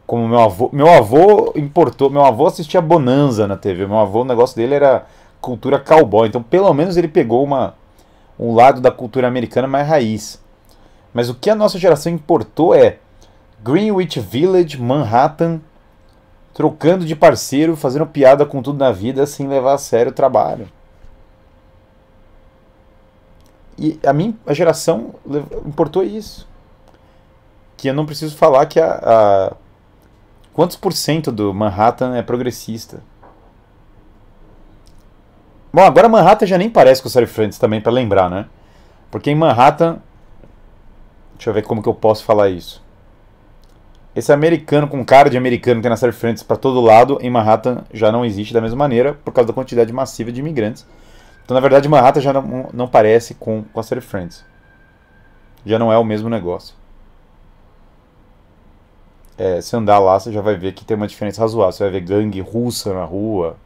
Como 0.07 0.29
meu 0.29 0.41
avô. 0.41 0.71
Meu 0.73 0.89
avô 0.89 1.53
importou. 1.57 2.09
Meu 2.09 2.25
avô 2.25 2.47
assistia 2.47 2.81
Bonanza 2.81 3.47
na 3.47 3.57
TV. 3.57 3.87
Meu 3.87 3.99
avô, 3.99 4.23
o 4.23 4.25
negócio 4.25 4.57
dele 4.57 4.75
era 4.75 5.07
cultura 5.41 5.79
cowboy. 5.79 6.29
Então, 6.29 6.43
pelo 6.43 6.73
menos 6.73 6.97
ele 6.97 7.09
pegou 7.09 7.45
uma, 7.45 7.75
um 8.39 8.55
lado 8.55 8.81
da 8.81 8.91
cultura 8.91 9.27
americana 9.27 9.67
mais 9.67 9.89
raiz. 9.89 10.41
Mas 11.13 11.29
o 11.29 11.35
que 11.35 11.51
a 11.51 11.55
nossa 11.55 11.79
geração 11.79 12.13
importou 12.13 12.75
é 12.75 12.99
Greenwich 13.63 14.21
Village, 14.21 14.81
Manhattan, 14.81 15.61
trocando 16.55 17.05
de 17.05 17.17
parceiro, 17.17 17.77
fazendo 17.77 18.07
piada 18.07 18.45
com 18.45 18.63
tudo 18.63 18.79
na 18.79 18.93
vida 18.93 19.27
sem 19.27 19.49
levar 19.49 19.75
a 19.75 19.79
sério 19.79 20.11
o 20.11 20.15
trabalho. 20.15 20.69
E 23.79 23.99
a 24.05 24.13
minha 24.13 24.35
a 24.47 24.53
geração 24.53 25.15
importou 25.65 26.03
isso. 26.03 26.49
Que 27.77 27.89
eu 27.89 27.95
não 27.95 28.05
preciso 28.05 28.37
falar 28.37 28.67
que 28.67 28.81
a, 28.81 29.01
a 29.03 29.53
quantos 30.53 30.77
por 30.77 30.93
cento 30.93 31.31
do 31.31 31.55
Manhattan 31.55 32.17
é 32.17 32.23
progressista. 32.23 33.01
Bom, 35.73 35.83
agora 35.83 36.09
Manhattan 36.09 36.47
já 36.47 36.59
nem 36.59 36.69
parece 36.69 37.01
com 37.01 37.09
o 37.09 37.11
Série 37.11 37.27
Friends 37.27 37.59
também, 37.59 37.81
para 37.81 37.93
lembrar, 37.93 38.29
né? 38.29 38.47
Porque 39.13 39.31
em 39.31 39.37
Manhattan 39.37 40.01
Deixa 41.39 41.51
eu 41.51 41.55
ver 41.55 41.63
como 41.63 41.81
que 41.81 41.89
eu 41.89 41.95
posso 41.95 42.25
falar 42.25 42.49
isso. 42.49 42.83
Esse 44.15 44.33
americano 44.33 44.89
com 44.89 45.05
cara 45.05 45.31
de 45.31 45.39
americano 45.39 45.77
que 45.77 45.83
tem 45.83 45.91
na 45.91 45.97
série 45.97 46.11
Friends 46.11 46.43
para 46.43 46.57
todo 46.57 46.81
lado, 46.81 47.17
em 47.23 47.31
Manhattan 47.31 47.85
já 47.93 48.11
não 48.11 48.25
existe 48.25 48.53
da 48.53 48.61
mesma 48.61 48.77
maneira 48.77 49.15
por 49.25 49.33
causa 49.33 49.47
da 49.47 49.55
quantidade 49.55 49.93
massiva 49.93 50.33
de 50.33 50.41
imigrantes. 50.41 50.85
Então, 51.45 51.55
na 51.55 51.61
verdade, 51.61 51.89
Manhattan 51.89 52.21
já 52.21 52.33
não, 52.33 52.69
não 52.75 52.89
parece 52.89 53.35
com, 53.35 53.63
com 53.73 53.79
a 53.79 53.83
Friends. 53.85 54.45
Já 55.65 55.79
não 55.79 55.93
é 55.93 55.97
o 55.97 56.05
mesmo 56.05 56.29
negócio. 56.29 56.75
É, 59.39 59.61
se 59.61 59.77
andar 59.77 60.01
lá, 60.01 60.19
você 60.19 60.33
já 60.33 60.41
vai 60.41 60.57
ver 60.57 60.73
que 60.73 60.85
tem 60.85 60.97
uma 60.97 61.07
diferença 61.07 61.41
razoável. 61.41 61.71
Você 61.71 61.85
vai 61.85 61.93
ver 61.93 62.01
gangue 62.01 62.41
russa 62.41 62.93
na 62.93 63.05
rua. 63.05 63.57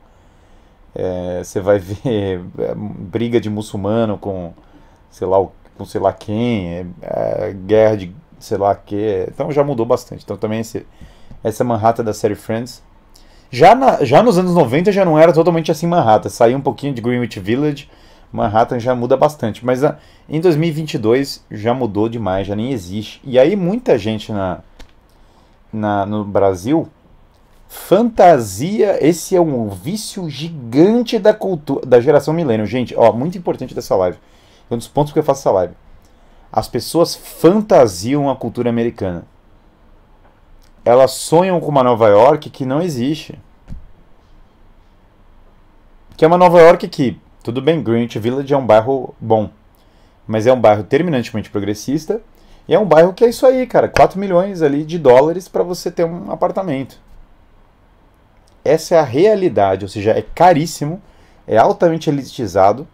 É, 0.94 1.42
você 1.42 1.58
vai 1.58 1.78
ver 1.80 2.44
é, 2.58 2.74
briga 2.74 3.40
de 3.40 3.48
muçulmano 3.48 4.18
com, 4.18 4.52
sei 5.10 5.26
lá, 5.26 5.40
o 5.40 5.50
com 5.76 5.84
sei 5.84 6.00
lá 6.00 6.12
quem, 6.12 6.68
é, 6.68 6.86
é, 7.02 7.52
guerra 7.52 7.96
de 7.96 8.14
sei 8.38 8.58
lá 8.58 8.74
que. 8.74 9.26
Então 9.28 9.50
já 9.50 9.64
mudou 9.64 9.86
bastante. 9.86 10.22
Então 10.24 10.36
também 10.36 10.60
esse, 10.60 10.86
essa 11.42 11.64
Manhattan 11.64 12.04
da 12.04 12.12
série 12.12 12.34
Friends. 12.34 12.82
Já, 13.50 13.74
na, 13.74 14.02
já 14.04 14.22
nos 14.22 14.38
anos 14.38 14.54
90 14.54 14.90
já 14.90 15.04
não 15.04 15.18
era 15.18 15.32
totalmente 15.32 15.70
assim 15.70 15.86
Manhattan. 15.86 16.28
Saiu 16.28 16.58
um 16.58 16.60
pouquinho 16.60 16.94
de 16.94 17.00
Greenwich 17.00 17.38
Village. 17.38 17.88
Manhattan 18.32 18.80
já 18.80 18.94
muda 18.94 19.16
bastante. 19.16 19.64
Mas 19.64 19.84
a, 19.84 19.98
em 20.28 20.40
2022 20.40 21.44
já 21.50 21.74
mudou 21.74 22.08
demais, 22.08 22.46
já 22.46 22.56
nem 22.56 22.72
existe. 22.72 23.20
E 23.24 23.38
aí 23.38 23.54
muita 23.54 23.98
gente 23.98 24.32
na, 24.32 24.60
na, 25.72 26.06
no 26.06 26.24
Brasil 26.24 26.88
fantasia. 27.68 28.98
Esse 29.06 29.36
é 29.36 29.40
um 29.40 29.68
vício 29.68 30.28
gigante 30.28 31.18
da 31.18 31.32
cultura 31.32 31.86
da 31.86 32.00
geração 32.00 32.34
milênio. 32.34 32.66
Gente, 32.66 32.94
ó, 32.96 33.12
muito 33.12 33.36
importante 33.38 33.74
dessa 33.74 33.94
live 33.96 34.18
um 34.74 34.78
dos 34.78 34.88
pontos 34.88 35.12
que 35.12 35.18
eu 35.18 35.22
faço 35.22 35.40
essa 35.40 35.50
live. 35.50 35.74
As 36.52 36.68
pessoas 36.68 37.14
fantasiam 37.14 38.28
a 38.28 38.36
cultura 38.36 38.68
americana. 38.68 39.24
Elas 40.84 41.12
sonham 41.12 41.60
com 41.60 41.68
uma 41.68 41.82
Nova 41.82 42.08
York 42.08 42.50
que 42.50 42.66
não 42.66 42.82
existe. 42.82 43.38
Que 46.16 46.24
é 46.24 46.28
uma 46.28 46.36
Nova 46.36 46.60
York 46.60 46.88
que, 46.88 47.18
tudo 47.42 47.62
bem, 47.62 47.82
Greenwich 47.82 48.18
Village 48.18 48.52
é 48.52 48.56
um 48.56 48.66
bairro 48.66 49.14
bom. 49.20 49.50
Mas 50.26 50.46
é 50.46 50.52
um 50.52 50.60
bairro 50.60 50.84
terminantemente 50.84 51.50
progressista. 51.50 52.20
E 52.68 52.74
é 52.74 52.78
um 52.78 52.84
bairro 52.84 53.12
que 53.12 53.24
é 53.24 53.28
isso 53.28 53.46
aí, 53.46 53.66
cara. 53.66 53.88
4 53.88 54.18
milhões 54.18 54.60
ali 54.62 54.84
de 54.84 54.98
dólares 54.98 55.48
para 55.48 55.62
você 55.62 55.90
ter 55.90 56.04
um 56.04 56.30
apartamento. 56.30 56.98
Essa 58.64 58.94
é 58.94 58.98
a 58.98 59.04
realidade, 59.04 59.84
ou 59.84 59.88
seja, 59.88 60.12
é 60.12 60.22
caríssimo, 60.22 61.02
é 61.46 61.56
altamente 61.56 62.08
elitizado 62.08 62.86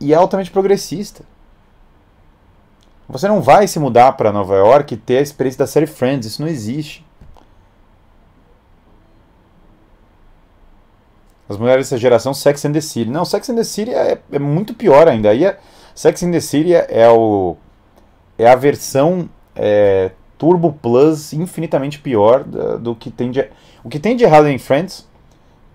e 0.00 0.12
é 0.12 0.16
altamente 0.16 0.50
progressista. 0.50 1.24
Você 3.08 3.26
não 3.26 3.42
vai 3.42 3.66
se 3.66 3.78
mudar 3.78 4.12
para 4.12 4.32
Nova 4.32 4.54
York 4.56 4.94
e 4.94 4.96
ter 4.96 5.18
a 5.18 5.22
experiência 5.22 5.58
da 5.58 5.66
série 5.66 5.86
Friends, 5.86 6.26
isso 6.26 6.40
não 6.40 6.48
existe. 6.48 7.04
As 11.48 11.56
mulheres 11.56 11.86
dessa 11.86 11.98
geração, 11.98 12.32
Sex 12.32 12.64
and 12.64 12.72
the 12.72 12.80
City. 12.80 13.10
Não, 13.10 13.24
Sex 13.24 13.50
and 13.50 13.56
the 13.56 13.64
City 13.64 13.92
é, 13.92 14.20
é 14.30 14.38
muito 14.38 14.72
pior 14.72 15.08
ainda. 15.08 15.30
Aí 15.30 15.44
é, 15.44 15.58
Sex 15.92 16.22
and 16.22 16.30
the 16.30 16.38
City 16.38 16.72
é, 16.72 17.10
o, 17.10 17.56
é 18.38 18.48
a 18.48 18.54
versão 18.54 19.28
é, 19.56 20.12
Turbo 20.38 20.72
Plus 20.72 21.32
infinitamente 21.32 21.98
pior 21.98 22.44
do, 22.44 22.78
do 22.78 22.94
que 22.94 23.10
tem 23.10 23.32
de. 23.32 23.48
O 23.82 23.88
que 23.88 23.98
tem 23.98 24.14
de 24.14 24.22
errado 24.22 24.46
em 24.46 24.58
Friends 24.58 25.09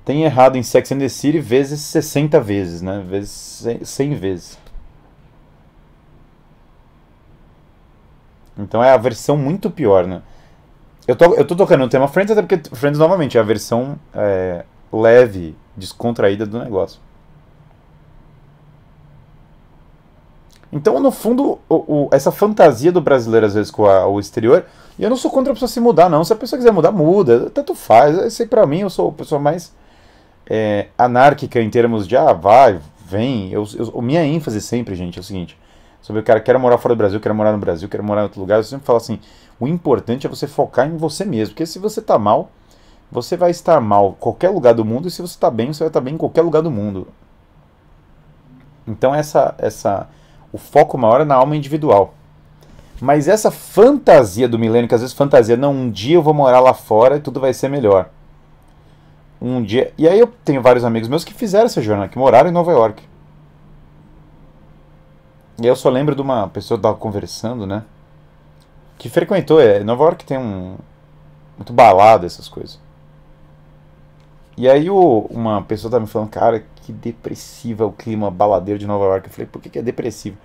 tem 0.05 0.23
errado 0.23 0.55
em 0.55 0.63
Sex 0.63 0.91
and 0.91 0.99
the 0.99 1.09
City 1.09 1.39
vezes 1.39 1.81
60 1.81 2.39
vezes, 2.39 2.81
né? 2.81 3.03
Vezes 3.09 3.65
100 3.83 4.13
vezes. 4.13 4.57
Então 8.57 8.83
é 8.83 8.91
a 8.91 8.97
versão 8.97 9.35
muito 9.35 9.69
pior, 9.69 10.05
né? 10.05 10.21
Eu 11.07 11.15
tô, 11.15 11.33
eu 11.33 11.45
tô 11.45 11.55
tocando 11.55 11.81
no 11.81 11.89
tema 11.89 12.07
Friends 12.07 12.31
até 12.31 12.41
porque 12.41 12.69
Friends, 12.75 12.99
novamente, 12.99 13.37
é 13.37 13.41
a 13.41 13.43
versão 13.43 13.99
é, 14.13 14.63
leve, 14.93 15.55
descontraída 15.75 16.45
do 16.45 16.59
negócio. 16.59 16.99
Então, 20.71 20.99
no 20.99 21.11
fundo, 21.11 21.59
o, 21.69 21.75
o, 21.75 22.09
essa 22.11 22.31
fantasia 22.31 22.91
do 22.91 23.01
brasileiro, 23.01 23.45
às 23.45 23.53
vezes, 23.53 23.71
com 23.71 23.85
a, 23.85 24.07
o 24.07 24.19
exterior, 24.19 24.65
e 24.99 25.03
eu 25.03 25.09
não 25.09 25.17
sou 25.17 25.31
contra 25.31 25.51
a 25.51 25.55
pessoa 25.55 25.69
se 25.69 25.79
mudar, 25.79 26.09
não. 26.09 26.23
Se 26.23 26.33
a 26.33 26.35
pessoa 26.35 26.57
quiser 26.57 26.71
mudar, 26.71 26.91
muda. 26.91 27.49
Tanto 27.49 27.73
faz. 27.75 28.17
Esse 28.19 28.43
aí, 28.43 28.47
pra 28.47 28.65
mim, 28.65 28.81
eu 28.81 28.89
sou 28.89 29.09
a 29.09 29.13
pessoa 29.13 29.39
mais 29.39 29.73
é, 30.49 30.87
anárquica 30.97 31.61
em 31.61 31.69
termos 31.69 32.07
de, 32.07 32.15
ah, 32.15 32.33
vai, 32.33 32.79
vem. 33.05 33.51
Eu, 33.51 33.65
eu, 33.77 34.01
minha 34.01 34.23
ênfase 34.23 34.61
sempre, 34.61 34.95
gente, 34.95 35.17
é 35.17 35.21
o 35.21 35.23
seguinte. 35.23 35.57
Sobre 36.01 36.21
o 36.21 36.23
cara, 36.23 36.39
quero 36.39 36.59
morar 36.59 36.77
fora 36.77 36.93
do 36.93 36.97
Brasil, 36.97 37.19
quero 37.19 37.33
morar 37.33 37.51
no 37.51 37.57
Brasil, 37.57 37.89
quero 37.89 38.03
morar 38.03 38.21
em 38.21 38.23
outro 38.25 38.39
lugar. 38.39 38.57
Eu 38.57 38.63
sempre 38.63 38.85
falo 38.85 38.97
assim, 38.97 39.19
o 39.59 39.67
importante 39.67 40.27
é 40.27 40.29
você 40.29 40.47
focar 40.47 40.87
em 40.87 40.97
você 40.97 41.25
mesmo. 41.25 41.53
Porque 41.53 41.65
se 41.65 41.79
você 41.79 42.01
tá 42.01 42.19
mal, 42.19 42.51
você 43.11 43.35
vai 43.35 43.49
estar 43.49 43.81
mal 43.81 44.09
em 44.09 44.21
qualquer 44.21 44.49
lugar 44.49 44.73
do 44.73 44.85
mundo. 44.85 45.07
E 45.07 45.11
se 45.11 45.21
você 45.21 45.39
tá 45.39 45.49
bem, 45.49 45.73
você 45.73 45.79
vai 45.79 45.87
estar 45.87 46.01
bem 46.01 46.13
em 46.13 46.17
qualquer 46.17 46.43
lugar 46.43 46.61
do 46.61 46.69
mundo. 46.69 47.07
Então 48.87 49.15
essa, 49.15 49.55
essa, 49.57 50.07
o 50.51 50.59
foco 50.59 50.97
maior 50.97 51.21
é 51.21 51.25
na 51.25 51.35
alma 51.35 51.55
individual. 51.55 52.13
Mas 53.01 53.27
essa 53.27 53.49
fantasia 53.51 54.47
do 54.47 54.59
milênio, 54.59 54.87
que 54.87 54.95
às 54.95 55.01
vezes 55.01 55.15
fantasia, 55.15 55.57
não, 55.57 55.73
um 55.73 55.89
dia 55.89 56.15
eu 56.15 56.23
vou 56.23 56.33
morar 56.33 56.59
lá 56.59 56.73
fora 56.73 57.17
e 57.17 57.19
tudo 57.19 57.39
vai 57.39 57.53
ser 57.53 57.67
melhor. 57.67 58.09
Um 59.45 59.61
dia. 59.61 59.93
E 59.97 60.07
aí 60.07 60.19
eu 60.19 60.27
tenho 60.43 60.61
vários 60.61 60.83
amigos 60.83 61.07
meus 61.07 61.23
que 61.23 61.33
fizeram 61.33 61.65
essa 61.65 61.81
jornada, 61.81 62.09
que 62.09 62.17
moraram 62.17 62.49
em 62.49 62.53
Nova 62.53 62.71
York. 62.71 63.03
E 65.61 65.67
eu 65.67 65.75
só 65.75 65.89
lembro 65.89 66.15
de 66.15 66.21
uma 66.21 66.47
pessoa 66.47 66.77
que 66.77 66.79
estava 66.79 66.97
conversando, 66.97 67.67
né? 67.67 67.83
Que 68.97 69.09
frequentou. 69.09 69.61
É, 69.61 69.83
Nova 69.83 70.03
York 70.05 70.25
tem 70.25 70.37
um. 70.37 70.77
Muito 71.57 71.71
balada, 71.71 72.25
essas 72.25 72.47
coisas. 72.47 72.79
E 74.57 74.67
aí 74.67 74.89
o, 74.89 75.27
uma 75.29 75.61
pessoa 75.61 75.89
estava 75.89 76.01
me 76.01 76.09
falando, 76.09 76.29
cara, 76.29 76.65
que 76.77 76.91
depressiva 76.91 77.83
é 77.83 77.87
o 77.87 77.91
clima 77.91 78.31
baladeiro 78.31 78.79
de 78.79 78.87
Nova 78.87 79.05
York. 79.05 79.27
Eu 79.27 79.33
falei, 79.33 79.45
por 79.45 79.61
que, 79.61 79.69
que 79.69 79.79
é 79.79 79.81
depressivo? 79.81 80.37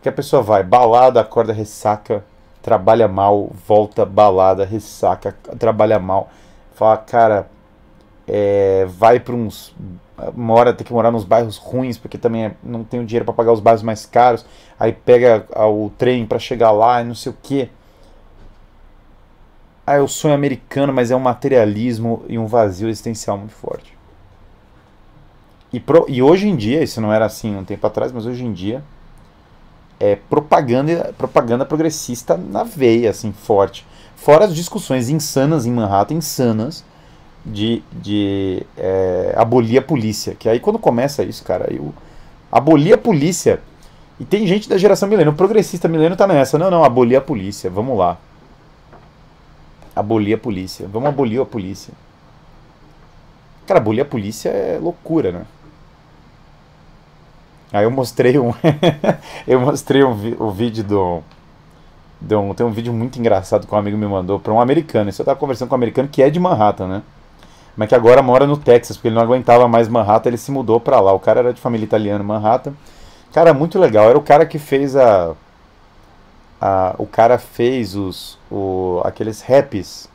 que 0.00 0.08
a 0.08 0.12
pessoa 0.12 0.42
vai, 0.42 0.62
balada, 0.62 1.20
acorda, 1.20 1.52
ressaca, 1.52 2.24
trabalha 2.62 3.08
mal, 3.08 3.50
volta, 3.66 4.04
balada, 4.04 4.64
ressaca, 4.64 5.36
trabalha 5.58 5.98
mal. 5.98 6.30
Fala, 6.74 6.96
cara, 6.98 7.48
é, 8.28 8.86
vai 8.86 9.18
para 9.18 9.34
uns. 9.34 9.74
Mora, 10.34 10.74
tem 10.74 10.86
que 10.86 10.92
morar 10.92 11.10
nos 11.10 11.24
bairros 11.24 11.56
ruins, 11.56 11.96
porque 11.96 12.18
também 12.18 12.46
é, 12.46 12.54
não 12.62 12.84
tem 12.84 13.00
o 13.00 13.04
dinheiro 13.06 13.24
para 13.24 13.34
pagar 13.34 13.52
os 13.52 13.60
bairros 13.60 13.82
mais 13.82 14.04
caros. 14.04 14.44
Aí 14.78 14.92
pega 14.92 15.46
o 15.56 15.90
trem 15.96 16.26
para 16.26 16.38
chegar 16.38 16.70
lá 16.70 17.00
e 17.00 17.04
não 17.04 17.14
sei 17.14 17.32
o 17.32 17.36
que. 17.42 17.70
Ah, 19.86 19.96
é 19.96 20.00
o 20.00 20.08
sonho 20.08 20.34
americano, 20.34 20.92
mas 20.92 21.10
é 21.10 21.16
um 21.16 21.20
materialismo 21.20 22.22
e 22.28 22.38
um 22.38 22.46
vazio 22.46 22.88
existencial 22.88 23.38
muito 23.38 23.54
forte. 23.54 23.96
E, 25.72 25.80
pro, 25.80 26.04
e 26.08 26.22
hoje 26.22 26.48
em 26.48 26.56
dia, 26.56 26.82
isso 26.82 27.00
não 27.00 27.12
era 27.12 27.24
assim 27.24 27.56
um 27.56 27.64
tempo 27.64 27.86
atrás, 27.86 28.12
mas 28.12 28.26
hoje 28.26 28.44
em 28.44 28.52
dia, 28.52 28.82
é, 29.98 30.16
propaganda, 30.16 31.14
propaganda 31.16 31.64
progressista 31.64 32.36
na 32.36 32.64
veia, 32.64 33.10
assim, 33.10 33.32
forte. 33.32 33.86
Fora 34.16 34.44
as 34.44 34.54
discussões 34.54 35.08
insanas 35.08 35.64
em 35.64 35.72
Manhattan, 35.72 36.14
insanas, 36.14 36.84
de, 37.44 37.82
de 37.92 38.62
é, 38.76 39.34
abolir 39.36 39.78
a 39.78 39.82
polícia. 39.82 40.34
Que 40.34 40.48
aí 40.48 40.60
quando 40.60 40.78
começa 40.78 41.22
isso, 41.22 41.44
cara, 41.44 41.72
eu 41.72 41.92
abolir 42.50 42.94
a 42.94 42.98
polícia. 42.98 43.60
E 44.20 44.24
tem 44.24 44.46
gente 44.46 44.68
da 44.68 44.76
geração 44.76 45.08
milênio, 45.08 45.32
o 45.32 45.36
progressista 45.36 45.86
milênio 45.88 46.16
tá 46.16 46.26
nessa. 46.26 46.58
Não, 46.58 46.70
não, 46.70 46.82
abolir 46.82 47.16
a 47.16 47.20
polícia, 47.20 47.70
vamos 47.70 47.96
lá. 47.96 48.18
Abolir 49.94 50.34
a 50.34 50.38
polícia, 50.38 50.88
vamos 50.88 51.08
abolir 51.08 51.40
a 51.40 51.46
polícia. 51.46 51.94
Cara, 53.66 53.78
abolir 53.78 54.02
a 54.02 54.04
polícia 54.04 54.48
é 54.48 54.78
loucura, 54.80 55.30
né? 55.30 55.46
Aí 57.72 57.84
eu 57.84 57.90
mostrei 57.90 58.38
um. 58.38 58.52
eu 59.46 59.60
mostrei 59.60 60.02
um 60.02 60.12
o 60.38 60.50
vídeo 60.50 60.82
do. 60.82 61.22
do 62.20 62.54
tem 62.54 62.64
um 62.64 62.70
vídeo 62.70 62.92
muito 62.92 63.18
engraçado 63.18 63.66
que 63.66 63.74
um 63.74 63.78
amigo 63.78 63.96
me 63.96 64.06
mandou 64.06 64.40
para 64.40 64.52
um 64.52 64.60
americano. 64.60 65.10
Isso 65.10 65.20
eu 65.20 65.26
tava 65.26 65.38
conversando 65.38 65.68
com 65.68 65.74
um 65.74 65.76
americano 65.76 66.08
que 66.08 66.22
é 66.22 66.30
de 66.30 66.40
Manhattan, 66.40 66.88
né? 66.88 67.02
Mas 67.78 67.88
que 67.88 67.94
agora 67.94 68.20
mora 68.20 68.44
no 68.44 68.56
Texas, 68.56 68.96
porque 68.96 69.06
ele 69.06 69.14
não 69.14 69.22
aguentava 69.22 69.68
mais 69.68 69.86
Manhattan, 69.86 70.30
ele 70.30 70.36
se 70.36 70.50
mudou 70.50 70.80
para 70.80 70.98
lá. 70.98 71.12
O 71.12 71.20
cara 71.20 71.38
era 71.38 71.54
de 71.54 71.60
família 71.60 71.84
italiana, 71.84 72.24
Manhattan. 72.24 72.74
Cara, 73.32 73.54
muito 73.54 73.78
legal. 73.78 74.10
Era 74.10 74.18
o 74.18 74.22
cara 74.22 74.44
que 74.44 74.58
fez 74.58 74.96
a. 74.96 75.32
a 76.60 76.96
o 76.98 77.06
cara 77.06 77.38
fez 77.38 77.94
os. 77.94 78.36
O, 78.50 79.00
aqueles 79.04 79.42
raps. 79.42 80.08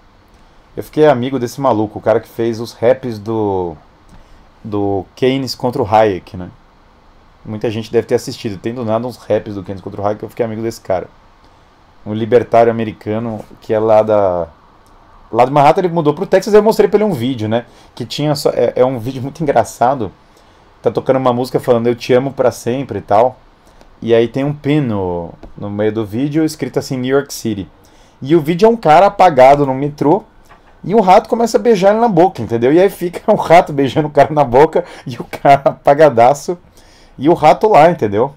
Eu 0.76 0.84
fiquei 0.84 1.05
amigo 1.07 1.39
desse 1.39 1.61
maluco, 1.61 1.99
o 1.99 2.01
cara 2.01 2.20
que 2.20 2.28
fez 2.28 2.59
os 2.59 2.74
raps 2.74 3.18
do. 3.18 3.78
Do 4.61 5.05
Keynes 5.16 5.55
contra 5.55 5.82
o 5.82 5.88
Hayek, 5.88 6.36
né? 6.36 6.49
Muita 7.45 7.72
gente 7.72 7.89
deve 7.89 8.07
ter 8.07 8.16
assistido. 8.16 8.57
Tem 8.57 8.74
do 8.74 8.84
nada 8.84 9.07
uns 9.07 9.16
raps 9.16 9.55
do 9.55 9.64
Keynes 9.64 9.82
contra 9.82 10.01
o 10.01 10.05
Hayek 10.05 10.22
eu 10.22 10.30
fiquei 10.30 10.45
amigo 10.45 10.61
desse 10.61 10.82
cara. 10.82 11.07
Um 12.05 12.14
libertário 12.14 12.70
americano 12.70 13.39
que 13.61 13.74
é 13.74 13.80
lá 13.80 14.03
da. 14.03 14.49
Lá 15.34 15.46
de 15.46 15.52
Manhattan 15.52 15.82
ele 15.82 15.90
mudou 15.90 16.14
pro 16.14 16.28
Texas. 16.28 16.54
Eu 16.54 16.62
mostrei 16.62 16.88
pra 16.88 16.98
ele 16.98 17.06
um 17.06 17.12
vídeo, 17.12 17.50
né? 17.50 17.66
Que 17.96 18.06
tinha 18.06 18.36
só. 18.36 18.52
É, 18.52 18.74
é 18.76 18.86
um 18.86 19.00
vídeo 19.00 19.20
muito 19.22 19.42
engraçado. 19.42 20.12
Tá 20.80 20.92
tocando 20.92 21.18
uma 21.18 21.34
música 21.34 21.60
falando 21.60 21.88
eu 21.88 21.96
te 21.96 22.14
amo 22.14 22.32
para 22.32 22.52
sempre 22.52 23.00
e 23.00 23.02
tal. 23.02 23.38
E 24.00 24.14
aí 24.14 24.28
tem 24.28 24.44
um 24.44 24.54
pino 24.54 25.34
no 25.58 25.72
meio 25.72 25.92
do 25.92 26.06
vídeo 26.06 26.46
escrito 26.46 26.78
assim 26.78 26.98
New 26.98 27.16
York 27.18 27.34
City. 27.34 27.68
E 28.22 28.36
o 28.36 28.42
vídeo 28.42 28.68
é 28.68 28.70
um 28.70 28.78
cara 28.78 29.08
apagado 29.08 29.66
no 29.66 29.74
metrô. 29.74 30.24
E 30.84 30.94
o 30.94 31.00
rato 31.00 31.30
começa 31.30 31.58
a 31.58 31.62
beijar 31.62 31.92
ele 31.92 32.02
na 32.02 32.10
boca, 32.10 32.42
entendeu? 32.42 32.72
E 32.72 32.80
aí 32.80 32.90
fica 32.90 33.32
o 33.32 33.36
rato 33.38 33.74
beijando 33.74 34.10
o 34.10 34.12
cara 34.12 34.32
na 34.32 34.44
boca 34.44 34.86
e 35.08 35.16
o 35.16 35.24
cara 35.24 35.62
apagadaço 35.66 36.58
e 37.18 37.28
o 37.28 37.34
rato 37.34 37.68
lá, 37.70 37.90
entendeu? 37.90 38.34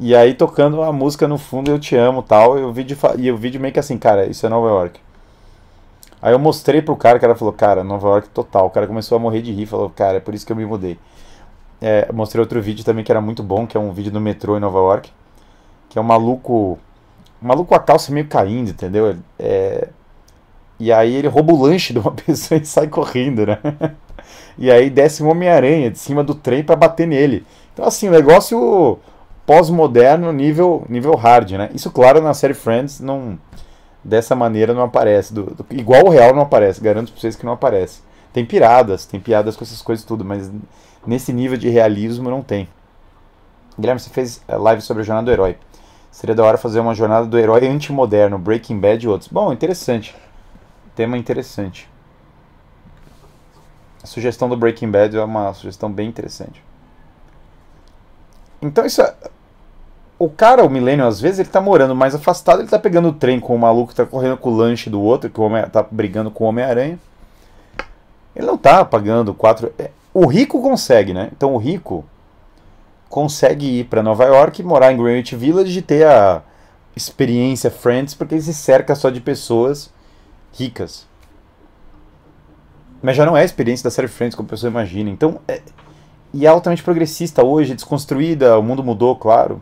E 0.00 0.16
aí 0.16 0.34
tocando 0.34 0.82
a 0.82 0.90
música 0.90 1.28
no 1.28 1.38
fundo, 1.38 1.70
eu 1.70 1.78
te 1.78 1.94
amo 1.94 2.22
tal. 2.22 2.58
E 2.58 2.62
o 2.64 2.72
vídeo, 2.72 2.98
e 3.18 3.30
o 3.30 3.36
vídeo 3.36 3.60
meio 3.60 3.72
que 3.72 3.78
assim, 3.78 3.98
cara, 3.98 4.26
isso 4.26 4.44
é 4.44 4.48
Nova 4.48 4.68
York. 4.68 4.98
Aí 6.22 6.32
eu 6.32 6.38
mostrei 6.38 6.80
pro 6.80 6.96
cara, 6.96 7.18
o 7.18 7.20
cara 7.20 7.34
falou, 7.34 7.52
cara, 7.52 7.82
Nova 7.82 8.08
York 8.08 8.28
total. 8.28 8.66
O 8.66 8.70
cara 8.70 8.86
começou 8.86 9.16
a 9.16 9.18
morrer 9.18 9.42
de 9.42 9.50
rir, 9.52 9.66
falou, 9.66 9.90
cara, 9.90 10.18
é 10.18 10.20
por 10.20 10.32
isso 10.32 10.46
que 10.46 10.52
eu 10.52 10.56
me 10.56 10.64
mudei. 10.64 10.96
É, 11.80 12.10
mostrei 12.12 12.40
outro 12.40 12.62
vídeo 12.62 12.84
também 12.84 13.02
que 13.02 13.10
era 13.10 13.20
muito 13.20 13.42
bom, 13.42 13.66
que 13.66 13.76
é 13.76 13.80
um 13.80 13.92
vídeo 13.92 14.12
do 14.12 14.20
metrô 14.20 14.56
em 14.56 14.60
Nova 14.60 14.78
York. 14.78 15.10
Que 15.88 15.98
é 15.98 16.00
um 16.00 16.04
maluco. 16.04 16.78
Um 17.42 17.48
maluco 17.48 17.70
com 17.70 17.74
a 17.74 17.80
calça 17.80 18.12
meio 18.12 18.28
caindo, 18.28 18.70
entendeu? 18.70 19.16
É, 19.36 19.88
e 20.78 20.92
aí 20.92 21.14
ele 21.14 21.26
rouba 21.28 21.52
o 21.52 21.60
lanche 21.60 21.92
de 21.92 21.98
uma 21.98 22.10
pessoa 22.14 22.60
e 22.60 22.64
sai 22.64 22.86
correndo, 22.86 23.46
né? 23.46 23.58
E 24.56 24.70
aí 24.70 24.90
desce 24.90 25.22
um 25.22 25.30
Homem-Aranha 25.30 25.90
de 25.90 25.98
cima 25.98 26.22
do 26.22 26.34
trem 26.34 26.62
para 26.62 26.76
bater 26.76 27.06
nele. 27.06 27.44
Então, 27.72 27.84
assim, 27.84 28.08
o 28.08 28.12
negócio 28.12 28.98
pós-moderno 29.44 30.32
nível, 30.32 30.84
nível 30.88 31.16
hard, 31.16 31.52
né? 31.52 31.70
Isso, 31.74 31.90
claro, 31.90 32.20
na 32.20 32.34
série 32.34 32.54
Friends 32.54 33.00
não 33.00 33.38
dessa 34.04 34.34
maneira 34.34 34.74
não 34.74 34.82
aparece. 34.82 35.32
Do, 35.32 35.44
do, 35.44 35.66
igual 35.70 36.06
o 36.06 36.10
real 36.10 36.34
não 36.34 36.42
aparece, 36.42 36.80
garanto 36.80 37.12
pra 37.12 37.20
vocês 37.20 37.36
que 37.36 37.46
não 37.46 37.52
aparece. 37.52 38.00
Tem 38.32 38.44
piradas, 38.44 39.04
tem 39.04 39.20
piadas 39.20 39.56
com 39.56 39.64
essas 39.64 39.82
coisas 39.82 40.04
tudo, 40.04 40.24
mas 40.24 40.50
nesse 41.06 41.32
nível 41.32 41.58
de 41.58 41.68
realismo 41.68 42.30
não 42.30 42.42
tem. 42.42 42.68
Guilherme, 43.78 44.00
você 44.00 44.10
fez 44.10 44.42
live 44.48 44.82
sobre 44.82 45.02
a 45.02 45.06
jornada 45.06 45.26
do 45.26 45.32
herói. 45.32 45.56
Seria 46.10 46.34
da 46.34 46.44
hora 46.44 46.58
fazer 46.58 46.80
uma 46.80 46.94
jornada 46.94 47.26
do 47.26 47.38
herói 47.38 47.66
antimoderno, 47.66 48.38
Breaking 48.38 48.78
Bad 48.78 49.04
e 49.04 49.08
outros. 49.08 49.28
Bom, 49.30 49.52
interessante. 49.52 50.14
Tema 50.94 51.16
interessante. 51.16 51.88
A 54.02 54.06
sugestão 54.06 54.48
do 54.48 54.56
Breaking 54.56 54.90
Bad 54.90 55.16
é 55.16 55.24
uma 55.24 55.54
sugestão 55.54 55.90
bem 55.90 56.08
interessante. 56.08 56.62
Então 58.60 58.84
isso 58.84 59.00
é... 59.00 59.14
O 60.22 60.28
cara, 60.28 60.64
o 60.64 60.70
milênio, 60.70 61.04
às 61.04 61.20
vezes 61.20 61.40
ele 61.40 61.48
tá 61.48 61.60
morando 61.60 61.96
mais 61.96 62.14
afastado, 62.14 62.60
ele 62.60 62.68
tá 62.68 62.78
pegando 62.78 63.08
o 63.08 63.12
trem 63.12 63.40
com 63.40 63.56
o 63.56 63.58
maluco 63.58 63.88
que 63.88 63.96
tá 63.96 64.06
correndo 64.06 64.36
com 64.36 64.50
o 64.50 64.56
lanche 64.56 64.88
do 64.88 65.00
outro, 65.00 65.28
que 65.28 65.40
o 65.40 65.42
homem 65.42 65.68
tá 65.68 65.84
brigando 65.90 66.30
com 66.30 66.44
o 66.44 66.46
Homem-Aranha. 66.46 66.96
Ele 68.36 68.46
não 68.46 68.56
tá 68.56 68.84
pagando 68.84 69.34
quatro. 69.34 69.72
É, 69.76 69.90
o 70.14 70.24
rico 70.26 70.62
consegue, 70.62 71.12
né? 71.12 71.28
Então 71.36 71.52
o 71.52 71.58
rico 71.58 72.04
consegue 73.08 73.80
ir 73.80 73.84
para 73.86 74.00
Nova 74.00 74.24
York, 74.26 74.62
morar 74.62 74.92
em 74.92 74.96
Greenwich 74.96 75.34
Village 75.34 75.76
e 75.76 75.82
ter 75.82 76.06
a 76.06 76.40
experiência 76.94 77.68
Friends, 77.68 78.14
porque 78.14 78.36
ele 78.36 78.42
se 78.42 78.54
cerca 78.54 78.94
só 78.94 79.10
de 79.10 79.20
pessoas 79.20 79.92
ricas. 80.52 81.04
Mas 83.02 83.16
já 83.16 83.26
não 83.26 83.36
é 83.36 83.40
a 83.40 83.44
experiência 83.44 83.82
da 83.82 83.90
série 83.90 84.06
Friends 84.06 84.36
como 84.36 84.46
a 84.46 84.50
pessoa 84.50 84.70
imagina. 84.70 85.10
Então, 85.10 85.40
é, 85.48 85.60
e 86.32 86.46
é 86.46 86.48
altamente 86.48 86.84
progressista 86.84 87.42
hoje, 87.42 87.74
desconstruída, 87.74 88.56
o 88.56 88.62
mundo 88.62 88.84
mudou, 88.84 89.16
claro. 89.16 89.60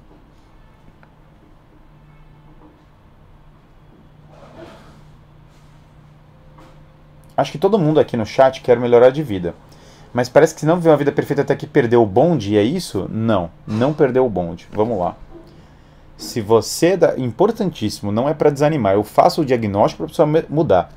Acho 7.37 7.53
que 7.53 7.59
todo 7.59 7.79
mundo 7.79 8.01
aqui 8.01 8.17
no 8.17 8.27
chat 8.27 8.61
quer 8.61 8.79
melhorar 8.79 9.11
de 9.11 9.23
vida. 9.23 9.55
Mas 10.13 10.29
parece 10.29 10.55
que 10.55 10.61
se 10.61 10.67
não 10.67 10.77
viver 10.77 10.91
uma 10.91 10.97
vida 10.97 11.13
perfeita 11.13 11.43
até 11.43 11.55
que 11.55 11.67
perdeu 11.67 12.03
o 12.03 12.07
bonde, 12.07 12.57
é 12.57 12.63
isso? 12.63 13.09
Não, 13.11 13.51
não 13.67 13.93
perdeu 13.93 14.27
o 14.27 14.31
bonde. 14.31 14.67
Vamos 14.73 14.99
lá. 14.99 15.17
Se 16.17 16.41
você. 16.41 16.97
Da... 16.97 17.17
Importantíssimo, 17.17 18.11
não 18.13 18.29
é 18.29 18.35
para 18.35 18.51
desanimar. 18.51 18.95
Eu 18.95 19.05
faço 19.05 19.43
o 19.43 19.45
diagnóstico 19.45 20.05
para 20.05 20.11
pessoa 20.11 20.45
mudar. 20.49 20.93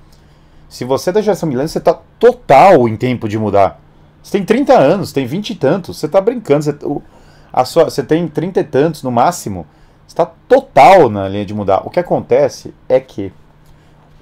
Se 0.67 0.83
você 0.83 1.11
é 1.11 1.13
da 1.13 1.21
geração 1.21 1.47
milênio, 1.47 1.69
você 1.69 1.77
está 1.77 1.93
total 2.17 2.87
em 2.87 2.97
tempo 2.97 3.29
de 3.29 3.37
mudar. 3.37 3.79
Você 4.23 4.37
tem 4.37 4.45
30 4.45 4.73
anos, 4.73 5.11
tem 5.11 5.25
20 5.25 5.51
e 5.51 5.55
tantos, 5.55 5.99
você 5.99 6.07
está 6.07 6.19
brincando. 6.19 6.63
Você, 6.63 6.75
A 7.51 7.63
sua, 7.63 7.85
você 7.85 8.01
tem 8.01 8.27
30 8.27 8.61
e 8.61 8.63
tantos 8.63 9.03
no 9.03 9.11
máximo, 9.11 9.67
está 10.07 10.25
total 10.25 11.09
na 11.09 11.27
linha 11.29 11.45
de 11.45 11.53
mudar. 11.53 11.85
O 11.85 11.91
que 11.91 11.99
acontece 11.99 12.73
é 12.89 12.99
que 12.99 13.31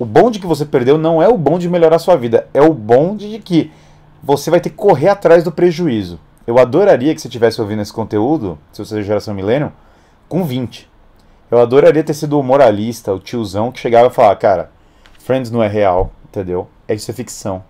o 0.02 0.06
bonde 0.06 0.40
que 0.40 0.48
você 0.48 0.66
perdeu 0.66 0.98
não 0.98 1.22
é 1.22 1.28
o 1.28 1.38
bonde 1.38 1.68
de 1.68 1.70
melhorar 1.70 2.00
sua 2.00 2.16
vida, 2.16 2.48
é 2.56 2.60
o 2.60 2.74
bonde 2.74 3.30
de 3.30 3.38
que 3.38 3.72
você 4.24 4.50
vai 4.50 4.60
ter 4.60 4.72
que 4.72 4.76
correr 4.76 5.10
atrás 5.10 5.44
do 5.44 5.52
prejuízo. 5.52 6.20
Eu 6.48 6.58
adoraria 6.58 7.14
que 7.14 7.22
você 7.22 7.28
estivesse 7.28 7.62
ouvindo 7.62 7.84
esse 7.84 7.94
conteúdo, 7.94 8.58
se 8.74 8.84
você 8.84 9.00
é 9.00 9.04
geração 9.04 9.36
milênio, 9.36 9.72
com 10.28 10.44
20. 10.44 10.90
Eu 11.52 11.60
adoraria 11.60 12.04
ter 12.04 12.16
sido 12.16 12.40
o 12.40 12.42
moralista, 12.42 13.14
o 13.14 13.20
tiozão 13.20 13.72
que 13.72 13.80
chegava 13.80 14.08
e 14.08 14.10
falava, 14.10 14.36
cara, 14.38 14.72
Friends 15.20 15.52
não 15.52 15.62
é 15.62 15.68
real, 15.68 16.12
entendeu? 16.26 16.68
É 16.88 16.96
isso 16.96 17.12
é 17.12 17.14
ficção. 17.14 17.64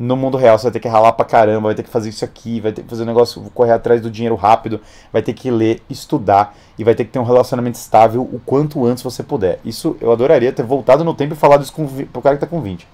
No 0.00 0.16
mundo 0.16 0.38
real 0.38 0.58
você 0.58 0.62
vai 0.62 0.72
ter 0.72 0.80
que 0.80 0.88
ralar 0.88 1.12
pra 1.12 1.26
caramba, 1.26 1.68
vai 1.68 1.74
ter 1.74 1.82
que 1.82 1.90
fazer 1.90 2.08
isso 2.08 2.24
aqui, 2.24 2.58
vai 2.58 2.72
ter 2.72 2.82
que 2.82 2.88
fazer 2.88 3.02
um 3.02 3.06
negócio, 3.06 3.42
correr 3.52 3.72
atrás 3.72 4.00
do 4.00 4.10
dinheiro 4.10 4.34
rápido, 4.34 4.80
vai 5.12 5.20
ter 5.20 5.34
que 5.34 5.50
ler, 5.50 5.82
estudar 5.90 6.56
e 6.78 6.82
vai 6.82 6.94
ter 6.94 7.04
que 7.04 7.10
ter 7.10 7.18
um 7.18 7.22
relacionamento 7.22 7.76
estável 7.76 8.22
o 8.22 8.40
quanto 8.46 8.86
antes 8.86 9.02
você 9.02 9.22
puder. 9.22 9.60
Isso 9.62 9.98
eu 10.00 10.10
adoraria 10.10 10.54
ter 10.54 10.62
voltado 10.62 11.04
no 11.04 11.12
tempo 11.12 11.34
e 11.34 11.36
falado 11.36 11.62
isso 11.62 11.74
com, 11.74 11.86
pro 11.86 12.22
cara 12.22 12.34
que 12.34 12.40
tá 12.40 12.46
com 12.46 12.62
20. 12.62 12.88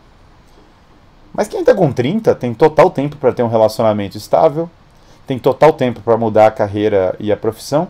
Mas 1.32 1.46
quem 1.46 1.62
tá 1.62 1.72
com 1.72 1.92
30 1.92 2.34
tem 2.34 2.52
total 2.52 2.90
tempo 2.90 3.16
para 3.18 3.32
ter 3.32 3.44
um 3.44 3.48
relacionamento 3.48 4.16
estável, 4.16 4.68
tem 5.28 5.38
total 5.38 5.72
tempo 5.74 6.00
para 6.00 6.16
mudar 6.16 6.48
a 6.48 6.50
carreira 6.50 7.14
e 7.20 7.30
a 7.30 7.36
profissão, 7.36 7.86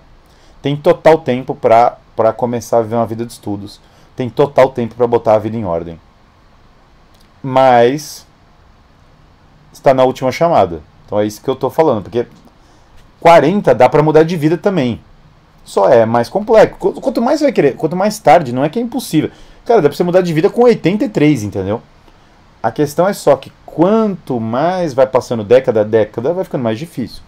tem 0.60 0.76
total 0.76 1.16
tempo 1.16 1.54
para 1.54 2.32
começar 2.36 2.80
a 2.80 2.82
viver 2.82 2.96
uma 2.96 3.06
vida 3.06 3.24
de 3.24 3.32
estudos, 3.32 3.80
tem 4.14 4.28
total 4.28 4.68
tempo 4.68 4.94
para 4.94 5.06
botar 5.06 5.36
a 5.36 5.38
vida 5.38 5.56
em 5.56 5.64
ordem. 5.64 5.98
Mas 7.42 8.25
está 9.86 9.94
na 9.94 10.04
última 10.04 10.32
chamada. 10.32 10.80
Então 11.04 11.20
é 11.20 11.26
isso 11.26 11.40
que 11.40 11.48
eu 11.48 11.54
estou 11.54 11.70
falando, 11.70 12.02
porque 12.02 12.26
40 13.20 13.72
dá 13.74 13.88
para 13.88 14.02
mudar 14.02 14.24
de 14.24 14.36
vida 14.36 14.58
também. 14.58 15.00
Só 15.64 15.88
é 15.88 16.04
mais 16.04 16.28
complexo. 16.28 16.76
Quanto 16.78 17.22
mais 17.22 17.38
você 17.38 17.46
vai 17.46 17.52
querer, 17.52 17.76
quanto 17.76 17.96
mais 17.96 18.18
tarde, 18.18 18.52
não 18.52 18.64
é 18.64 18.68
que 18.68 18.78
é 18.78 18.82
impossível. 18.82 19.30
Cara, 19.64 19.80
dá 19.80 19.88
pra 19.88 19.96
você 19.96 20.04
mudar 20.04 20.20
de 20.20 20.32
vida 20.32 20.50
com 20.50 20.62
83, 20.62 21.44
entendeu? 21.44 21.80
A 22.62 22.70
questão 22.70 23.08
é 23.08 23.12
só 23.12 23.36
que 23.36 23.52
quanto 23.64 24.40
mais 24.40 24.92
vai 24.92 25.06
passando 25.06 25.44
década 25.44 25.80
a 25.80 25.84
década, 25.84 26.32
vai 26.32 26.44
ficando 26.44 26.62
mais 26.62 26.78
difícil. 26.78 27.22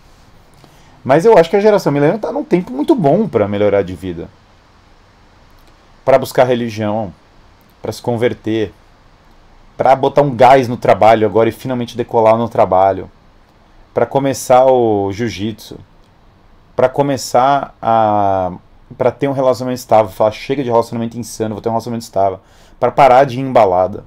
Mas 1.04 1.24
eu 1.24 1.38
acho 1.38 1.48
que 1.48 1.56
a 1.56 1.60
geração 1.60 1.92
milênio 1.92 2.16
está 2.16 2.32
num 2.32 2.44
tempo 2.44 2.72
muito 2.72 2.94
bom 2.94 3.28
para 3.28 3.46
melhorar 3.46 3.82
de 3.82 3.94
vida. 3.94 4.28
Para 6.04 6.18
buscar 6.18 6.44
religião, 6.44 7.12
para 7.80 7.92
se 7.92 8.02
converter, 8.02 8.72
para 9.78 9.94
botar 9.94 10.22
um 10.22 10.34
gás 10.34 10.66
no 10.66 10.76
trabalho 10.76 11.24
agora 11.24 11.48
e 11.48 11.52
finalmente 11.52 11.96
decolar 11.96 12.36
no 12.36 12.48
trabalho, 12.48 13.08
para 13.94 14.04
começar 14.04 14.66
o 14.66 15.12
jiu-jitsu, 15.12 15.78
para 16.74 16.88
começar 16.88 17.74
a 17.80 18.52
para 18.96 19.10
ter 19.10 19.28
um 19.28 19.32
relacionamento 19.32 19.80
estável, 19.80 20.10
falar 20.10 20.30
chega 20.32 20.64
de 20.64 20.70
relacionamento 20.70 21.18
insano, 21.18 21.54
vou 21.54 21.60
ter 21.60 21.68
um 21.68 21.72
relacionamento 21.72 22.04
estável, 22.04 22.40
para 22.80 22.90
parar 22.90 23.24
de 23.24 23.38
ir 23.38 23.42
embalada, 23.42 24.02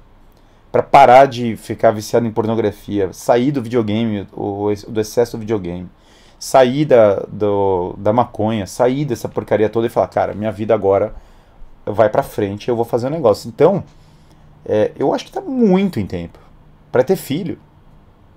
para 0.72 0.82
parar 0.82 1.26
de 1.26 1.56
ficar 1.56 1.92
viciado 1.92 2.26
em 2.26 2.32
pornografia, 2.32 3.12
sair 3.12 3.52
do 3.52 3.62
videogame, 3.62 4.26
o, 4.32 4.72
do 4.88 5.00
excesso 5.00 5.36
do 5.36 5.40
videogame, 5.40 5.88
sair 6.36 6.84
da, 6.84 7.22
do, 7.28 7.94
da 7.96 8.12
maconha, 8.12 8.66
sair 8.66 9.04
dessa 9.04 9.28
porcaria 9.28 9.68
toda 9.68 9.86
e 9.86 9.90
falar, 9.90 10.08
cara, 10.08 10.34
minha 10.34 10.50
vida 10.50 10.74
agora 10.74 11.14
vai 11.86 12.08
para 12.08 12.24
frente, 12.24 12.68
eu 12.68 12.74
vou 12.74 12.84
fazer 12.84 13.06
um 13.06 13.10
negócio. 13.10 13.48
Então, 13.48 13.84
é, 14.64 14.92
eu 14.96 15.12
acho 15.12 15.24
que 15.24 15.30
está 15.30 15.40
muito 15.40 15.98
em 15.98 16.06
tempo 16.06 16.38
para 16.90 17.02
ter 17.02 17.16
filho. 17.16 17.58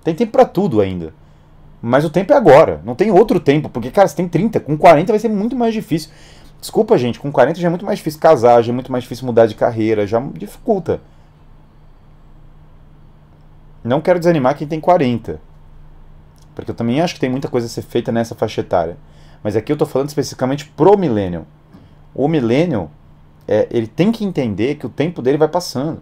Tem 0.03 0.15
tempo 0.15 0.31
para 0.31 0.45
tudo 0.45 0.81
ainda. 0.81 1.13
Mas 1.81 2.05
o 2.05 2.09
tempo 2.09 2.33
é 2.33 2.35
agora. 2.35 2.81
Não 2.83 2.95
tem 2.95 3.11
outro 3.11 3.39
tempo. 3.39 3.69
Porque, 3.69 3.91
cara, 3.91 4.07
você 4.07 4.15
tem 4.15 4.27
30. 4.27 4.59
Com 4.59 4.77
40 4.77 5.11
vai 5.11 5.19
ser 5.19 5.29
muito 5.29 5.55
mais 5.55 5.73
difícil. 5.73 6.09
Desculpa, 6.59 6.97
gente. 6.97 7.19
Com 7.19 7.31
40 7.31 7.59
já 7.59 7.67
é 7.67 7.69
muito 7.69 7.85
mais 7.85 7.99
difícil 7.99 8.19
casar. 8.19 8.63
Já 8.63 8.71
é 8.71 8.73
muito 8.73 8.91
mais 8.91 9.03
difícil 9.03 9.25
mudar 9.25 9.45
de 9.45 9.55
carreira. 9.55 10.07
Já 10.07 10.19
dificulta. 10.33 11.01
Não 13.83 14.01
quero 14.01 14.17
desanimar 14.17 14.55
quem 14.57 14.67
tem 14.67 14.79
40. 14.79 15.39
Porque 16.55 16.71
eu 16.71 16.75
também 16.75 17.01
acho 17.01 17.13
que 17.13 17.19
tem 17.19 17.29
muita 17.29 17.47
coisa 17.47 17.67
a 17.67 17.69
ser 17.69 17.83
feita 17.83 18.11
nessa 18.11 18.33
faixa 18.33 18.61
etária. 18.61 18.97
Mas 19.43 19.55
aqui 19.55 19.71
eu 19.71 19.75
estou 19.75 19.87
falando 19.87 20.07
especificamente 20.07 20.65
pro 20.69 20.97
millennial. 20.97 21.45
O 22.15 22.27
millennial, 22.27 22.89
é, 23.47 23.67
ele 23.69 23.85
tem 23.85 24.11
que 24.11 24.25
entender 24.25 24.75
que 24.75 24.85
o 24.85 24.89
tempo 24.89 25.21
dele 25.21 25.37
vai 25.37 25.47
passando. 25.47 26.01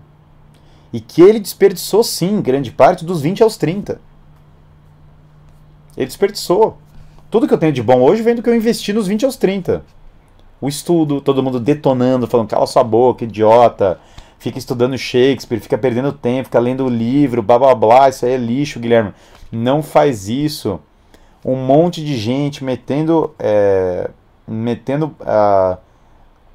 E 0.94 1.02
que 1.02 1.24
ele 1.24 1.40
desperdiçou, 1.40 2.04
sim, 2.04 2.40
grande 2.40 2.72
parte 2.72 3.04
dos 3.04 3.20
20 3.20 3.42
aos 3.42 3.58
30. 3.58 4.00
Ele 5.98 6.06
desperdiçou. 6.06 6.78
Tudo 7.32 7.48
que 7.48 7.54
eu 7.54 7.58
tenho 7.58 7.74
de 7.74 7.82
bom 7.82 8.00
hoje 8.00 8.22
vem 8.22 8.36
do 8.36 8.44
que 8.44 8.50
eu 8.50 8.56
investi 8.56 8.94
nos 8.94 9.08
20 9.08 9.26
aos 9.26 9.36
30. 9.36 9.84
O 10.62 10.68
estudo, 10.68 11.20
todo 11.20 11.42
mundo 11.42 11.60
detonando, 11.60 12.28
falando, 12.28 12.48
cala 12.48 12.68
sua 12.68 12.84
boca, 12.84 13.24
idiota. 13.24 14.00
Fica 14.38 14.60
estudando 14.60 14.98
Shakespeare, 14.98 15.60
fica 15.60 15.78
perdendo 15.78 16.12
tempo, 16.12 16.46
fica 16.46 16.60
lendo 16.60 16.88
livro, 16.88 17.42
blá 17.42 17.58
blá 17.58 17.74
blá, 17.74 18.10
isso 18.10 18.26
aí 18.26 18.34
é 18.34 18.38
lixo, 18.38 18.80
Guilherme. 18.80 19.14
Não 19.52 19.82
faz 19.82 20.30
isso. 20.30 20.80
Um 21.44 21.56
monte 21.56 22.04
de 22.04 22.16
gente 22.18 22.64
metendo. 22.64 23.34
É, 23.40 24.12
metendo. 24.48 25.16
Uh, 25.22 25.78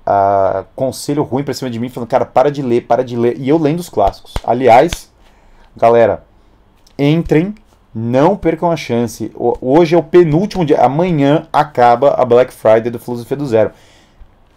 uh, 0.09 0.65
conselho 0.75 1.23
ruim 1.23 1.45
pra 1.45 1.53
cima 1.53 1.71
de 1.71 1.79
mim, 1.79 1.91
falando, 1.91 2.09
cara, 2.09 2.25
para 2.25 2.51
de 2.51 2.63
ler, 2.63 2.87
para 2.87 3.05
de 3.05 3.17
ler. 3.17 3.39
E 3.39 3.49
eu 3.49 3.59
lendo 3.59 3.81
os 3.81 3.91
clássicos. 3.91 4.33
Aliás, 4.43 5.13
galera, 5.77 6.25
entrem, 6.99 7.55
não 7.95 8.37
percam 8.37 8.71
a 8.71 8.77
chance. 8.77 9.31
Hoje 9.37 9.95
é 9.95 9.99
o 9.99 10.03
penúltimo 10.03 10.65
dia, 10.65 10.81
amanhã 10.81 11.47
acaba 11.53 12.15
a 12.15 12.25
Black 12.25 12.53
Friday 12.53 12.91
do 12.91 12.99
Filosofia 12.99 13.37
do 13.37 13.47
Zero. 13.47 13.71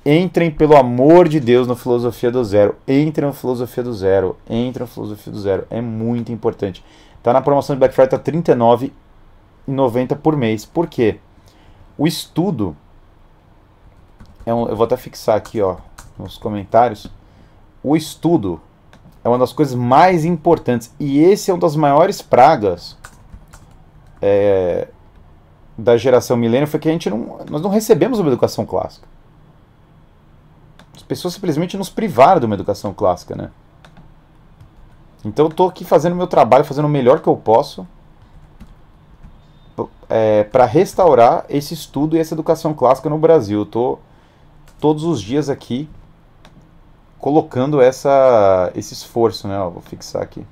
Entrem, 0.04 0.50
pelo 0.50 0.76
amor 0.76 1.28
de 1.28 1.40
Deus, 1.40 1.68
no 1.68 1.76
Filosofia 1.76 2.32
do 2.32 2.44
Zero. 2.44 2.76
Entrem 2.88 3.28
no 3.28 3.34
Filosofia 3.34 3.84
do 3.84 3.94
Zero. 3.94 4.36
Entrem 4.50 4.88
no 4.88 4.92
Filosofia 4.92 5.32
do 5.32 5.40
Zero. 5.40 5.68
É 5.70 5.80
muito 5.80 6.32
importante. 6.32 6.84
Tá 7.22 7.32
na 7.32 7.42
promoção 7.42 7.76
de 7.76 7.80
Black 7.80 7.94
Friday, 7.94 8.10
tá 8.10 8.32
R$39,90 8.32 10.16
por 10.16 10.36
mês. 10.36 10.66
Por 10.66 10.88
quê? 10.88 11.20
O 12.00 12.08
estudo 12.08 12.76
é 14.46 14.54
um, 14.54 14.68
eu 14.68 14.76
vou 14.76 14.86
até 14.86 14.98
fixar 14.98 15.36
aqui, 15.36 15.62
ó, 15.62 15.78
nos 16.18 16.38
comentários. 16.38 17.08
O 17.84 17.96
estudo 17.96 18.60
é 19.24 19.30
uma 19.30 19.38
das 19.38 19.54
coisas 19.54 19.76
mais 19.76 20.26
importantes 20.26 20.94
e 21.00 21.20
esse 21.20 21.52
é 21.52 21.54
uma 21.54 21.60
das 21.60 21.76
maiores 21.76 22.22
pragas 22.22 22.98
é, 24.22 24.88
da 25.78 25.98
geração 25.98 26.38
milênio 26.38 26.68
foi 26.68 26.80
que 26.80 26.90
a 26.90 26.92
gente 26.92 27.10
não, 27.10 27.40
nós 27.50 27.62
não 27.62 27.70
recebemos 27.70 28.20
uma 28.20 28.30
educação 28.30 28.66
clássica. 28.66 29.08
As 30.96 31.02
pessoas 31.02 31.34
simplesmente 31.34 31.78
nos 31.78 31.90
privaram 31.90 32.40
de 32.40 32.46
uma 32.46 32.56
educação 32.56 32.94
clássica, 32.94 33.36
né? 33.36 33.50
Então 35.24 35.46
eu 35.46 35.50
estou 35.50 35.70
aqui 35.70 35.84
fazendo 35.86 36.16
meu 36.16 36.28
trabalho, 36.28 36.66
fazendo 36.66 36.86
o 36.86 36.90
melhor 36.90 37.20
que 37.20 37.28
eu 37.28 37.38
posso 37.38 37.88
é, 40.10 40.44
para 40.44 40.66
restaurar 40.66 41.46
esse 41.48 41.74
estudo 41.74 42.16
e 42.16 42.20
essa 42.20 42.34
educação 42.34 42.74
clássica 42.74 43.10
no 43.10 43.18
Brasil. 43.18 43.60
Eu 43.60 43.64
estou 43.64 44.00
todos 44.82 45.04
os 45.04 45.22
dias 45.22 45.48
aqui 45.48 45.88
colocando 47.20 47.80
essa, 47.80 48.72
esse 48.76 48.94
esforço, 48.94 49.48
né? 49.48 49.58
Ó, 49.60 49.70
vou 49.70 49.82
fixar 49.82 50.24
aqui. 50.24 50.44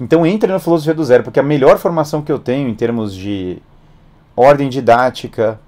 Então 0.00 0.26
entre 0.26 0.50
na 0.50 0.58
filosofia 0.58 0.94
do 0.94 1.04
zero, 1.04 1.22
porque 1.22 1.38
a 1.38 1.42
melhor 1.42 1.78
formação 1.78 2.22
que 2.22 2.32
eu 2.32 2.38
tenho 2.38 2.66
em 2.66 2.74
termos 2.74 3.14
de 3.14 3.58
ordem 4.34 4.70
didática, 4.70 5.60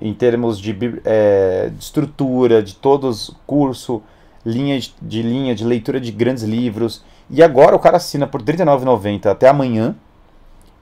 em 0.00 0.12
termos 0.12 0.58
de, 0.58 0.76
é, 1.04 1.70
de 1.72 1.82
estrutura, 1.82 2.60
de 2.60 2.74
todos 2.74 3.36
curso, 3.46 4.02
linha 4.44 4.80
de, 4.80 4.92
de, 5.00 5.22
linha, 5.22 5.54
de 5.54 5.64
leitura 5.64 6.00
de 6.00 6.10
grandes 6.10 6.42
livros. 6.42 7.04
E 7.30 7.40
agora 7.40 7.76
o 7.76 7.78
cara 7.78 7.98
assina 7.98 8.26
por 8.26 8.42
R$ 8.42 8.52
39,90 8.52 9.26
até 9.26 9.48
amanhã 9.48 9.94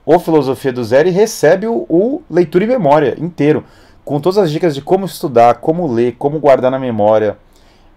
o 0.05 0.19
Filosofia 0.19 0.73
do 0.73 0.83
Zero 0.83 1.07
e 1.07 1.11
recebe 1.11 1.67
o, 1.67 1.85
o 1.89 2.21
Leitura 2.29 2.63
e 2.63 2.67
Memória 2.67 3.15
inteiro, 3.19 3.63
com 4.03 4.19
todas 4.19 4.37
as 4.37 4.51
dicas 4.51 4.73
de 4.73 4.81
como 4.81 5.05
estudar, 5.05 5.55
como 5.55 5.91
ler, 5.91 6.15
como 6.17 6.39
guardar 6.39 6.71
na 6.71 6.79
memória, 6.79 7.37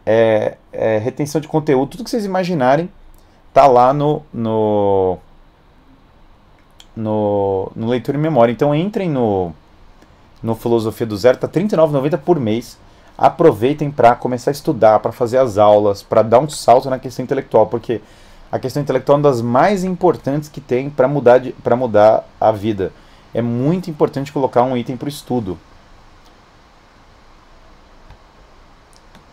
é, 0.05 0.57
é, 0.73 0.99
retenção 0.99 1.41
de 1.41 1.49
conteúdo, 1.49 1.91
tudo 1.91 2.05
que 2.05 2.11
vocês 2.11 2.25
imaginarem 2.25 2.91
tá 3.55 3.67
lá 3.67 3.95
no, 3.95 4.23
no, 4.33 5.17
no, 6.95 7.73
no 7.75 7.87
Leitura 7.87 8.19
e 8.19 8.21
Memória. 8.21 8.53
Então 8.53 8.75
entrem 8.75 9.09
no, 9.09 9.53
no 10.43 10.55
Filosofia 10.55 11.07
do 11.07 11.17
Zero, 11.17 11.39
tá 11.39 11.47
R$ 11.47 11.63
39,90 11.63 12.19
por 12.19 12.39
mês. 12.39 12.77
Aproveitem 13.17 13.93
para 13.93 14.17
começar 14.17 14.51
a 14.51 14.53
estudar, 14.53 14.99
para 14.99 15.13
fazer 15.13 15.39
as 15.39 15.57
aulas, 15.57 16.03
para 16.03 16.21
dar 16.21 16.41
um 16.41 16.49
salto 16.49 16.91
na 16.91 16.99
questão 16.99 17.23
intelectual, 17.23 17.69
porque 17.69 18.01
a 18.55 18.59
questão 18.61 18.81
intelectual 18.81 19.17
é 19.17 19.19
uma 19.19 19.29
das 19.29 19.43
mais 19.43 19.83
importantes 19.83 20.49
que 20.49 20.61
tem 20.61 20.89
para 20.89 21.09
mudar, 21.09 21.43
mudar 21.77 22.25
a 22.41 22.53
vida. 22.53 22.93
É 23.35 23.43
muito 23.43 23.91
importante 23.91 24.33
colocar 24.33 24.63
um 24.63 24.77
item 24.77 24.97
para 24.97 25.07
o 25.07 25.09
estudo. 25.09 25.59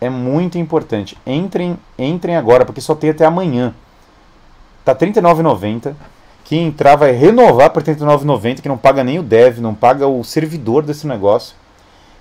É 0.00 0.10
muito 0.10 0.58
importante. 0.58 1.16
Entrem, 1.24 1.78
entrem 1.96 2.34
agora, 2.34 2.64
porque 2.64 2.80
só 2.80 2.96
tem 2.96 3.10
até 3.10 3.24
amanhã. 3.24 3.72
Tá 4.84 4.90
R$ 4.90 4.98
39,90, 4.98 5.94
quem 6.44 6.66
entrar 6.66 6.96
vai 6.96 7.12
renovar 7.12 7.70
por 7.70 7.84
R$ 7.84 7.94
89,90, 7.94 8.60
que 8.60 8.68
não 8.68 8.76
paga 8.76 9.04
nem 9.04 9.20
o 9.20 9.22
dev, 9.22 9.60
não 9.60 9.72
paga 9.72 10.08
o 10.08 10.24
servidor 10.24 10.82
desse 10.82 11.06
negócio. 11.06 11.54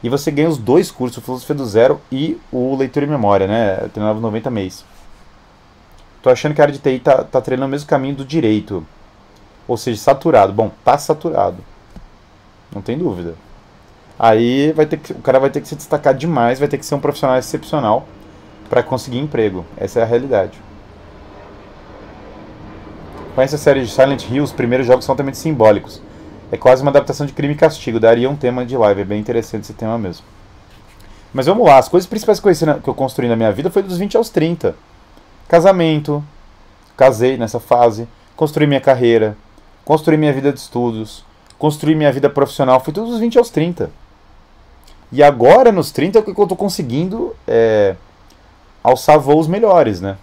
E 0.04 0.10
você 0.10 0.30
ganha 0.30 0.50
os 0.50 0.60
dois 0.60 0.92
cursos, 0.92 1.18
o 1.18 1.22
Filosofia 1.22 1.56
do 1.56 1.66
Zero 1.66 2.00
e 2.12 2.40
o 2.52 2.76
Leitura 2.76 3.08
e 3.08 3.10
Memória, 3.10 3.48
né? 3.48 3.78
R$ 3.86 3.90
39,90 3.90 4.52
mês. 4.52 4.91
Tô 6.22 6.30
achando 6.30 6.54
que 6.54 6.62
a 6.62 6.66
área 6.66 6.74
de 6.74 6.80
TI 6.80 7.00
tá, 7.00 7.24
tá 7.24 7.42
treinando 7.42 7.68
o 7.68 7.72
mesmo 7.72 7.88
caminho 7.88 8.16
do 8.16 8.26
direito. 8.26 8.86
Ou 9.68 9.76
seja, 9.76 10.00
saturado. 10.00 10.54
Bom, 10.54 10.72
tá 10.84 10.98
saturado. 10.98 11.58
Não 12.74 12.82
tem 12.82 12.98
dúvida. 12.98 13.36
Aí 14.20 14.72
vai 14.74 14.86
ter 14.86 14.98
que, 14.98 15.14
o 15.14 15.22
cara 15.22 15.40
vai 15.40 15.50
ter 15.50 15.62
que 15.62 15.68
se 15.68 15.76
destacar 15.76 16.14
demais, 16.14 16.60
vai 16.60 16.68
ter 16.68 16.78
que 16.78 16.86
ser 16.86 16.94
um 16.94 17.00
profissional 17.00 17.38
excepcional 17.38 18.06
para 18.70 18.84
conseguir 18.84 19.18
emprego. 19.18 19.66
Essa 19.76 20.00
é 20.00 20.04
a 20.04 20.06
realidade. 20.06 20.60
Conhece 23.34 23.56
a 23.56 23.58
série 23.58 23.82
de 23.82 23.90
Silent 23.90 24.30
Hill? 24.30 24.44
Os 24.44 24.52
primeiros 24.52 24.86
jogos 24.86 25.06
são 25.06 25.14
altamente 25.14 25.38
simbólicos. 25.38 26.02
É 26.52 26.58
quase 26.58 26.82
uma 26.82 26.92
adaptação 26.92 27.26
de 27.26 27.34
Crime 27.34 27.54
e 27.54 27.58
Castigo. 27.58 28.00
Daria 28.00 28.30
um 28.30 28.36
tema 28.36 28.66
de 28.66 28.78
live. 28.78 29.02
É 29.02 29.06
bem 29.06 29.20
interessante 29.20 29.64
esse 29.64 29.74
tema 29.74 29.98
mesmo. 29.98 30.26
Mas 31.34 31.46
vamos 31.46 31.66
lá. 31.66 31.78
As 31.78 31.88
coisas 31.88 32.08
principais 32.08 32.40
que 32.40 32.90
eu 32.90 32.94
construí 32.94 33.28
na 33.28 33.36
minha 33.36 33.52
vida 33.52 33.72
foi 33.72 33.82
dos 33.82 33.98
20 33.98 34.18
aos 34.18 34.30
30. 34.30 34.76
Casamento. 35.52 36.24
Casei 36.96 37.36
nessa 37.36 37.60
fase. 37.60 38.08
Construí 38.38 38.66
minha 38.66 38.80
carreira. 38.80 39.36
Construí 39.84 40.16
minha 40.16 40.32
vida 40.32 40.54
de 40.54 40.58
estudos. 40.58 41.26
Construí 41.60 41.94
minha 41.94 42.10
vida 42.10 42.30
profissional. 42.30 42.80
Foi 42.80 42.94
tudo 42.94 43.12
dos 43.12 43.20
20 43.20 43.38
aos 43.38 43.50
30. 43.50 43.92
E 45.12 45.22
agora, 45.22 45.70
nos 45.70 45.92
30, 45.92 46.18
é 46.18 46.22
o 46.22 46.24
que 46.24 46.32
eu 46.32 46.44
estou 46.44 46.58
conseguindo 46.58 47.36
é, 47.46 47.98
alçar 48.82 49.20
voos 49.20 49.46
melhores, 49.46 50.00
né? 50.00 50.16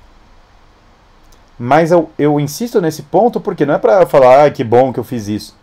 Mas 1.59 1.93
eu, 1.93 2.09
eu 2.19 2.41
insisto 2.41 2.81
nesse 2.81 3.03
ponto 3.03 3.39
porque 3.39 3.67
não 3.67 3.75
é 3.75 3.79
para 3.79 4.07
falar, 4.07 4.47
ah, 4.47 4.51
que 4.51 4.65
bom 4.65 4.95
que 4.95 4.99
eu 4.99 5.05
fiz 5.05 5.29
isso. 5.29 5.55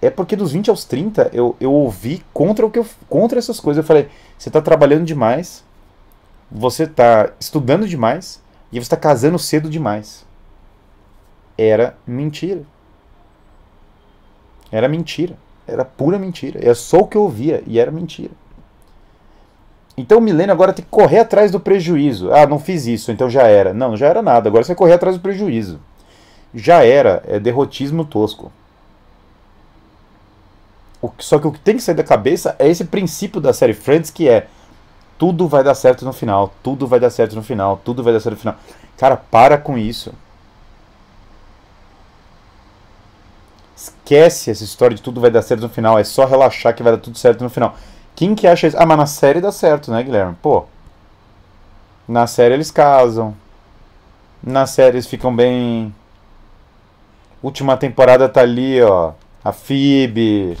É 0.00 0.08
porque 0.08 0.34
dos 0.34 0.52
20 0.52 0.70
aos 0.70 0.86
30 0.86 1.32
eu, 1.34 1.54
eu 1.60 1.70
ouvi 1.70 2.24
contra, 2.32 2.64
o 2.64 2.70
que 2.70 2.78
eu, 2.78 2.86
contra 3.10 3.38
essas 3.38 3.60
coisas. 3.60 3.84
Eu 3.84 3.86
falei, 3.86 4.08
você 4.38 4.48
está 4.48 4.62
trabalhando 4.62 5.04
demais, 5.04 5.62
você 6.50 6.84
está 6.84 7.28
estudando 7.38 7.86
demais 7.86 8.45
e 8.72 8.78
você 8.78 8.84
está 8.84 8.96
casando 8.96 9.38
cedo 9.38 9.70
demais. 9.70 10.24
Era 11.56 11.96
mentira. 12.06 12.62
Era 14.70 14.88
mentira. 14.88 15.36
Era 15.66 15.84
pura 15.84 16.18
mentira. 16.18 16.60
Era 16.62 16.74
só 16.74 16.98
o 16.98 17.06
que 17.06 17.16
eu 17.16 17.22
ouvia 17.22 17.62
e 17.66 17.78
era 17.78 17.90
mentira. 17.90 18.32
Então 19.96 20.18
o 20.18 20.20
milênio 20.20 20.52
agora 20.52 20.72
tem 20.72 20.84
que 20.84 20.90
correr 20.90 21.20
atrás 21.20 21.50
do 21.50 21.58
prejuízo. 21.58 22.32
Ah, 22.32 22.46
não 22.46 22.58
fiz 22.58 22.86
isso, 22.86 23.10
então 23.10 23.30
já 23.30 23.44
era. 23.44 23.72
Não, 23.72 23.96
já 23.96 24.06
era 24.08 24.20
nada. 24.20 24.48
Agora 24.48 24.62
você 24.62 24.68
vai 24.68 24.76
correr 24.76 24.92
atrás 24.92 25.16
do 25.16 25.22
prejuízo. 25.22 25.80
Já 26.54 26.84
era, 26.84 27.22
é 27.26 27.40
derrotismo 27.40 28.04
tosco. 28.04 28.52
O, 31.00 31.10
só 31.18 31.38
que 31.38 31.46
o 31.46 31.52
que 31.52 31.60
tem 31.60 31.76
que 31.76 31.82
sair 31.82 31.94
da 31.94 32.04
cabeça 32.04 32.54
é 32.58 32.68
esse 32.68 32.84
princípio 32.84 33.40
da 33.40 33.52
série 33.52 33.74
Friends 33.74 34.10
que 34.10 34.28
é 34.28 34.48
tudo 35.18 35.48
vai 35.48 35.64
dar 35.64 35.74
certo 35.74 36.04
no 36.04 36.12
final, 36.12 36.52
tudo 36.62 36.86
vai 36.86 37.00
dar 37.00 37.10
certo 37.10 37.34
no 37.34 37.42
final, 37.42 37.80
tudo 37.84 38.02
vai 38.02 38.12
dar 38.12 38.20
certo 38.20 38.34
no 38.34 38.40
final. 38.40 38.56
Cara, 38.96 39.16
para 39.16 39.58
com 39.58 39.76
isso. 39.76 40.12
Esquece 43.76 44.50
essa 44.50 44.64
história 44.64 44.96
de 44.96 45.02
tudo 45.02 45.20
vai 45.20 45.30
dar 45.30 45.42
certo 45.42 45.60
no 45.62 45.68
final. 45.68 45.98
É 45.98 46.04
só 46.04 46.24
relaxar 46.24 46.74
que 46.74 46.82
vai 46.82 46.92
dar 46.92 46.98
tudo 46.98 47.18
certo 47.18 47.44
no 47.44 47.50
final. 47.50 47.76
Quem 48.14 48.34
que 48.34 48.46
acha 48.46 48.66
isso? 48.66 48.76
Ah, 48.78 48.86
mas 48.86 48.96
na 48.96 49.06
série 49.06 49.40
dá 49.40 49.52
certo, 49.52 49.90
né, 49.90 50.02
Guilherme? 50.02 50.34
Pô. 50.40 50.64
Na 52.08 52.26
série 52.26 52.54
eles 52.54 52.70
casam. 52.70 53.34
Na 54.42 54.66
série 54.66 54.96
eles 54.96 55.06
ficam 55.06 55.34
bem. 55.34 55.94
Última 57.42 57.76
temporada 57.76 58.28
tá 58.28 58.40
ali, 58.40 58.80
ó. 58.82 59.12
A 59.44 59.52
Phoebe. 59.52 60.56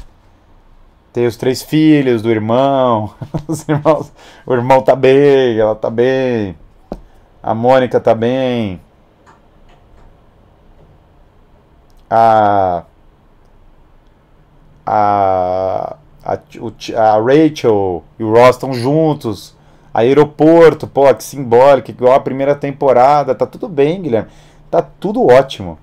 Tem 1.16 1.26
os 1.26 1.34
três 1.38 1.62
filhos 1.62 2.20
do 2.20 2.30
irmão. 2.30 3.14
Os 3.48 3.66
irmãos. 3.66 4.12
O 4.44 4.52
irmão 4.52 4.82
tá 4.82 4.94
bem, 4.94 5.58
ela 5.58 5.74
tá 5.74 5.88
bem. 5.88 6.54
A 7.42 7.54
Mônica 7.54 7.98
tá 7.98 8.14
bem. 8.14 8.78
A. 12.10 12.84
A 14.84 15.96
a, 16.22 16.34
a 16.34 17.18
Rachel 17.18 18.04
e 18.18 18.22
o 18.22 18.30
Ross 18.30 18.56
estão 18.56 18.74
juntos. 18.74 19.56
Aeroporto, 19.94 20.86
pô, 20.86 21.14
que 21.14 21.24
simbólico, 21.24 21.90
igual 21.90 22.12
a 22.12 22.20
primeira 22.20 22.54
temporada. 22.54 23.34
Tá 23.34 23.46
tudo 23.46 23.70
bem, 23.70 24.02
Guilherme. 24.02 24.28
Tá 24.70 24.82
tudo 24.82 25.26
ótimo. 25.26 25.78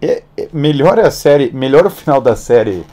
É, 0.00 0.22
é, 0.36 0.48
melhor 0.52 0.98
a 0.98 1.10
série, 1.10 1.50
melhor 1.52 1.86
o 1.86 1.90
final 1.90 2.20
da 2.20 2.36
série 2.36 2.84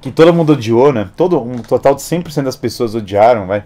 que 0.00 0.12
todo 0.12 0.32
mundo 0.32 0.52
odiou, 0.52 0.92
né? 0.92 1.08
Todo 1.16 1.40
um 1.40 1.58
total 1.58 1.94
de 1.94 2.02
100% 2.02 2.42
das 2.42 2.56
pessoas 2.56 2.94
odiaram, 2.94 3.46
vai. 3.46 3.64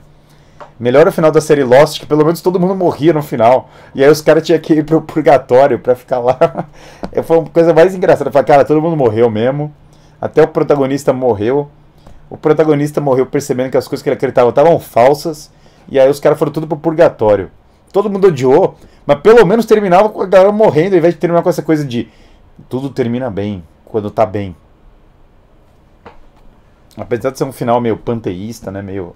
Melhor 0.79 1.09
o 1.09 1.13
final 1.13 1.33
da 1.33 1.41
série 1.41 1.65
Lost, 1.65 1.99
que 1.99 2.07
pelo 2.07 2.25
menos 2.25 2.41
todo 2.41 2.61
mundo 2.61 2.75
morria 2.75 3.13
no 3.13 3.23
final. 3.23 3.69
E 3.95 4.05
aí 4.05 4.11
os 4.11 4.23
caras 4.23 4.45
tinham 4.45 4.61
que 4.61 4.75
ir 4.75 4.85
pro 4.85 5.03
purgatório 5.03 5.81
pra 5.81 5.97
ficar 5.97 6.21
lá. 6.21 6.39
Foi 7.25 7.39
uma 7.39 7.51
coisa 7.51 7.75
mais 7.75 7.95
engraçada. 7.95 8.31
Falei, 8.31 8.47
cara, 8.47 8.65
todo 8.65 8.81
mundo 8.81 8.97
morreu 8.97 9.29
mesmo. 9.29 9.75
Até 10.21 10.43
o 10.43 10.49
protagonista 10.49 11.13
morreu. 11.13 11.69
O 12.31 12.37
protagonista 12.37 13.01
morreu 13.01 13.27
percebendo 13.27 13.71
que 13.71 13.77
as 13.77 13.89
coisas 13.89 14.03
que 14.03 14.09
ele 14.09 14.15
acreditava 14.15 14.51
estavam 14.51 14.79
falsas. 14.79 15.51
E 15.89 15.99
aí 15.99 16.09
os 16.09 16.21
caras 16.21 16.39
foram 16.39 16.53
tudo 16.53 16.69
pro 16.69 16.77
purgatório. 16.77 17.51
Todo 17.93 18.09
mundo 18.09 18.29
odiou, 18.29 18.77
mas 19.05 19.19
pelo 19.21 19.45
menos 19.45 19.67
terminava 19.67 20.09
com 20.11 20.23
a 20.23 20.27
galera 20.27 20.53
morrendo, 20.53 20.93
ao 20.93 20.99
invés 20.99 21.15
de 21.15 21.21
terminar 21.21 21.43
com 21.43 21.49
essa 21.49 21.63
coisa 21.63 21.85
de 21.85 22.09
tudo 22.69 22.91
termina 22.91 23.31
bem 23.31 23.63
quando 23.85 24.11
tá 24.11 24.27
bem. 24.27 24.57
Apesar 26.97 27.31
de 27.31 27.39
ser 27.39 27.45
um 27.45 27.53
final 27.53 27.81
meio 27.81 27.97
panteísta, 27.97 28.71
né? 28.71 28.83
Meio 28.83 29.15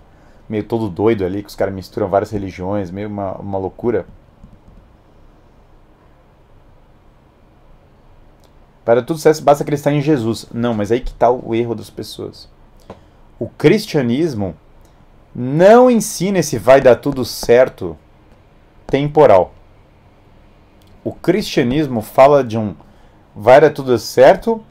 meio 0.49 0.65
todo 0.65 0.89
doido 0.89 1.25
ali, 1.25 1.43
que 1.43 1.49
os 1.49 1.55
caras 1.55 1.75
misturam 1.75 2.09
várias 2.09 2.31
religiões, 2.31 2.91
meio 2.91 3.09
uma, 3.09 3.33
uma 3.39 3.59
loucura. 3.59 4.07
Para 8.85 9.01
tudo 9.03 9.17
sucesso 9.17 9.43
basta 9.43 9.63
acreditar 9.63 9.93
em 9.93 10.01
Jesus. 10.01 10.47
Não, 10.53 10.75
mas 10.75 10.91
aí 10.91 11.01
que 11.01 11.11
está 11.11 11.31
o 11.31 11.55
erro 11.55 11.75
das 11.75 11.89
pessoas. 11.89 12.49
O 13.39 13.49
cristianismo 13.49 14.55
não 15.35 15.91
ensina 15.91 16.39
esse 16.39 16.59
vai 16.59 16.81
dar 16.81 16.97
tudo 16.97 17.25
certo 17.25 17.97
temporal. 18.87 19.55
O 21.03 21.13
cristianismo 21.13 22.03
fala 22.03 22.45
de 22.45 22.59
um 22.59 22.75
vai 23.35 23.61
dar 23.61 23.71
tudo 23.71 23.99
certo. 23.99 24.63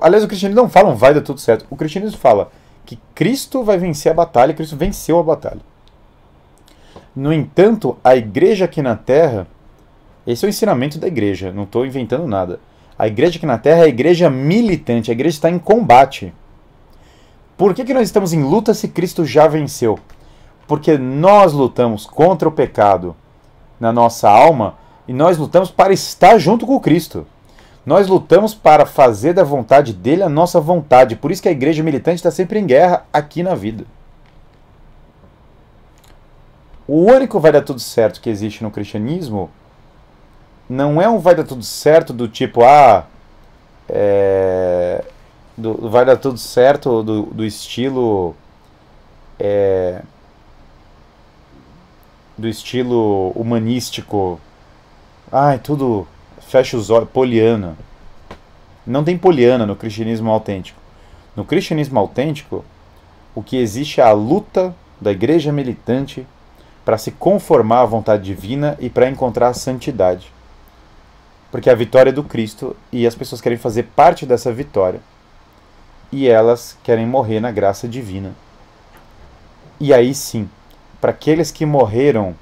Aliás, 0.00 0.22
o 0.22 0.28
cristianismo 0.28 0.62
não 0.62 0.68
fala 0.68 0.90
um 0.90 0.94
vai 0.94 1.12
dar 1.14 1.20
tudo 1.20 1.40
certo. 1.40 1.66
O 1.70 1.76
cristianismo 1.76 2.18
fala 2.18 2.50
que 2.86 2.98
Cristo 3.14 3.62
vai 3.62 3.78
vencer 3.78 4.12
a 4.12 4.14
batalha, 4.14 4.54
Cristo 4.54 4.76
venceu 4.76 5.18
a 5.18 5.22
batalha. 5.22 5.60
No 7.14 7.32
entanto, 7.32 7.96
a 8.04 8.16
igreja 8.16 8.64
aqui 8.64 8.82
na 8.82 8.96
terra, 8.96 9.46
esse 10.26 10.44
é 10.44 10.48
o 10.48 10.50
ensinamento 10.50 10.98
da 10.98 11.08
igreja, 11.08 11.52
não 11.52 11.64
estou 11.64 11.84
inventando 11.84 12.26
nada. 12.26 12.60
A 12.98 13.06
igreja 13.06 13.38
aqui 13.38 13.46
na 13.46 13.58
terra 13.58 13.80
é 13.80 13.84
a 13.84 13.88
igreja 13.88 14.30
militante, 14.30 15.10
a 15.10 15.14
igreja 15.14 15.36
está 15.36 15.50
em 15.50 15.58
combate. 15.58 16.32
Por 17.56 17.74
que, 17.74 17.84
que 17.84 17.94
nós 17.94 18.04
estamos 18.04 18.32
em 18.32 18.42
luta 18.42 18.72
se 18.74 18.88
Cristo 18.88 19.24
já 19.24 19.48
venceu? 19.48 19.98
Porque 20.66 20.96
nós 20.96 21.52
lutamos 21.52 22.06
contra 22.06 22.48
o 22.48 22.52
pecado 22.52 23.16
na 23.78 23.92
nossa 23.92 24.30
alma 24.30 24.76
e 25.06 25.12
nós 25.12 25.38
lutamos 25.38 25.70
para 25.70 25.92
estar 25.92 26.38
junto 26.38 26.66
com 26.66 26.78
Cristo. 26.80 27.26
Nós 27.84 28.08
lutamos 28.08 28.54
para 28.54 28.84
fazer 28.84 29.32
da 29.32 29.42
vontade 29.42 29.92
dele 29.92 30.22
a 30.22 30.28
nossa 30.28 30.60
vontade. 30.60 31.16
Por 31.16 31.30
isso 31.30 31.42
que 31.42 31.48
a 31.48 31.52
igreja 31.52 31.82
militante 31.82 32.16
está 32.16 32.30
sempre 32.30 32.58
em 32.58 32.66
guerra 32.66 33.04
aqui 33.12 33.42
na 33.42 33.54
vida. 33.54 33.84
O 36.86 37.04
único 37.04 37.40
vai 37.40 37.52
dar 37.52 37.62
tudo 37.62 37.80
certo 37.80 38.20
que 38.20 38.28
existe 38.28 38.62
no 38.62 38.70
cristianismo 38.70 39.50
não 40.70 41.02
é 41.02 41.08
um 41.08 41.18
vai 41.18 41.34
dar 41.34 41.42
tudo 41.42 41.64
certo 41.64 42.12
do 42.12 42.28
tipo, 42.28 42.62
ah, 42.62 43.04
é, 43.88 45.04
do, 45.56 45.90
vai 45.90 46.04
dar 46.04 46.16
tudo 46.16 46.38
certo 46.38 47.02
do, 47.02 47.22
do 47.24 47.44
estilo. 47.44 48.36
É, 49.36 50.00
do 52.38 52.46
estilo 52.46 53.32
humanístico. 53.32 54.40
Ai, 55.32 55.60
tudo 55.60 56.08
fecha 56.40 56.76
os 56.76 56.90
olhos. 56.90 57.08
Poliana. 57.08 57.76
Não 58.84 59.04
tem 59.04 59.16
poliana 59.16 59.64
no 59.64 59.76
cristianismo 59.76 60.28
autêntico. 60.28 60.80
No 61.36 61.44
cristianismo 61.44 62.00
autêntico, 62.00 62.64
o 63.32 63.42
que 63.42 63.56
existe 63.56 64.00
é 64.00 64.04
a 64.04 64.10
luta 64.10 64.74
da 65.00 65.12
igreja 65.12 65.52
militante 65.52 66.26
para 66.84 66.98
se 66.98 67.12
conformar 67.12 67.82
à 67.82 67.86
vontade 67.86 68.24
divina 68.24 68.76
e 68.80 68.90
para 68.90 69.08
encontrar 69.08 69.48
a 69.48 69.54
santidade. 69.54 70.32
Porque 71.52 71.70
a 71.70 71.74
vitória 71.76 72.10
é 72.10 72.12
do 72.12 72.24
Cristo 72.24 72.74
e 72.90 73.06
as 73.06 73.14
pessoas 73.14 73.40
querem 73.40 73.58
fazer 73.58 73.84
parte 73.94 74.26
dessa 74.26 74.52
vitória. 74.52 75.00
E 76.10 76.26
elas 76.26 76.76
querem 76.82 77.06
morrer 77.06 77.38
na 77.38 77.52
graça 77.52 77.86
divina. 77.86 78.32
E 79.78 79.94
aí 79.94 80.12
sim, 80.12 80.50
para 81.00 81.12
aqueles 81.12 81.52
que 81.52 81.64
morreram 81.64 82.34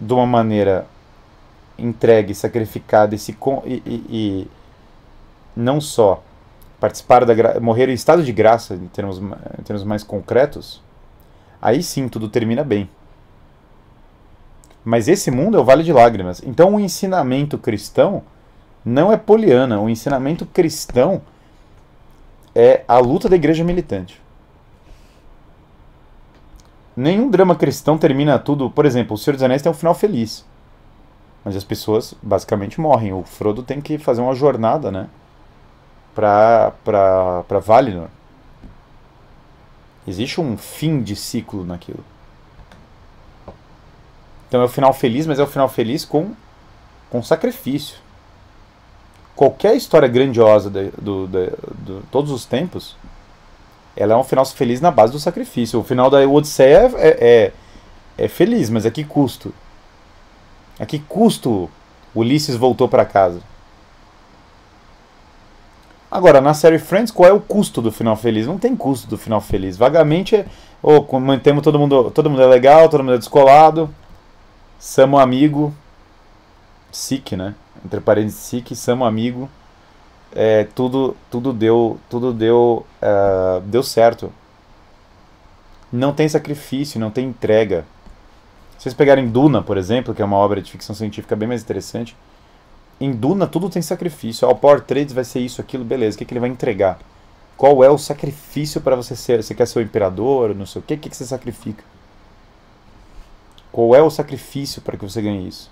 de 0.00 0.12
uma 0.12 0.26
maneira 0.26 0.86
entregue, 1.78 2.34
sacrificada 2.34 3.14
e, 3.14 3.18
se, 3.18 3.36
e, 3.64 3.82
e, 3.86 4.04
e 4.10 4.48
não 5.54 5.80
só 5.80 6.22
participar 6.80 7.24
da 7.24 7.60
morrer 7.60 7.88
em 7.88 7.94
estado 7.94 8.22
de 8.22 8.32
graça, 8.32 8.74
em 8.74 8.86
termos, 8.88 9.18
em 9.18 9.62
termos 9.62 9.84
mais 9.84 10.02
concretos, 10.02 10.82
aí 11.60 11.82
sim 11.82 12.08
tudo 12.08 12.28
termina 12.28 12.62
bem. 12.62 12.88
Mas 14.84 15.08
esse 15.08 15.30
mundo 15.30 15.56
é 15.56 15.60
o 15.60 15.64
vale 15.64 15.82
de 15.82 15.92
lágrimas. 15.92 16.40
Então 16.44 16.74
o 16.74 16.80
ensinamento 16.80 17.58
cristão 17.58 18.22
não 18.84 19.12
é 19.12 19.16
poliana. 19.16 19.80
O 19.80 19.90
ensinamento 19.90 20.46
cristão 20.46 21.20
é 22.54 22.84
a 22.86 22.98
luta 22.98 23.28
da 23.28 23.34
igreja 23.34 23.64
militante. 23.64 24.22
Nenhum 26.96 27.28
drama 27.28 27.56
cristão 27.56 27.98
termina 27.98 28.38
tudo. 28.38 28.70
Por 28.70 28.86
exemplo, 28.86 29.14
O 29.14 29.18
Senhor 29.18 29.34
dos 29.34 29.42
Anéis 29.42 29.60
tem 29.60 29.70
um 29.72 29.74
final 29.74 29.94
feliz. 29.94 30.46
Mas 31.46 31.54
as 31.54 31.62
pessoas 31.62 32.12
basicamente 32.20 32.80
morrem. 32.80 33.12
O 33.12 33.22
Frodo 33.22 33.62
tem 33.62 33.80
que 33.80 33.98
fazer 33.98 34.20
uma 34.20 34.34
jornada, 34.34 34.90
né? 34.90 35.06
Pra, 36.12 36.72
pra, 36.84 37.44
pra 37.44 37.60
Valinor. 37.60 38.08
Existe 40.08 40.40
um 40.40 40.56
fim 40.56 41.00
de 41.00 41.14
ciclo 41.14 41.64
naquilo. 41.64 42.04
Então 44.48 44.60
é 44.60 44.64
o 44.64 44.68
final 44.68 44.92
feliz, 44.92 45.24
mas 45.24 45.38
é 45.38 45.42
o 45.44 45.46
final 45.46 45.68
feliz 45.68 46.04
com, 46.04 46.32
com 47.08 47.22
sacrifício. 47.22 47.98
Qualquer 49.36 49.76
história 49.76 50.08
grandiosa 50.08 50.68
de, 50.68 50.90
do, 51.00 51.28
de, 51.28 51.50
de, 51.78 52.02
todos 52.10 52.32
os 52.32 52.44
tempos, 52.44 52.96
ela 53.96 54.14
é 54.14 54.16
um 54.16 54.24
final 54.24 54.44
feliz 54.46 54.80
na 54.80 54.90
base 54.90 55.12
do 55.12 55.20
sacrifício. 55.20 55.78
O 55.78 55.84
final 55.84 56.10
da 56.10 56.26
Odisseia 56.26 56.90
é, 56.96 57.52
é, 58.18 58.24
é 58.24 58.26
feliz, 58.26 58.68
mas 58.68 58.84
a 58.84 58.90
que 58.90 59.04
custo? 59.04 59.54
A 60.78 60.86
que 60.86 60.98
custo 60.98 61.70
Ulisses 62.14 62.56
voltou 62.56 62.88
para 62.88 63.04
casa? 63.04 63.40
Agora, 66.10 66.40
na 66.40 66.54
série 66.54 66.78
Friends, 66.78 67.10
qual 67.10 67.28
é 67.28 67.32
o 67.32 67.40
custo 67.40 67.82
do 67.82 67.90
final 67.90 68.16
feliz? 68.16 68.46
Não 68.46 68.58
tem 68.58 68.76
custo 68.76 69.06
do 69.08 69.18
final 69.18 69.40
feliz. 69.40 69.76
Vagamente 69.76 70.36
é. 70.36 70.46
Oh, 70.82 71.18
mantemos 71.18 71.62
todo 71.62 71.78
mundo. 71.78 72.10
Todo 72.10 72.30
mundo 72.30 72.42
é 72.42 72.46
legal, 72.46 72.88
todo 72.88 73.02
mundo 73.02 73.14
é 73.14 73.18
descolado. 73.18 73.92
Samo 74.78 75.18
amigo. 75.18 75.74
Sick, 76.92 77.36
né? 77.36 77.54
Entre 77.84 78.00
parênteses, 78.00 78.38
Sick, 78.38 78.74
Samo 78.74 79.04
amigo. 79.04 79.48
É, 80.32 80.64
tudo, 80.74 81.16
tudo 81.30 81.52
deu, 81.52 81.98
tudo 82.08 82.32
deu, 82.32 82.86
uh, 83.02 83.60
deu 83.62 83.82
certo. 83.82 84.32
Não 85.92 86.12
tem 86.12 86.28
sacrifício, 86.28 87.00
não 87.00 87.10
tem 87.10 87.28
entrega. 87.28 87.84
Se 88.76 88.84
vocês 88.84 88.94
pegarem 88.94 89.28
Duna, 89.28 89.62
por 89.62 89.78
exemplo, 89.78 90.14
que 90.14 90.20
é 90.20 90.24
uma 90.24 90.36
obra 90.36 90.60
de 90.60 90.70
ficção 90.70 90.94
científica 90.94 91.34
bem 91.34 91.48
mais 91.48 91.62
interessante, 91.62 92.16
em 93.00 93.12
Duna 93.12 93.46
tudo 93.46 93.70
tem 93.70 93.82
sacrifício. 93.82 94.46
Ah, 94.46 94.50
o 94.50 94.56
Power 94.56 94.80
Trades 94.80 95.14
vai 95.14 95.24
ser 95.24 95.40
isso, 95.40 95.60
aquilo, 95.60 95.84
beleza. 95.84 96.16
O 96.16 96.18
que, 96.18 96.24
que 96.24 96.32
ele 96.32 96.40
vai 96.40 96.48
entregar? 96.48 96.98
Qual 97.56 97.82
é 97.82 97.88
o 97.88 97.98
sacrifício 97.98 98.80
para 98.80 98.96
você 98.96 99.16
ser? 99.16 99.42
Você 99.42 99.54
quer 99.54 99.66
ser 99.66 99.78
o 99.78 99.82
imperador? 99.82 100.54
Não 100.54 100.66
sei 100.66 100.80
o 100.80 100.82
que. 100.82 100.94
O 100.94 100.98
que, 100.98 101.10
que 101.10 101.16
você 101.16 101.24
sacrifica? 101.24 101.82
Qual 103.72 103.94
é 103.94 104.02
o 104.02 104.10
sacrifício 104.10 104.82
para 104.82 104.96
que 104.96 105.04
você 105.04 105.22
ganhe 105.22 105.48
isso? 105.48 105.70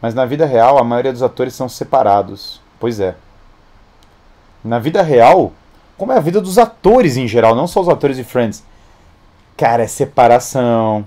Mas 0.00 0.14
na 0.14 0.24
vida 0.24 0.46
real, 0.46 0.78
a 0.78 0.84
maioria 0.84 1.12
dos 1.12 1.22
atores 1.22 1.54
são 1.54 1.68
separados. 1.68 2.60
Pois 2.78 3.00
é. 3.00 3.16
Na 4.62 4.78
vida 4.78 5.02
real, 5.02 5.52
como 5.96 6.12
é 6.12 6.16
a 6.16 6.20
vida 6.20 6.40
dos 6.40 6.58
atores 6.58 7.16
em 7.16 7.26
geral, 7.26 7.54
não 7.54 7.66
só 7.66 7.80
os 7.80 7.88
atores 7.88 8.16
de 8.16 8.24
Friends. 8.24 8.64
Cara, 9.58 9.82
é 9.82 9.86
separação, 9.88 11.04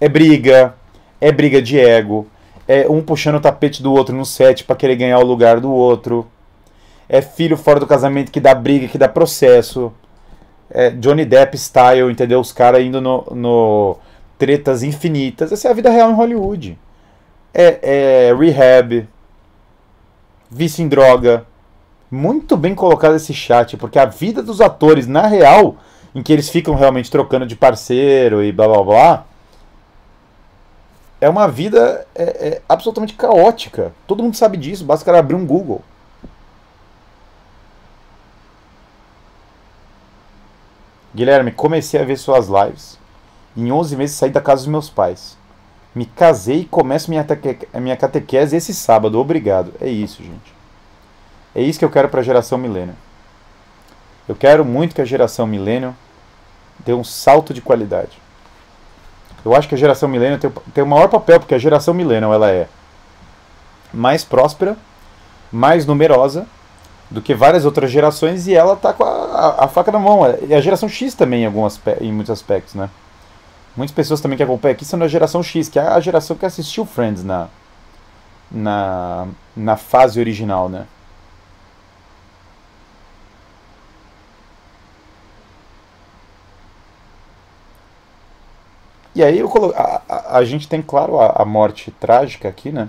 é 0.00 0.08
briga, 0.08 0.74
é 1.20 1.30
briga 1.30 1.62
de 1.62 1.78
ego, 1.78 2.26
é 2.66 2.88
um 2.88 3.02
puxando 3.02 3.34
o 3.34 3.40
tapete 3.40 3.82
do 3.82 3.92
outro 3.92 4.16
no 4.16 4.24
set 4.24 4.64
para 4.64 4.74
querer 4.74 4.96
ganhar 4.96 5.18
o 5.18 5.24
lugar 5.24 5.60
do 5.60 5.70
outro, 5.70 6.26
é 7.06 7.20
filho 7.20 7.54
fora 7.54 7.78
do 7.78 7.86
casamento 7.86 8.32
que 8.32 8.40
dá 8.40 8.54
briga, 8.54 8.88
que 8.88 8.96
dá 8.96 9.08
processo, 9.08 9.92
é 10.70 10.88
Johnny 10.88 11.26
Depp 11.26 11.54
style, 11.58 12.10
entendeu? 12.10 12.40
Os 12.40 12.50
caras 12.50 12.82
indo 12.82 12.98
no, 12.98 13.26
no 13.30 13.98
tretas 14.38 14.82
infinitas. 14.82 15.52
Essa 15.52 15.68
é 15.68 15.70
a 15.70 15.74
vida 15.74 15.90
real 15.90 16.10
em 16.10 16.14
Hollywood. 16.14 16.78
É, 17.52 18.30
é 18.30 18.34
rehab, 18.34 19.06
vício 20.50 20.82
em 20.82 20.88
droga. 20.88 21.44
Muito 22.10 22.56
bem 22.56 22.74
colocado 22.74 23.16
esse 23.16 23.34
chat, 23.34 23.76
porque 23.76 23.98
a 23.98 24.06
vida 24.06 24.42
dos 24.42 24.62
atores, 24.62 25.06
na 25.06 25.26
real, 25.26 25.76
em 26.14 26.22
que 26.22 26.32
eles 26.32 26.48
ficam 26.48 26.74
realmente 26.74 27.10
trocando 27.10 27.46
de 27.46 27.56
parceiro 27.56 28.42
e 28.42 28.52
blá 28.52 28.68
blá 28.68 28.82
blá, 28.82 29.26
é 31.20 31.28
uma 31.28 31.46
vida 31.46 32.06
é, 32.14 32.22
é, 32.22 32.62
absolutamente 32.68 33.14
caótica. 33.14 33.92
Todo 34.06 34.22
mundo 34.22 34.36
sabe 34.36 34.56
disso, 34.56 34.84
basta 34.84 35.04
o 35.04 35.06
cara 35.06 35.20
abrir 35.20 35.36
um 35.36 35.46
Google. 35.46 35.82
Guilherme, 41.14 41.52
comecei 41.52 42.00
a 42.00 42.04
ver 42.04 42.16
suas 42.16 42.48
lives. 42.48 42.98
Em 43.56 43.70
11 43.70 43.96
meses 43.96 44.16
saí 44.16 44.30
da 44.30 44.40
casa 44.40 44.62
dos 44.62 44.70
meus 44.70 44.90
pais. 44.90 45.36
Me 45.94 46.06
casei 46.06 46.60
e 46.60 46.64
começo 46.64 47.10
minha, 47.10 47.26
minha 47.74 47.96
catequese 47.96 48.56
esse 48.56 48.74
sábado. 48.74 49.20
Obrigado. 49.20 49.74
É 49.80 49.88
isso, 49.88 50.22
gente. 50.22 50.54
É 51.54 51.60
isso 51.62 51.78
que 51.78 51.84
eu 51.84 51.90
quero 51.90 52.08
para 52.08 52.20
a 52.20 52.24
geração 52.24 52.56
milênio. 52.56 52.96
Eu 54.28 54.34
quero 54.34 54.64
muito 54.64 54.94
que 54.94 55.00
a 55.00 55.04
geração 55.04 55.46
milênio 55.46 55.96
dê 56.84 56.92
um 56.92 57.04
salto 57.04 57.52
de 57.52 57.60
qualidade. 57.60 58.20
Eu 59.44 59.54
acho 59.54 59.68
que 59.68 59.74
a 59.74 59.78
geração 59.78 60.08
milênio 60.08 60.38
tem, 60.38 60.50
tem 60.72 60.84
o 60.84 60.86
maior 60.86 61.08
papel, 61.08 61.40
porque 61.40 61.54
a 61.54 61.58
geração 61.58 61.92
milênio 61.92 62.32
ela 62.32 62.50
é 62.50 62.68
mais 63.92 64.24
próspera, 64.24 64.76
mais 65.50 65.84
numerosa 65.84 66.46
do 67.10 67.20
que 67.20 67.34
várias 67.34 67.64
outras 67.64 67.90
gerações 67.90 68.46
e 68.46 68.54
ela 68.54 68.74
tá 68.74 68.92
com 68.92 69.04
a, 69.04 69.08
a, 69.08 69.64
a 69.64 69.68
faca 69.68 69.92
na 69.92 69.98
mão. 69.98 70.22
E 70.48 70.54
a 70.54 70.60
geração 70.60 70.88
X 70.88 71.14
também 71.14 71.42
em, 71.42 71.46
alguns, 71.46 71.80
em 72.00 72.12
muitos 72.12 72.30
aspectos, 72.30 72.74
né? 72.74 72.88
Muitas 73.76 73.94
pessoas 73.94 74.20
também 74.20 74.36
que 74.36 74.42
acompanham 74.42 74.74
aqui 74.74 74.84
são 74.84 74.98
da 74.98 75.08
geração 75.08 75.42
X, 75.42 75.68
que 75.68 75.78
é 75.78 75.82
a 75.82 76.00
geração 76.00 76.36
que 76.36 76.46
assistiu 76.46 76.86
Friends 76.86 77.24
na, 77.24 77.48
na, 78.50 79.26
na 79.56 79.76
fase 79.76 80.20
original, 80.20 80.68
né? 80.68 80.86
E 89.14 89.22
aí 89.22 89.38
eu 89.38 89.48
colo... 89.48 89.72
a, 89.76 90.02
a, 90.08 90.38
a, 90.38 90.44
gente 90.44 90.68
tem, 90.68 90.80
claro, 90.80 91.20
a, 91.20 91.42
a 91.42 91.44
morte 91.44 91.90
trágica 91.90 92.48
aqui, 92.48 92.72
né? 92.72 92.88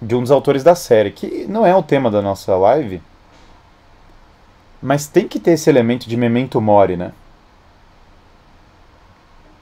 De 0.00 0.14
um 0.14 0.22
dos 0.22 0.30
autores 0.30 0.62
da 0.62 0.74
série, 0.74 1.10
que 1.10 1.46
não 1.46 1.66
é 1.66 1.74
o 1.74 1.82
tema 1.82 2.10
da 2.10 2.22
nossa 2.22 2.56
live, 2.56 3.02
mas 4.80 5.06
tem 5.06 5.26
que 5.26 5.40
ter 5.40 5.52
esse 5.52 5.68
elemento 5.68 6.08
de 6.08 6.16
memento 6.16 6.60
mori, 6.60 6.96
né? 6.96 7.12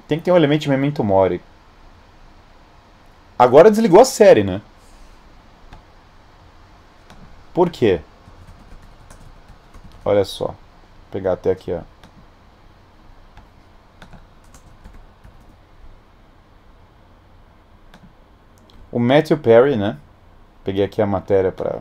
Tem 0.07 0.18
que 0.18 0.24
ter 0.24 0.32
um 0.32 0.36
elemento 0.36 0.62
de 0.62 0.68
memento 0.68 1.02
mori. 1.02 1.40
Agora 3.38 3.70
desligou 3.70 4.00
a 4.00 4.05
série, 4.05 4.44
né? 4.44 4.61
Por 7.52 7.70
quê? 7.70 8.00
Olha 10.05 10.24
só. 10.24 10.46
Vou 10.46 10.57
pegar 11.11 11.32
até 11.32 11.50
aqui, 11.50 11.72
ó. 11.72 11.93
O 18.95 19.01
Matthew 19.01 19.38
Perry, 19.38 19.74
né? 19.74 19.99
Peguei 20.62 20.84
aqui 20.84 21.03
a 21.03 21.07
matéria 21.07 21.51
para 21.51 21.80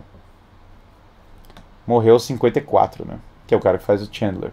morreu 1.86 2.14
aos 2.14 2.24
54, 2.24 3.06
né? 3.06 3.20
Que 3.46 3.54
é 3.54 3.58
o 3.58 3.60
cara 3.60 3.78
que 3.78 3.84
faz 3.84 4.02
o 4.02 4.12
Chandler. 4.12 4.52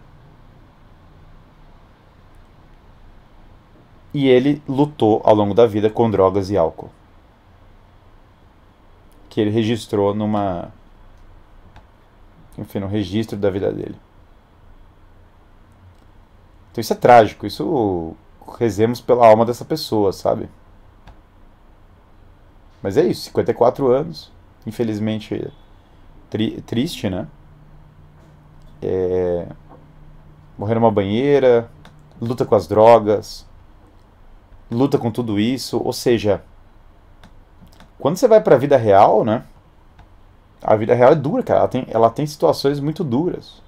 E 4.13 4.29
ele 4.29 4.63
lutou 4.69 5.23
ao 5.25 5.35
longo 5.35 5.55
da 5.55 5.65
vida 5.65 5.89
com 5.89 6.11
drogas 6.11 6.51
e 6.51 6.57
álcool. 6.59 6.91
Que 9.31 9.41
ele 9.41 9.49
registrou 9.49 10.15
numa 10.15 10.71
enfim, 12.59 12.81
no 12.81 12.89
registro 12.89 13.39
da 13.39 13.49
vida 13.49 13.73
dele. 13.73 13.97
Então 16.71 16.83
isso 16.83 16.93
é 16.93 16.97
trágico, 16.97 17.47
isso 17.47 18.15
rezemos 18.59 19.01
pela 19.01 19.27
alma 19.27 19.47
dessa 19.47 19.65
pessoa, 19.65 20.13
sabe? 20.13 20.47
Mas 22.83 22.97
é 22.97 23.07
isso, 23.07 23.23
54 23.23 23.89
anos, 23.89 24.33
infelizmente 24.67 25.51
tri 26.31 26.61
triste, 26.63 27.11
né? 27.11 27.27
É... 28.81 29.47
Morrer 30.57 30.75
numa 30.75 30.91
banheira, 30.91 31.71
luta 32.21 32.45
com 32.45 32.55
as 32.55 32.67
drogas, 32.67 33.47
luta 34.71 34.99
com 34.99 35.11
tudo 35.11 35.41
isso, 35.41 35.81
ou 35.83 35.93
seja, 35.93 36.43
quando 37.99 38.17
você 38.17 38.29
vai 38.29 38.41
para 38.41 38.55
a 38.55 38.59
vida 38.59 38.77
real, 38.77 39.25
né? 39.25 39.45
A 40.63 40.77
vida 40.77 40.95
real 40.95 41.13
é 41.13 41.15
dura, 41.15 41.43
cara. 41.43 41.61
Ela 41.61 41.69
tem, 41.69 41.87
ela 41.89 42.11
tem 42.11 42.27
situações 42.27 42.81
muito 42.81 43.03
duras. 43.03 43.63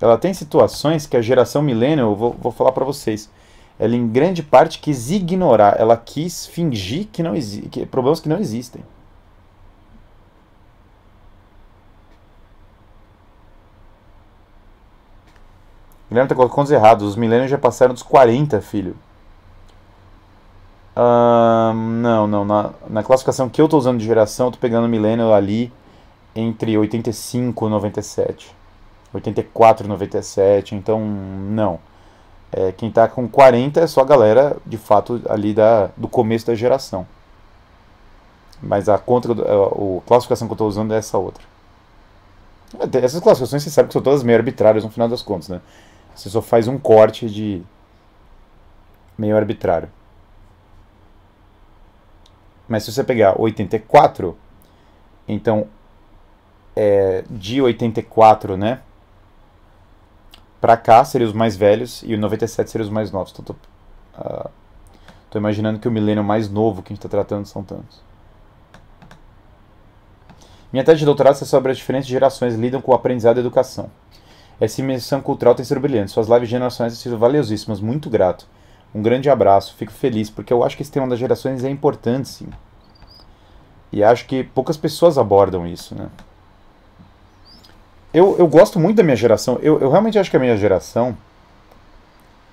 ela 0.00 0.18
tem 0.18 0.34
situações 0.34 1.06
que 1.06 1.16
a 1.16 1.22
geração 1.22 1.62
millennial, 1.62 2.14
vou, 2.14 2.32
vou 2.32 2.52
falar 2.52 2.72
para 2.72 2.84
vocês, 2.84 3.30
ela 3.78 3.96
em 3.96 4.08
grande 4.08 4.42
parte 4.42 4.78
quis 4.78 5.10
ignorar, 5.10 5.76
ela 5.78 5.96
quis 5.96 6.46
fingir 6.46 7.08
que 7.12 7.22
não 7.22 7.34
existe, 7.34 7.86
problemas 7.86 8.20
que 8.20 8.28
não 8.28 8.38
existem. 8.38 8.82
Guilherme 16.08 16.28
tá 16.28 16.34
colocando 16.36 16.70
errados. 16.70 17.08
Os 17.08 17.16
milênios 17.16 17.50
já 17.50 17.58
passaram 17.58 17.92
dos 17.92 18.04
40, 18.04 18.60
filho. 18.60 18.96
Não, 20.94 22.26
não. 22.28 22.44
Na, 22.44 22.70
na, 22.88 23.02
classificação 23.02 23.48
que 23.48 23.60
eu 23.60 23.68
tô 23.68 23.76
usando 23.76 23.98
de 23.98 24.04
geração, 24.04 24.46
eu 24.46 24.52
tô 24.52 24.58
pegando 24.58 24.88
milênio 24.88 25.32
ali 25.32 25.72
entre 26.36 26.78
85 26.78 27.66
e 27.66 27.70
97. 27.70 28.54
84 29.12 29.86
e 29.86 29.88
97. 29.88 30.74
Então, 30.76 31.00
não. 31.00 31.80
É, 32.56 32.70
quem 32.70 32.88
tá 32.88 33.08
com 33.08 33.28
40 33.28 33.80
é 33.80 33.86
só 33.88 34.02
a 34.02 34.04
galera, 34.04 34.56
de 34.64 34.78
fato, 34.78 35.20
ali 35.28 35.52
da, 35.52 35.90
do 35.96 36.06
começo 36.06 36.46
da 36.46 36.54
geração. 36.54 37.04
Mas 38.62 38.88
a 38.88 38.96
contra, 38.96 39.32
a, 39.32 39.66
a 39.66 40.00
classificação 40.06 40.46
que 40.46 40.52
eu 40.52 40.58
tô 40.58 40.66
usando 40.68 40.94
é 40.94 40.98
essa 40.98 41.18
outra. 41.18 41.42
Essas 43.02 43.20
classificações 43.20 43.64
você 43.64 43.70
sabe 43.70 43.88
que 43.88 43.92
são 43.92 44.02
todas 44.02 44.22
meio 44.22 44.38
arbitrárias 44.38 44.84
no 44.84 44.90
final 44.90 45.08
das 45.08 45.20
contas, 45.20 45.48
né? 45.48 45.60
Você 46.14 46.30
só 46.30 46.40
faz 46.40 46.68
um 46.68 46.78
corte 46.78 47.28
de 47.28 47.60
meio 49.18 49.36
arbitrário. 49.36 49.88
Mas 52.68 52.84
se 52.84 52.92
você 52.92 53.02
pegar 53.02 53.40
84, 53.40 54.38
então 55.26 55.66
é, 56.76 57.24
de 57.28 57.60
84, 57.60 58.56
né? 58.56 58.80
Pra 60.64 60.78
cá 60.78 61.04
seriam 61.04 61.28
os 61.28 61.34
mais 61.34 61.54
velhos 61.54 62.02
e 62.06 62.14
o 62.14 62.18
97 62.18 62.70
seriam 62.70 62.86
os 62.86 62.90
mais 62.90 63.10
novos. 63.12 63.34
Então, 63.38 63.44
tô, 63.44 63.52
uh, 64.18 64.48
tô 65.28 65.38
imaginando 65.38 65.78
que 65.78 65.86
o 65.86 65.90
milênio 65.90 66.24
mais 66.24 66.48
novo 66.48 66.82
que 66.82 66.90
a 66.90 66.94
gente 66.94 67.04
está 67.04 67.08
tratando 67.10 67.44
são 67.44 67.62
tantos. 67.62 68.00
Minha 70.72 70.82
tese 70.82 71.00
de 71.00 71.04
doutorado 71.04 71.34
é 71.34 71.44
sobre 71.44 71.70
as 71.70 71.76
diferentes 71.76 72.08
gerações 72.08 72.54
lidam 72.54 72.80
com 72.80 72.92
o 72.92 72.94
aprendizado 72.94 73.36
e 73.36 73.40
a 73.40 73.42
educação. 73.42 73.90
Essa 74.58 74.80
imersão 74.80 75.20
cultural 75.20 75.54
tem 75.54 75.66
sido 75.66 75.80
brilhante. 75.80 76.12
Suas 76.12 76.28
lives 76.28 76.48
gerações 76.48 76.94
têm 76.94 77.02
sido 77.02 77.18
valiosíssimas. 77.18 77.78
Muito 77.78 78.08
grato. 78.08 78.46
Um 78.94 79.02
grande 79.02 79.28
abraço. 79.28 79.74
Fico 79.74 79.92
feliz, 79.92 80.30
porque 80.30 80.50
eu 80.50 80.64
acho 80.64 80.78
que 80.78 80.82
esse 80.82 80.90
tema 80.90 81.06
das 81.06 81.18
gerações 81.18 81.62
é 81.62 81.68
importante, 81.68 82.26
sim. 82.26 82.48
E 83.92 84.02
acho 84.02 84.24
que 84.24 84.42
poucas 84.42 84.78
pessoas 84.78 85.18
abordam 85.18 85.66
isso, 85.66 85.94
né? 85.94 86.08
Eu, 88.14 88.36
eu 88.38 88.46
gosto 88.46 88.78
muito 88.78 88.96
da 88.96 89.02
minha 89.02 89.16
geração. 89.16 89.58
Eu, 89.60 89.80
eu 89.80 89.90
realmente 89.90 90.16
acho 90.16 90.30
que 90.30 90.36
a 90.36 90.40
minha 90.40 90.56
geração 90.56 91.16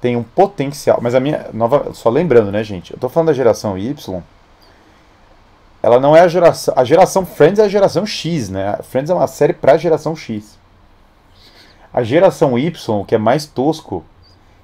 tem 0.01 0.18
um 0.18 0.24
potencial. 0.24 0.97
Mas 0.99 1.14
a 1.14 1.20
minha. 1.20 1.45
nova 1.53 1.93
Só 1.93 2.09
lembrando, 2.09 2.51
né, 2.51 2.64
gente? 2.64 2.91
Eu 2.91 2.99
tô 2.99 3.07
falando 3.07 3.28
da 3.28 3.34
geração 3.34 3.78
Y. 3.78 4.22
Ela 5.84 5.99
não 5.99 6.18
é 6.18 6.22
a 6.22 6.28
geração. 6.28 6.74
A 6.76 6.84
geração 6.84 7.26
Friends 7.26 7.59
é 7.59 7.64
a 7.64 7.70
geração 7.70 8.05
X, 8.07 8.49
né? 8.49 8.80
Friends 8.82 9.12
é 9.12 9.14
uma 9.14 9.28
série 9.28 9.53
pra 9.53 9.78
geração 9.78 10.16
X. 10.16 10.59
A 11.93 12.01
geração 12.01 12.57
Y, 12.57 13.05
que 13.05 13.14
é 13.14 13.18
mais 13.18 13.45
tosco, 13.45 14.03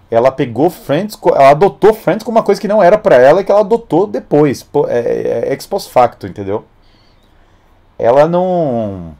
ela 0.09 0.31
pegou 0.31 0.69
Friends, 0.69 1.19
ela 1.25 1.49
adotou 1.49 1.93
Friends 1.93 2.23
como 2.23 2.37
uma 2.37 2.43
coisa 2.43 2.59
que 2.59 2.67
não 2.67 2.81
era 2.81 2.97
para 2.97 3.17
ela 3.17 3.41
e 3.41 3.43
que 3.43 3.51
ela 3.51 3.61
adotou 3.61 4.07
depois, 4.07 4.65
é, 4.87 4.99
é, 4.99 5.49
é 5.49 5.53
ex 5.53 5.67
post 5.67 5.91
facto, 5.91 6.25
entendeu? 6.25 6.63
Ela 7.99 8.27
não 8.27 9.13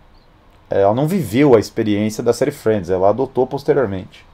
ela 0.70 0.94
não 0.94 1.08
viveu 1.08 1.56
a 1.56 1.60
experiência 1.60 2.24
da 2.24 2.34
série 2.34 2.52
Friends, 2.52 2.90
ela 2.90 3.10
adotou 3.10 3.48
posteriormente. 3.48 4.26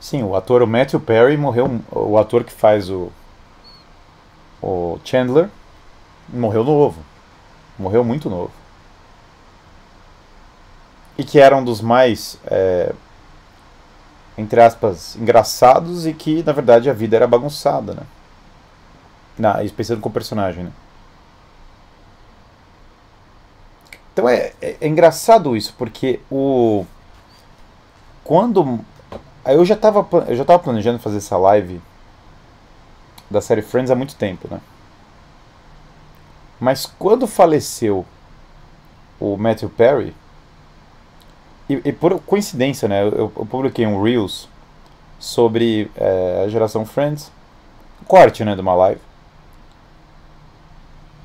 Sim, 0.00 0.22
o 0.22 0.34
ator 0.34 0.62
o 0.62 0.66
Matthew 0.66 1.00
Perry 1.00 1.36
morreu, 1.36 1.80
o 1.92 2.16
ator 2.18 2.42
que 2.44 2.52
faz 2.52 2.88
o 2.88 3.12
o 4.62 4.98
Chandler 5.04 5.48
morreu 6.28 6.64
novo. 6.64 7.00
Morreu 7.78 8.04
muito 8.04 8.28
novo. 8.28 8.50
E 11.16 11.24
que 11.24 11.38
era 11.38 11.56
um 11.56 11.64
dos 11.64 11.80
mais, 11.80 12.38
é, 12.46 12.92
entre 14.38 14.60
aspas, 14.60 15.16
engraçados 15.16 16.06
e 16.06 16.14
que, 16.14 16.44
na 16.44 16.52
verdade, 16.52 16.88
a 16.88 16.92
vida 16.92 17.16
era 17.16 17.26
bagunçada, 17.26 17.92
né? 17.92 18.02
Na, 19.36 19.56
pensando 19.76 20.00
com 20.00 20.08
o 20.08 20.12
personagem, 20.12 20.64
né? 20.64 20.72
Então 24.12 24.28
é, 24.28 24.52
é, 24.62 24.76
é, 24.80 24.86
engraçado 24.88 25.56
isso, 25.56 25.74
porque 25.76 26.20
o. 26.30 26.86
Quando. 28.22 28.80
Eu 29.44 29.64
já 29.64 29.74
estava 29.74 30.06
eu 30.28 30.36
já 30.36 30.44
tava 30.44 30.62
planejando 30.62 30.98
fazer 30.98 31.18
essa 31.18 31.36
live 31.36 31.80
da 33.30 33.40
série 33.40 33.62
Friends 33.62 33.90
há 33.90 33.94
muito 33.94 34.14
tempo, 34.14 34.46
né? 34.50 34.60
Mas 36.60 36.86
quando 36.86 37.26
faleceu 37.26 38.04
o 39.20 39.36
Matthew 39.36 39.70
Perry, 39.70 40.14
e, 41.68 41.80
e 41.84 41.92
por 41.92 42.18
coincidência, 42.20 42.88
né? 42.88 43.02
Eu, 43.02 43.32
eu, 43.36 43.46
publiquei 43.46 43.86
um 43.86 44.02
Reels 44.02 44.48
sobre 45.18 45.90
é, 45.96 46.42
a 46.44 46.48
geração 46.48 46.86
Friends, 46.86 47.30
corte, 48.06 48.44
né, 48.44 48.54
de 48.54 48.60
uma 48.60 48.74
live. 48.74 49.00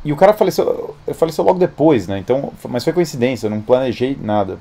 E 0.04 0.12
o 0.12 0.18
cara 0.18 0.34
faleceu, 0.34 0.96
faleceu 1.14 1.44
logo 1.46 1.60
depois, 1.60 2.08
né? 2.08 2.18
Então, 2.18 2.52
mas 2.68 2.84
foi 2.84 2.92
coincidência, 2.92 3.48
eu 3.48 3.52
não 3.52 3.62
planejei 3.62 4.18
nada. 4.20 4.60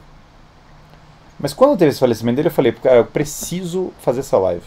Mas 1.38 1.52
quando 1.52 1.76
teve 1.76 1.90
esse 1.90 1.98
falecimento 1.98 2.36
dele, 2.36 2.48
eu 2.48 2.52
falei, 2.52 2.70
cara, 2.70 2.98
eu 2.98 3.04
preciso 3.04 3.92
fazer 4.00 4.20
essa 4.20 4.38
live. 4.38 4.62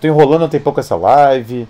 Tô 0.00 0.08
enrolando 0.08 0.48
tem 0.48 0.58
pouco 0.58 0.80
essa 0.80 0.96
live, 0.96 1.68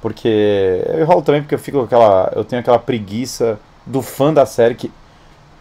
porque 0.00 0.82
eu 0.88 1.00
enrolo 1.00 1.20
também 1.20 1.42
porque 1.42 1.54
eu 1.54 1.58
fico 1.58 1.80
aquela, 1.80 2.32
eu 2.34 2.44
tenho 2.44 2.60
aquela 2.60 2.78
preguiça 2.78 3.58
do 3.84 4.00
fã 4.00 4.32
da 4.32 4.46
série 4.46 4.74
que 4.74 4.90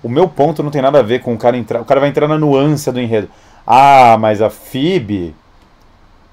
o 0.05 0.09
meu 0.09 0.29
ponto 0.29 0.61
não 0.61 0.69
tem 0.69 0.83
nada 0.83 0.99
a 0.99 1.01
ver 1.01 1.21
com 1.23 1.33
o 1.33 1.37
cara 1.37 1.57
entrar, 1.57 1.81
o 1.81 1.85
cara 1.85 1.99
vai 1.99 2.09
entrar 2.09 2.27
na 2.27 2.37
nuance 2.37 2.91
do 2.91 3.01
enredo. 3.01 3.27
Ah, 3.65 4.15
mas 4.19 4.39
a 4.39 4.51
Phoebe 4.51 5.33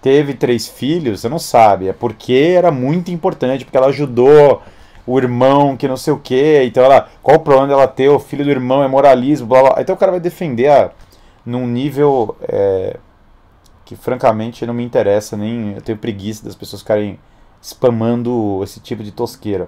teve 0.03 0.35
três 0.35 0.69
filhos, 0.69 1.21
você 1.21 1.29
não 1.29 1.39
sabe, 1.39 1.89
é 1.89 1.93
porque 1.95 2.53
era 2.55 2.71
muito 2.71 3.11
importante, 3.11 3.65
porque 3.65 3.79
ela 3.79 3.87
ajudou 3.87 4.61
o 5.07 5.19
irmão 5.19 5.75
que 5.75 5.89
não 5.89 5.97
sei 5.97 6.13
o 6.13 6.19
que, 6.19 6.63
então 6.65 6.85
ela, 6.85 7.09
qual 7.23 7.39
o 7.39 7.41
problema 7.41 7.69
dela 7.69 7.89
ter 7.89 8.11
o 8.11 8.19
filho 8.19 8.45
do 8.45 8.51
irmão 8.51 8.85
é 8.85 8.89
moralismo, 8.89 9.47
blá 9.47 9.63
blá. 9.63 9.77
Então 9.79 9.95
o 9.95 9.99
cara 9.99 10.13
vai 10.13 10.21
defender 10.21 10.69
a, 10.69 10.91
num 11.47 11.67
nível 11.67 12.37
é, 12.43 12.99
que 13.87 13.97
francamente 13.97 14.67
não 14.67 14.75
me 14.75 14.85
interessa, 14.85 15.35
nem 15.35 15.77
eu 15.77 15.81
tenho 15.81 15.97
preguiça 15.97 16.45
das 16.45 16.55
pessoas 16.55 16.83
ficarem 16.83 17.19
spamando 17.63 18.61
esse 18.63 18.81
tipo 18.81 19.03
de 19.03 19.13
tosqueira. 19.13 19.67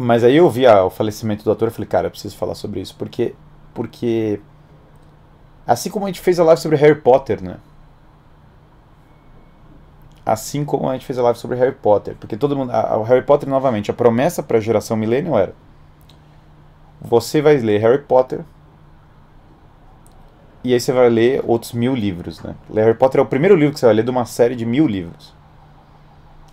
Mas 0.00 0.22
aí 0.22 0.36
eu 0.36 0.48
vi 0.48 0.64
ah, 0.64 0.84
o 0.84 0.90
falecimento 0.90 1.42
do 1.42 1.50
ator 1.50 1.66
e 1.66 1.70
falei, 1.72 1.88
cara, 1.88 2.06
eu 2.06 2.10
preciso 2.12 2.36
falar 2.36 2.54
sobre 2.54 2.80
isso, 2.80 2.94
porque 2.96 3.34
porque 3.74 4.40
assim 5.66 5.90
como 5.90 6.06
a 6.06 6.08
gente 6.08 6.20
fez 6.20 6.38
a 6.38 6.44
live 6.44 6.60
sobre 6.60 6.76
Harry 6.76 7.00
Potter, 7.00 7.42
né? 7.42 7.56
Assim 10.24 10.64
como 10.64 10.88
a 10.88 10.92
gente 10.92 11.04
fez 11.04 11.18
a 11.18 11.22
live 11.22 11.36
sobre 11.36 11.56
Harry 11.56 11.74
Potter, 11.74 12.14
porque 12.14 12.36
todo 12.36 12.56
mundo, 12.56 12.70
o 12.70 13.02
Harry 13.02 13.24
Potter 13.24 13.48
novamente, 13.48 13.90
a 13.90 13.94
promessa 13.94 14.40
para 14.40 14.58
a 14.58 14.60
geração 14.60 14.96
millennial 14.96 15.36
era 15.36 15.54
você 17.00 17.42
vai 17.42 17.56
ler 17.56 17.80
Harry 17.80 18.02
Potter 18.02 18.44
e 20.62 20.74
aí 20.74 20.78
você 20.78 20.92
vai 20.92 21.08
ler 21.08 21.42
outros 21.44 21.72
mil 21.72 21.96
livros, 21.96 22.40
né? 22.40 22.54
Harry 22.72 22.94
Potter 22.94 23.20
é 23.20 23.24
o 23.24 23.26
primeiro 23.26 23.56
livro 23.56 23.74
que 23.74 23.80
você 23.80 23.86
vai 23.86 23.96
ler 23.96 24.04
de 24.04 24.10
uma 24.10 24.26
série 24.26 24.54
de 24.54 24.64
mil 24.64 24.86
livros. 24.86 25.34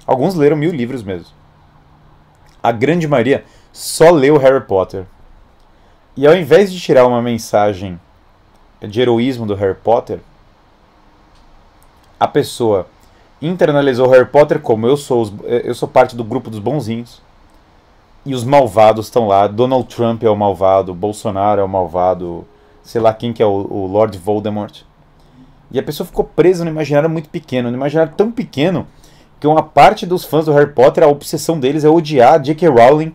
Alguns 0.08 0.34
leram 0.34 0.58
mil 0.58 0.72
livros 0.72 1.04
mesmo. 1.04 1.45
A 2.66 2.72
grande 2.72 3.08
maioria 3.08 3.46
só 3.72 4.10
leu 4.10 4.38
Harry 4.38 4.66
Potter. 4.66 5.06
E 6.18 6.26
ao 6.26 6.36
invés 6.36 6.74
de 6.74 6.80
tirar 6.80 7.06
uma 7.06 7.22
mensagem 7.22 8.00
de 8.82 9.00
heroísmo 9.00 9.46
do 9.46 9.54
Harry 9.54 9.76
Potter, 9.76 10.20
a 12.20 12.28
pessoa 12.28 12.88
internalizou 13.40 14.10
Harry 14.10 14.26
Potter 14.26 14.60
como 14.60 14.88
eu 14.88 14.98
sou, 14.98 15.22
os, 15.22 15.34
eu 15.44 15.76
sou 15.76 15.88
parte 15.88 16.16
do 16.16 16.24
grupo 16.24 16.50
dos 16.50 16.58
bonzinhos. 16.58 17.22
E 18.26 18.34
os 18.34 18.44
malvados 18.44 19.06
estão 19.06 19.28
lá. 19.28 19.46
Donald 19.46 19.88
Trump 19.88 20.24
é 20.24 20.30
o 20.32 20.36
malvado, 20.36 20.92
Bolsonaro 20.92 21.62
é 21.62 21.64
o 21.64 21.70
malvado, 21.70 22.48
sei 22.82 23.00
lá 23.00 23.14
quem 23.14 23.32
que 23.32 23.44
é 23.44 23.46
o, 23.46 23.68
o 23.70 23.86
Lord 23.86 24.18
Voldemort. 24.18 24.82
E 25.70 25.78
a 25.78 25.84
pessoa 25.84 26.08
ficou 26.08 26.26
presa 26.26 26.66
no 26.66 26.72
imaginário 26.72 27.12
muito 27.12 27.30
pequeno, 27.30 27.70
no 27.70 27.78
imaginário 27.78 28.14
tão 28.18 28.32
pequeno 28.32 28.88
que 29.46 29.48
uma 29.48 29.62
parte 29.62 30.08
dos 30.08 30.26
fãs 30.26 30.46
do 30.46 30.54
Harry 30.54 30.72
Potter, 30.72 31.04
a 31.04 31.08
obsessão 31.08 31.60
deles 31.60 31.84
é 31.84 31.90
odiar 31.90 32.34
a 32.34 32.38
J.K. 32.40 32.68
Rowling 32.68 33.14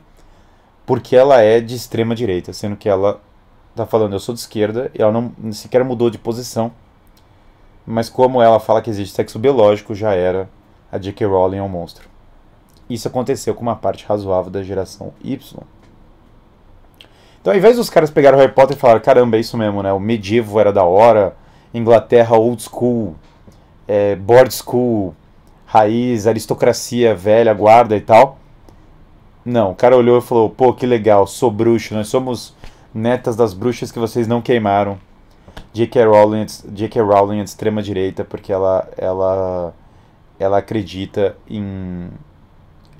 porque 0.87 1.16
ela 1.16 1.41
é 1.41 1.61
de 1.61 1.74
extrema 1.74 2.14
direita, 2.14 2.53
sendo 2.53 2.76
que 2.76 2.89
ela 2.89 3.20
tá 3.74 3.85
falando 3.85 4.12
eu 4.12 4.20
sou 4.20 4.33
de 4.33 4.41
esquerda 4.41 4.93
e 4.95 5.03
ela 5.03 5.11
não 5.11 5.53
sequer 5.53 5.83
mudou 5.85 6.09
de 6.09 6.18
posição. 6.18 6.70
Mas 7.85 8.09
como 8.09 8.41
ela 8.41 8.61
fala 8.61 8.81
que 8.81 8.89
existe 8.89 9.14
sexo 9.14 9.41
biológico, 9.41 9.93
já 9.93 10.12
era 10.12 10.49
a 10.93 10.99
J.K. 10.99 11.26
Rowling 11.26 11.59
é 11.59 11.62
um 11.62 11.68
monstro. 11.68 12.09
Isso 12.89 13.09
aconteceu 13.09 13.53
com 13.53 13.62
uma 13.62 13.74
parte 13.74 14.07
razoável 14.07 14.53
da 14.53 14.62
geração 14.62 15.12
Y. 15.24 15.64
Então, 17.41 17.53
ao 17.53 17.59
invés 17.59 17.76
dos 17.76 17.91
caras 17.91 18.11
pegaram 18.11 18.39
Harry 18.39 18.53
Potter 18.53 18.76
e 18.76 18.81
falaram, 18.81 19.01
caramba, 19.01 19.37
é 19.37 19.41
isso 19.41 19.57
mesmo, 19.57 19.83
né? 19.83 19.93
O 19.93 19.99
medievo 19.99 20.61
era 20.61 20.72
da 20.72 20.85
hora, 20.85 21.35
Inglaterra 21.74 22.37
old 22.37 22.62
school, 22.62 23.16
é, 23.89 24.14
board 24.14 24.55
school, 24.55 25.14
raiz, 25.71 26.27
aristocracia 26.27 27.14
velha, 27.14 27.55
guarda 27.55 27.97
e 27.97 28.01
tal. 28.01 28.39
Não, 29.45 29.71
o 29.71 29.75
cara 29.75 29.97
olhou 29.97 30.18
e 30.18 30.21
falou, 30.21 30.51
pô, 30.51 30.75
que 30.75 30.85
legal, 30.85 31.29
sou 31.29 31.49
bruxo, 31.49 31.95
nós 31.95 32.09
somos 32.09 32.55
netas 32.93 33.37
das 33.37 33.55
bruxas 33.55 33.93
que 33.93 33.99
vocês 33.99 34.27
não 34.27 34.43
queimaram. 34.43 34.99
J.K. 35.73 36.05
Rowling, 36.05 36.47
J.K. 36.73 37.01
Rowling 37.01 37.39
é 37.39 37.45
de 37.45 37.51
extrema 37.51 37.81
direita 37.83 38.25
porque 38.25 38.53
ela, 38.53 38.89
ela, 38.99 39.73
ela 40.41 40.59
acredita 40.59 41.37
em, 41.49 42.09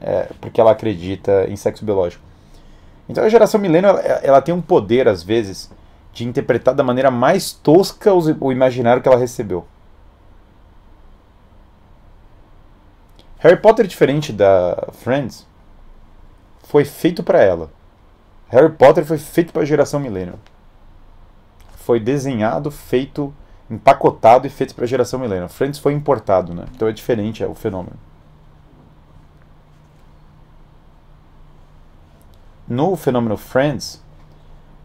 é, 0.01 0.29
porque 0.41 0.61
ela 0.61 0.71
acredita 0.71 1.47
em 1.49 1.57
sexo 1.57 1.85
biológico. 1.85 2.23
Então 3.09 3.25
a 3.25 3.29
geração 3.29 3.61
milênio 3.61 3.89
ela, 3.89 4.01
ela, 4.01 4.41
tem 4.41 4.55
um 4.55 4.62
poder 4.62 5.09
às 5.09 5.25
vezes 5.25 5.68
de 6.12 6.25
interpretar 6.25 6.73
da 6.75 6.85
maneira 6.85 7.11
mais 7.11 7.51
tosca 7.51 8.12
o 8.14 8.53
imaginário 8.53 9.03
que 9.03 9.09
ela 9.09 9.18
recebeu. 9.18 9.66
Harry 13.41 13.57
Potter 13.57 13.86
diferente 13.86 14.32
da 14.32 14.88
Friends 14.93 15.47
foi 16.62 16.84
feito 16.84 17.22
para 17.22 17.43
ela. 17.43 17.70
Harry 18.49 18.72
Potter 18.72 19.05
foi 19.05 19.18
feito 19.18 19.53
para 19.53 19.62
a 19.62 19.66
geração 19.66 19.99
milênio 20.01 20.38
foi 21.91 21.99
desenhado, 21.99 22.70
feito, 22.70 23.34
empacotado 23.68 24.47
e 24.47 24.51
feito 24.51 24.76
para 24.76 24.84
a 24.84 24.86
geração 24.86 25.18
milênio. 25.18 25.49
Friends 25.49 25.80
foi 25.80 25.93
importado, 25.93 26.55
né? 26.55 26.66
Então 26.72 26.86
é 26.86 26.93
diferente 26.93 27.43
é 27.43 27.49
o 27.49 27.55
fenômeno. 27.55 27.97
No 32.68 32.95
fenômeno 32.95 33.36
Friends, 33.36 34.01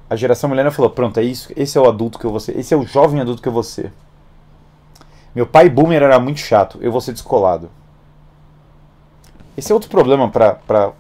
a 0.10 0.16
geração 0.16 0.50
milênio 0.50 0.72
falou: 0.72 0.90
pronto, 0.90 1.20
é 1.20 1.24
isso, 1.24 1.54
esse 1.56 1.78
é 1.78 1.82
o 1.82 1.88
adulto 1.88 2.18
que 2.18 2.26
eu 2.26 2.32
vou 2.32 2.40
ser, 2.40 2.58
esse 2.58 2.74
é 2.74 2.78
o 2.78 2.88
jovem 2.88 3.22
adulto 3.22 3.40
que 3.40 3.48
eu 3.48 3.54
vou 3.54 3.62
ser. 3.62 3.94
Meu 5.36 5.46
pai 5.46 5.70
boomer 5.70 6.02
era 6.02 6.20
muito 6.20 6.40
chato, 6.40 6.80
eu 6.82 6.92
vou 6.92 7.02
ser 7.02 7.12
descolado. 7.12 7.70
Esse 9.58 9.72
é 9.72 9.76
outro 9.76 9.90
problema 9.90 10.30
para 10.30 10.94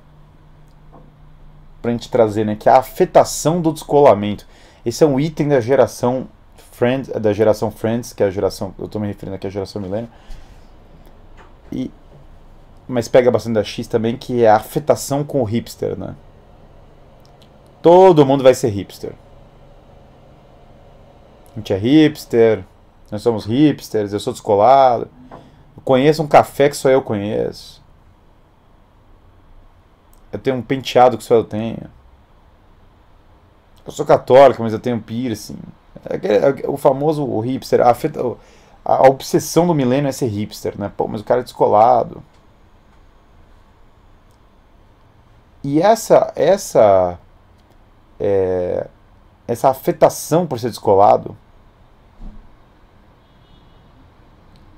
a 1.84 1.90
gente 1.90 2.10
trazer, 2.10 2.46
né? 2.46 2.56
Que 2.56 2.70
é 2.70 2.72
a 2.72 2.78
afetação 2.78 3.62
do 3.62 3.74
descolamento. 3.74 4.48
Esse 4.86 5.04
é 5.04 5.08
um 5.08 5.20
item 5.20 5.50
da 5.50 5.60
geração 5.60 6.28
Friends, 6.72 7.10
da 7.10 7.32
geração 7.34 7.72
Friends, 7.72 8.14
que 8.14 8.22
é 8.22 8.26
a 8.26 8.30
geração, 8.30 8.74
eu 8.78 8.86
estou 8.86 9.00
me 9.00 9.08
referindo 9.08 9.36
aqui 9.36 9.48
à 9.48 9.50
geração 9.50 9.82
milênio. 9.82 10.10
E 11.72 11.92
mas 12.88 13.08
pega 13.08 13.32
bastante 13.32 13.56
da 13.56 13.64
X 13.64 13.88
também, 13.88 14.16
que 14.16 14.44
é 14.44 14.50
a 14.50 14.58
afetação 14.58 15.24
com 15.24 15.42
o 15.42 15.44
hipster, 15.44 15.98
né? 15.98 16.16
Todo 17.82 18.26
mundo 18.26 18.44
vai 18.44 18.54
ser 18.54 18.70
hipster. 18.70 19.14
A 21.54 21.60
gente 21.60 21.74
é 21.74 21.78
hipster, 21.78 22.64
nós 23.12 23.22
somos 23.22 23.46
hipsters, 23.46 24.14
eu 24.14 24.20
sou 24.20 24.34
descolado. 24.34 25.08
Eu 25.32 25.82
conheço 25.84 26.22
um 26.22 26.28
café 26.28 26.70
que 26.70 26.76
só 26.76 26.90
eu 26.90 27.02
conheço. 27.02 27.84
Eu 30.36 30.40
tenho 30.40 30.58
um 30.58 30.62
penteado 30.62 31.18
que 31.18 31.24
só 31.24 31.36
eu 31.36 31.44
tenho. 31.44 31.78
Eu 33.86 33.92
sou 33.92 34.06
católico, 34.06 34.62
mas 34.62 34.74
eu 34.74 34.80
tenho 34.80 35.00
piercing. 35.02 35.58
É, 36.10 36.64
é, 36.66 36.70
o 36.70 36.76
famoso 36.78 37.40
hipster, 37.40 37.82
a, 37.82 37.92
a, 37.92 38.96
a 38.98 39.08
obsessão 39.08 39.66
do 39.66 39.74
milênio 39.74 40.10
é 40.10 40.12
ser 40.12 40.28
hipster, 40.28 40.78
né? 40.78 40.92
Pô, 40.96 41.08
mas 41.08 41.22
o 41.22 41.24
cara 41.24 41.42
é 41.42 41.44
descolado. 41.44 42.22
E 45.64 45.82
essa 45.82 46.32
essa 46.36 47.18
é, 48.20 48.88
essa 49.48 49.70
afetação 49.70 50.46
por 50.46 50.60
ser 50.60 50.70
descolado, 50.70 51.36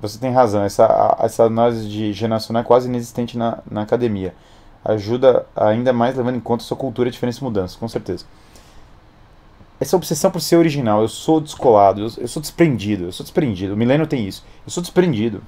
você 0.00 0.18
tem 0.18 0.32
razão. 0.32 0.62
Essa 0.62 1.16
essa 1.20 1.44
análise 1.44 1.88
de 1.88 2.12
geracional 2.12 2.62
é 2.62 2.66
quase 2.66 2.88
inexistente 2.88 3.36
na, 3.36 3.58
na 3.70 3.82
academia. 3.82 4.34
Ajuda 4.84 5.46
ainda 5.54 5.92
mais 5.92 6.16
levando 6.16 6.36
em 6.36 6.40
conta 6.40 6.64
sua 6.64 6.76
cultura, 6.76 7.10
diferença 7.10 7.40
e 7.40 7.44
mudança, 7.44 7.76
com 7.78 7.88
certeza 7.88 8.24
essa 9.80 9.96
obsessão 9.96 10.30
por 10.30 10.40
ser 10.40 10.56
original. 10.56 11.02
Eu 11.02 11.08
sou 11.08 11.40
descolado, 11.40 12.00
eu, 12.00 12.10
eu 12.18 12.28
sou 12.28 12.40
desprendido, 12.40 13.04
eu 13.04 13.12
sou 13.12 13.24
desprendido. 13.24 13.74
O 13.74 13.76
Milênio 13.76 14.06
tem 14.06 14.26
isso. 14.26 14.44
Eu 14.66 14.70
sou 14.70 14.82
desprendido. 14.82 15.42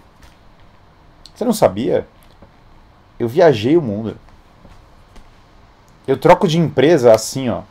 Você 1.35 1.45
não 1.45 1.53
sabia? 1.53 2.07
Eu 3.19 3.29
viajei 3.29 3.77
o 3.77 3.83
mundo. 3.83 4.17
Eu 6.07 6.17
troco 6.17 6.47
de 6.47 6.59
empresa 6.59 7.13
assim, 7.13 7.49
ó. 7.49 7.63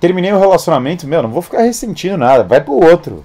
Terminei 0.00 0.32
o 0.32 0.38
relacionamento, 0.38 1.06
meu, 1.06 1.22
não 1.22 1.30
vou 1.30 1.42
ficar 1.42 1.62
ressentindo 1.62 2.16
nada. 2.16 2.42
Vai 2.42 2.60
pro 2.60 2.72
outro. 2.72 3.24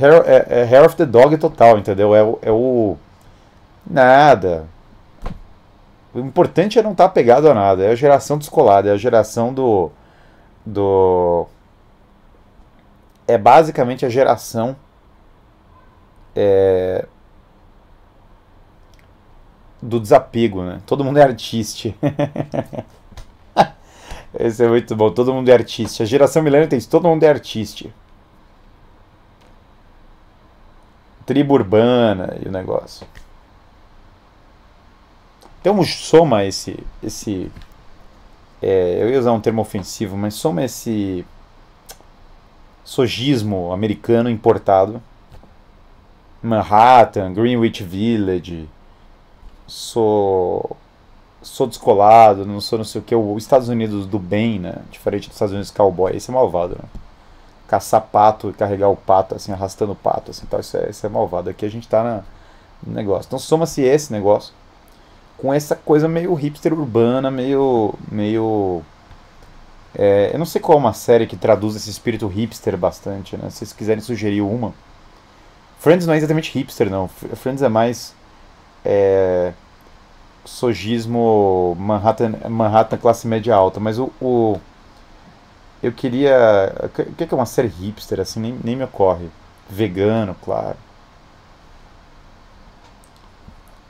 Hair, 0.00 0.22
é, 0.24 0.46
é 0.48 0.62
hair 0.62 0.86
of 0.86 0.96
the 0.96 1.04
dog 1.04 1.36
total, 1.36 1.78
entendeu? 1.78 2.14
É, 2.14 2.20
é 2.48 2.50
o. 2.50 2.96
Nada. 3.86 4.68
O 6.14 6.18
importante 6.18 6.78
é 6.78 6.82
não 6.82 6.92
estar 6.92 7.04
tá 7.04 7.10
apegado 7.10 7.48
a 7.48 7.54
nada. 7.54 7.84
É 7.84 7.90
a 7.90 7.94
geração 7.94 8.38
descolada, 8.38 8.88
é 8.88 8.92
a 8.92 8.96
geração 8.96 9.52
do. 9.52 9.90
do. 10.64 11.46
É 13.26 13.38
basicamente 13.38 14.04
a 14.04 14.08
geração. 14.08 14.76
É, 16.34 17.06
do 19.82 19.98
desapego, 19.98 20.62
né? 20.62 20.80
Todo 20.86 21.04
mundo 21.04 21.18
é 21.18 21.22
artista. 21.22 21.92
Esse 24.38 24.64
é 24.64 24.68
muito 24.68 24.94
bom. 24.94 25.10
Todo 25.10 25.34
mundo 25.34 25.48
é 25.48 25.52
artista. 25.52 26.04
A 26.04 26.06
geração 26.06 26.42
milênio 26.42 26.68
tem 26.68 26.78
isso. 26.78 26.88
Todo 26.88 27.08
mundo 27.08 27.22
é 27.24 27.28
artista. 27.28 27.90
Tribo 31.26 31.54
urbana 31.54 32.36
e 32.42 32.48
o 32.48 32.52
negócio. 32.52 33.06
Então 35.62 35.82
soma 35.84 36.44
esse. 36.44 36.76
esse 37.02 37.50
é, 38.60 38.98
eu 39.00 39.10
ia 39.10 39.18
usar 39.18 39.32
um 39.32 39.40
termo 39.40 39.62
ofensivo, 39.62 40.16
mas 40.16 40.34
soma 40.34 40.64
esse 40.64 41.24
sogismo 42.84 43.72
americano 43.72 44.28
importado. 44.28 45.00
Manhattan, 46.42 47.32
Greenwich 47.32 47.84
Village, 47.84 48.68
sou 49.66 50.76
sou 51.40 51.66
descolado, 51.66 52.44
não 52.46 52.60
sou 52.60 52.78
não 52.78 52.84
sei 52.84 53.00
o 53.00 53.04
que, 53.04 53.14
os 53.14 53.42
Estados 53.42 53.68
Unidos 53.68 54.06
do 54.06 54.18
bem, 54.18 54.58
né? 54.58 54.76
Diferente 54.90 55.28
dos 55.28 55.36
Estados 55.36 55.52
Unidos 55.52 55.70
cowboy, 55.70 56.16
esse 56.16 56.30
é 56.30 56.34
malvado, 56.34 56.74
né? 56.74 56.88
Caçar 57.68 58.00
pato 58.02 58.50
e 58.50 58.52
carregar 58.52 58.88
o 58.88 58.96
pato, 58.96 59.34
assim, 59.36 59.52
arrastando 59.52 59.92
o 59.92 59.96
pato, 59.96 60.30
assim, 60.32 60.46
tal, 60.46 60.60
isso 60.60 60.76
é, 60.76 60.90
isso 60.90 61.06
é 61.06 61.08
malvado. 61.08 61.50
Aqui 61.50 61.64
a 61.64 61.70
gente 61.70 61.88
tá 61.88 62.02
na, 62.02 62.22
no 62.84 62.94
negócio. 62.94 63.28
Então 63.28 63.38
soma-se 63.38 63.80
esse 63.82 64.12
negócio 64.12 64.52
com 65.36 65.52
essa 65.52 65.74
coisa 65.76 66.08
meio 66.08 66.34
hipster 66.34 66.72
urbana, 66.72 67.30
meio. 67.30 67.94
meio. 68.10 68.82
É, 69.94 70.30
eu 70.32 70.38
não 70.38 70.46
sei 70.46 70.60
qual 70.60 70.78
é 70.78 70.80
uma 70.80 70.92
série 70.92 71.26
que 71.26 71.36
traduz 71.36 71.76
esse 71.76 71.90
espírito 71.90 72.26
hipster 72.26 72.76
bastante, 72.76 73.36
né? 73.36 73.50
Se 73.50 73.58
vocês 73.58 73.72
quiserem 73.72 74.02
sugerir 74.02 74.40
uma. 74.40 74.72
Friends 75.78 76.06
não 76.06 76.14
é 76.14 76.16
exatamente 76.16 76.50
hipster, 76.52 76.88
não. 76.90 77.08
Friends 77.08 77.62
é 77.62 77.68
mais. 77.68 78.14
É, 78.84 79.52
sogismo 80.44 81.76
Manhattan, 81.78 82.34
Manhattan 82.48 82.96
classe 82.96 83.26
média 83.28 83.54
alta, 83.54 83.78
mas 83.78 83.98
o, 83.98 84.10
o 84.20 84.58
eu 85.82 85.92
queria. 85.92 86.72
O 86.84 86.88
que 86.88 87.24
é 87.24 87.34
uma 87.34 87.46
série 87.46 87.68
hipster? 87.68 88.20
Assim, 88.20 88.40
nem, 88.40 88.58
nem 88.62 88.76
me 88.76 88.84
ocorre. 88.84 89.28
Vegano, 89.68 90.36
claro. 90.44 90.76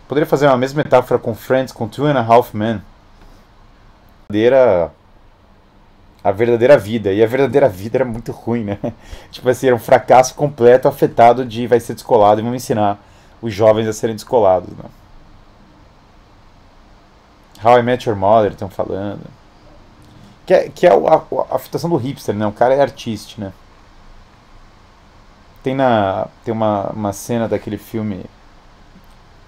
Poderia 0.09 0.27
fazer 0.27 0.47
uma 0.47 0.57
mesma 0.57 0.83
metáfora 0.83 1.19
com 1.19 1.35
Friends, 1.35 1.73
com 1.73 1.89
Two 1.89 2.07
and 2.07 2.19
a 2.19 2.23
Half 2.23 2.55
Men. 2.55 2.83
A 4.29 4.33
verdadeira, 4.33 4.93
a 6.23 6.31
verdadeira 6.33 6.79
vida. 6.79 7.13
E 7.13 7.23
a 7.23 7.27
verdadeira 7.27 7.69
vida 7.69 7.99
era 7.99 8.05
muito 8.05 8.33
ruim, 8.33 8.65
né? 8.65 8.79
Tipo 9.31 9.49
assim, 9.49 9.67
era 9.67 9.77
um 9.77 9.81
fracasso 9.81 10.35
completo, 10.35 10.89
afetado 10.89 11.45
de 11.45 11.67
vai 11.67 11.81
ser 11.81 11.95
descolado 11.95 12.41
e 12.41 12.45
vamos 12.45 12.63
ensinar 12.63 12.99
os 13.41 13.53
jovens 13.53 13.89
a 13.89 13.93
serem 13.93 14.15
descolados, 14.15 14.71
né? 14.77 14.85
How 17.65 17.79
I 17.79 17.83
Met 17.83 18.09
Your 18.09 18.19
Mother 18.19 18.53
estão 18.53 18.69
falando. 18.69 19.23
Que 20.45 20.55
é, 20.55 20.69
que 20.69 20.87
é 20.87 20.91
a, 20.91 20.95
a, 20.95 21.57
a 21.57 21.89
do 21.89 21.97
hipster, 21.97 22.35
né? 22.35 22.47
O 22.47 22.53
cara 22.53 22.75
é 22.75 22.81
artista, 22.81 23.41
né? 23.41 23.53
Tem, 25.63 25.75
na, 25.75 26.27
tem 26.45 26.53
uma, 26.53 26.91
uma 26.91 27.13
cena 27.13 27.49
daquele 27.49 27.79
filme 27.79 28.25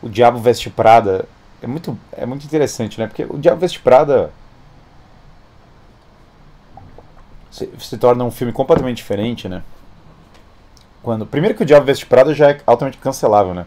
o 0.04 0.08
Diabo 0.08 0.38
Veste 0.38 0.70
Prada 0.70 1.26
é 1.62 1.66
muito, 1.66 1.98
é 2.12 2.26
muito 2.26 2.44
interessante, 2.44 2.98
né? 3.00 3.06
Porque 3.06 3.24
o 3.24 3.38
Diabo 3.38 3.60
Veste 3.60 3.80
Prada 3.80 4.30
se, 7.50 7.68
se 7.78 7.98
torna 7.98 8.24
um 8.24 8.30
filme 8.30 8.52
completamente 8.52 8.98
diferente, 8.98 9.48
né? 9.48 9.62
Quando, 11.02 11.26
primeiro 11.26 11.54
que 11.54 11.62
o 11.62 11.66
Diabo 11.66 11.86
Veste 11.86 12.06
Prada 12.06 12.34
já 12.34 12.50
é 12.50 12.60
altamente 12.66 12.98
cancelável, 12.98 13.54
né? 13.54 13.66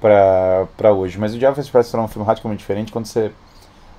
pra, 0.00 0.66
pra 0.76 0.92
hoje. 0.92 1.18
Mas 1.18 1.34
o 1.34 1.38
Diabo 1.38 1.56
Veste 1.56 1.70
Prada 1.70 1.84
se 1.84 1.90
torna 1.90 2.06
um 2.06 2.08
filme 2.08 2.26
radicalmente 2.26 2.60
diferente 2.60 2.92
quando 2.92 3.06
você 3.06 3.32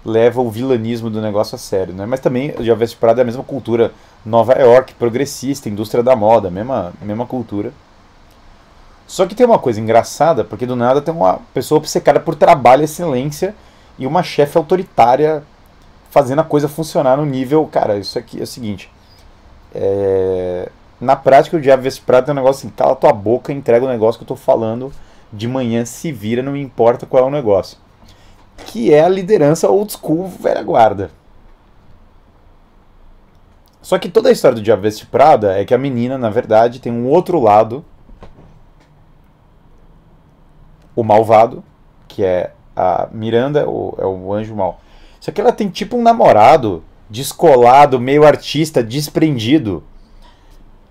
leva 0.06 0.42
o 0.42 0.50
vilanismo 0.50 1.10
do 1.10 1.22
negócio 1.22 1.56
a 1.56 1.58
sério, 1.58 1.94
né? 1.94 2.06
Mas 2.06 2.20
também 2.20 2.52
o 2.58 2.64
Diabo 2.64 2.80
Veste 2.80 2.96
Prada 2.96 3.22
é 3.22 3.24
a 3.24 3.26
mesma 3.26 3.44
cultura 3.44 3.92
Nova 4.26 4.54
York, 4.54 4.94
progressista, 4.94 5.70
indústria 5.70 6.04
da 6.04 6.16
moda, 6.16 6.50
mesma, 6.50 6.94
mesma 7.02 7.26
cultura. 7.26 7.74
Só 9.08 9.26
que 9.26 9.34
tem 9.34 9.46
uma 9.46 9.58
coisa 9.58 9.80
engraçada, 9.80 10.44
porque 10.44 10.66
do 10.66 10.76
nada 10.76 11.02
tem 11.02 11.14
uma 11.14 11.40
pessoa 11.54 11.80
obcecada 11.80 12.20
por 12.20 12.36
trabalho 12.36 12.82
e 12.82 12.86
excelência 12.86 13.56
e 13.98 14.06
uma 14.06 14.22
chefe 14.22 14.58
autoritária 14.58 15.42
fazendo 16.12 16.40
a 16.40 16.44
coisa 16.44 16.68
funcionar 16.68 17.18
no 17.18 17.26
nível. 17.26 17.66
Cara, 17.72 17.98
isso 17.98 18.20
aqui 18.20 18.40
é 18.40 18.44
o 18.44 18.48
seguinte. 18.48 18.92
É, 19.74 20.70
na 21.00 21.16
prática, 21.16 21.56
o 21.56 21.62
Diabo 21.62 21.84
Veste 21.84 22.02
Prada 22.02 22.26
tem 22.26 22.34
um 22.34 22.36
negócio 22.36 22.68
assim: 22.68 22.76
cala 22.76 22.96
tua 22.96 23.14
boca 23.14 23.54
entrega 23.54 23.86
o 23.86 23.90
negócio 23.90 24.20
que 24.20 24.24
eu 24.24 24.28
tô 24.28 24.36
falando 24.36 24.92
de 25.32 25.48
manhã, 25.48 25.86
se 25.86 26.12
vira, 26.12 26.42
não 26.42 26.54
me 26.54 26.62
importa 26.62 27.06
qual 27.06 27.24
é 27.24 27.28
o 27.28 27.32
negócio. 27.32 27.78
Que 28.68 28.94
é 28.94 29.02
a 29.02 29.10
liderança 29.10 29.70
old 29.70 29.92
school 29.92 30.28
velha 30.28 30.64
guarda. 30.64 31.12
Só 33.82 33.98
que 33.98 34.10
toda 34.10 34.30
a 34.30 34.32
história 34.32 34.56
do 34.56 34.62
Diabo 34.62 34.82
Veste 34.82 35.06
Prada 35.06 35.58
é 35.58 35.64
que 35.64 35.74
a 35.74 35.78
menina, 35.78 36.18
na 36.18 36.30
verdade, 36.30 36.80
tem 36.80 36.92
um 36.92 37.08
outro 37.08 37.40
lado. 37.40 37.86
O 40.98 41.04
malvado, 41.04 41.64
que 42.08 42.26
é 42.26 42.52
a 42.76 43.08
Miranda, 43.12 43.70
o, 43.70 43.96
é 43.98 44.06
o 44.06 44.34
anjo 44.34 44.56
mal. 44.56 44.82
Só 45.20 45.32
que 45.32 45.40
ela 45.40 45.52
tem 45.52 45.70
tipo 45.70 45.96
um 45.96 46.02
namorado 46.02 46.84
descolado, 47.10 48.00
meio 48.00 48.26
artista, 48.26 48.84
desprendido. 48.84 49.84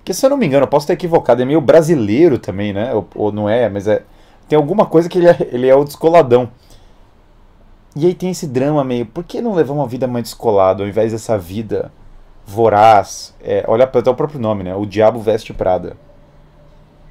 Que 0.04 0.14
se 0.14 0.24
eu 0.24 0.30
não 0.30 0.36
me 0.36 0.46
engano, 0.46 0.64
eu 0.64 0.68
posso 0.68 0.84
estar 0.84 0.94
equivocado, 0.94 1.42
é 1.42 1.44
meio 1.44 1.60
brasileiro 1.60 2.38
também, 2.38 2.72
né? 2.72 2.94
Ou, 2.94 3.06
ou 3.14 3.32
não 3.32 3.48
é, 3.48 3.68
mas 3.68 3.86
é. 3.86 4.02
Tem 4.48 4.56
alguma 4.56 4.86
coisa 4.86 5.08
que 5.08 5.18
ele 5.18 5.28
é, 5.28 5.36
ele 5.50 5.66
é 5.66 5.74
o 5.74 5.84
descoladão. 5.84 6.48
E 7.96 8.06
aí 8.06 8.14
tem 8.14 8.30
esse 8.30 8.46
drama 8.46 8.84
meio. 8.84 9.06
Por 9.06 9.24
que 9.24 9.40
não 9.40 9.54
levar 9.54 9.74
uma 9.74 9.88
vida 9.88 10.06
mais 10.06 10.24
descolada 10.24 10.82
ao 10.82 10.88
invés 10.88 11.12
dessa 11.12 11.36
vida 11.36 11.90
voraz? 12.46 13.34
É, 13.42 13.64
olha 13.66 13.84
até 13.84 14.08
o 14.08 14.14
próprio 14.14 14.38
nome, 14.38 14.62
né? 14.62 14.74
O 14.74 14.86
Diabo 14.86 15.18
Veste 15.18 15.52
Prada. 15.52 15.96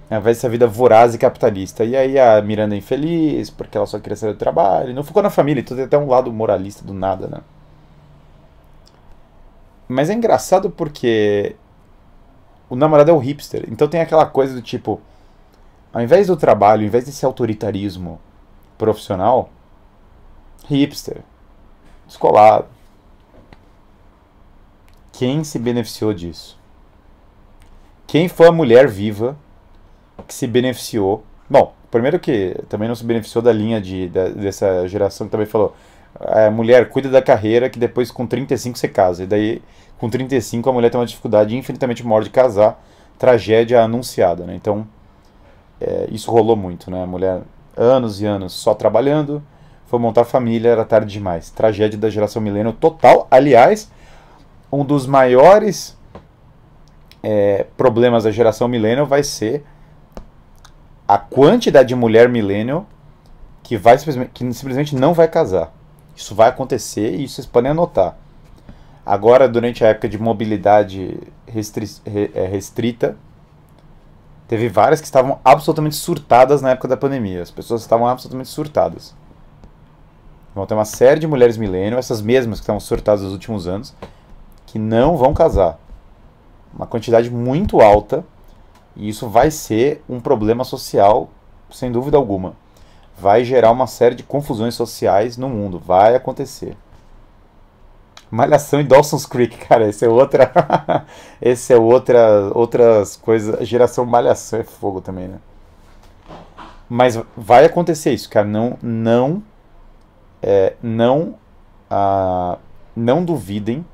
Ao 0.10 0.20
invés 0.20 0.38
dessa 0.38 0.50
vida 0.50 0.68
voraz 0.68 1.16
e 1.16 1.18
capitalista. 1.18 1.84
E 1.84 1.96
aí 1.96 2.20
a 2.20 2.42
Miranda 2.42 2.76
é 2.76 2.78
infeliz, 2.78 3.50
porque 3.50 3.78
ela 3.78 3.88
só 3.88 4.00
queria 4.00 4.16
sair 4.16 4.34
do 4.34 4.38
trabalho. 4.38 4.94
Não 4.94 5.04
ficou 5.04 5.24
na 5.24 5.30
família, 5.30 5.62
então 5.62 5.76
tem 5.76 5.86
até 5.86 5.98
um 5.98 6.08
lado 6.08 6.32
moralista 6.32 6.86
do 6.86 6.94
nada, 6.94 7.28
né? 7.28 7.40
Mas 9.88 10.10
é 10.10 10.14
engraçado 10.14 10.70
porque 10.70 11.56
o 12.70 12.76
namorado 12.76 13.12
é 13.12 13.14
o 13.14 13.20
hipster. 13.20 13.66
Então 13.70 13.88
tem 13.88 14.02
aquela 14.02 14.26
coisa 14.26 14.54
do 14.54 14.62
tipo, 14.62 15.02
ao 15.94 16.02
invés 16.02 16.28
do 16.28 16.38
trabalho, 16.38 16.82
ao 16.82 16.88
invés 16.88 17.06
desse 17.06 17.26
autoritarismo 17.26 18.20
profissional, 18.78 19.50
hipster, 20.68 21.22
descolado. 22.08 22.68
Quem 25.14 25.44
se 25.44 25.58
beneficiou 25.58 26.14
disso? 26.14 26.60
Quem 28.06 28.28
foi 28.28 28.48
a 28.48 28.52
mulher 28.52 28.88
viva 28.88 29.38
que 30.24 30.34
se 30.34 30.48
beneficiou? 30.48 31.24
Bom, 31.50 31.74
primeiro 31.92 32.20
que 32.20 32.56
também 32.70 32.88
não 32.88 32.96
se 32.96 33.04
beneficiou 33.04 33.42
da 33.42 33.52
linha 33.52 33.80
de, 33.80 34.08
da, 34.10 34.30
dessa 34.30 34.88
geração 34.88 35.28
que 35.28 35.32
também 35.32 35.46
falou, 35.46 35.76
a 36.20 36.50
mulher 36.50 36.90
cuida 36.90 37.10
da 37.10 37.22
carreira 37.22 37.70
que 37.70 37.78
depois 37.78 38.10
com 38.12 38.26
35 38.26 38.78
você 38.78 38.88
casa. 38.88 39.24
E 39.24 39.28
daí 39.28 39.62
com 39.98 40.10
35 40.10 40.70
a 40.70 40.74
mulher 40.74 40.90
tem 40.90 41.00
uma 41.00 41.06
dificuldade 41.06 41.56
infinitamente 41.56 42.06
maior 42.06 42.24
de 42.24 42.30
casar, 42.30 42.84
tragédia 43.18 43.82
anunciada, 43.82 44.46
né? 44.46 44.56
Então, 44.56 44.88
é, 45.80 46.08
isso 46.12 46.32
rolou 46.32 46.56
muito, 46.56 46.90
né? 46.90 47.04
A 47.04 47.08
mulher 47.08 47.42
anos 47.76 48.22
e 48.22 48.26
anos 48.26 48.54
só 48.54 48.74
trabalhando, 48.74 49.44
foi 49.86 50.00
montar 50.00 50.24
família, 50.26 50.70
era 50.70 50.86
tarde 50.86 51.14
demais. 51.14 51.50
Tragédia 51.50 51.98
da 51.98 52.10
geração 52.10 52.42
milênio 52.42 52.74
total. 52.74 53.28
Aliás, 53.30 53.92
um 54.72 54.84
dos 54.84 55.06
maiores 55.06 55.98
é, 57.22 57.66
problemas 57.78 58.24
da 58.24 58.32
geração 58.32 58.68
milênio 58.68 59.06
vai 59.06 59.24
ser 59.24 59.64
a 61.08 61.18
quantidade 61.18 61.90
de 61.90 61.96
mulher 61.96 62.28
milênio 62.30 62.86
que, 63.62 63.78
vai, 63.78 63.98
que 63.98 64.54
simplesmente 64.54 64.96
não 64.96 65.14
vai 65.14 65.28
casar. 65.28 65.72
Isso 66.16 66.34
vai 66.34 66.50
acontecer 66.50 67.16
e 67.16 67.28
vocês 67.28 67.46
podem 67.46 67.72
anotar. 67.72 68.16
Agora, 69.06 69.48
durante 69.48 69.84
a 69.84 69.90
época 69.90 70.10
de 70.10 70.18
mobilidade 70.18 71.20
restri 71.46 71.88
é, 72.06 72.46
restrita, 72.48 73.16
teve 74.48 74.68
várias 74.68 75.00
que 75.00 75.06
estavam 75.06 75.40
absolutamente 75.44 75.96
surtadas 75.96 76.62
na 76.62 76.72
época 76.72 76.88
da 76.88 76.98
pandemia. 76.98 77.42
As 77.42 77.52
pessoas 77.52 77.82
estavam 77.82 78.08
absolutamente 78.08 78.50
surtadas. 78.50 79.14
Vão 80.56 80.66
ter 80.66 80.74
uma 80.74 80.86
série 80.86 81.20
de 81.20 81.28
mulheres 81.28 81.58
milênio, 81.58 82.00
essas 82.00 82.22
mesmas 82.22 82.60
que 82.60 82.64
estavam 82.64 82.80
surtadas 82.80 83.22
nos 83.22 83.34
últimos 83.34 83.68
anos, 83.68 83.94
que 84.66 84.80
não 84.80 85.18
vão 85.18 85.34
casar. 85.34 85.78
Uma 86.74 86.88
quantidade 86.88 87.30
muito 87.30 87.82
alta, 87.82 88.24
e 88.96 89.10
isso 89.10 89.28
vai 89.28 89.52
ser 89.52 90.04
um 90.10 90.20
problema 90.20 90.64
social, 90.64 91.30
sem 91.70 91.92
dúvida 91.92 92.18
alguma. 92.18 92.54
Vai 93.18 93.44
gerar 93.44 93.72
uma 93.72 93.88
série 93.88 94.16
de 94.16 94.24
confusões 94.24 94.76
sociais 94.76 95.38
no 95.38 95.50
mundo, 95.50 95.80
vai 95.80 96.16
acontecer. 96.16 96.76
Malhação 98.30 98.82
e 98.82 98.84
Dawson's 98.84 99.26
Creek, 99.26 99.58
cara, 99.66 99.88
esse 99.88 100.06
é 100.06 100.10
outra. 100.10 100.52
esse 101.42 101.74
é 101.74 101.78
outra. 101.78 102.52
Outras 102.54 103.16
coisas. 103.16 103.68
Geração 103.68 104.06
Malhação 104.06 104.60
é 104.60 104.64
fogo 104.64 105.00
também, 105.02 105.28
né? 105.28 105.40
Mas 106.90 107.20
vai 107.36 107.66
acontecer 107.66 108.14
isso, 108.14 108.30
cara. 108.30 108.46
Não. 108.46 108.78
Não. 108.82 109.44
É, 110.42 110.74
não. 110.82 111.36
Ah, 111.90 112.58
não 112.96 113.24
duvidem. 113.24 113.86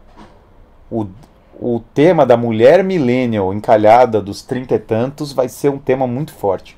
O, 0.90 1.06
o 1.62 1.80
tema 1.94 2.26
da 2.26 2.36
mulher 2.36 2.84
millennial 2.84 3.54
encalhada 3.54 4.20
dos 4.20 4.42
trinta 4.42 4.74
e 4.74 4.80
tantos 4.80 5.32
vai 5.32 5.48
ser 5.48 5.70
um 5.70 5.78
tema 5.78 6.08
muito 6.08 6.34
forte. 6.34 6.76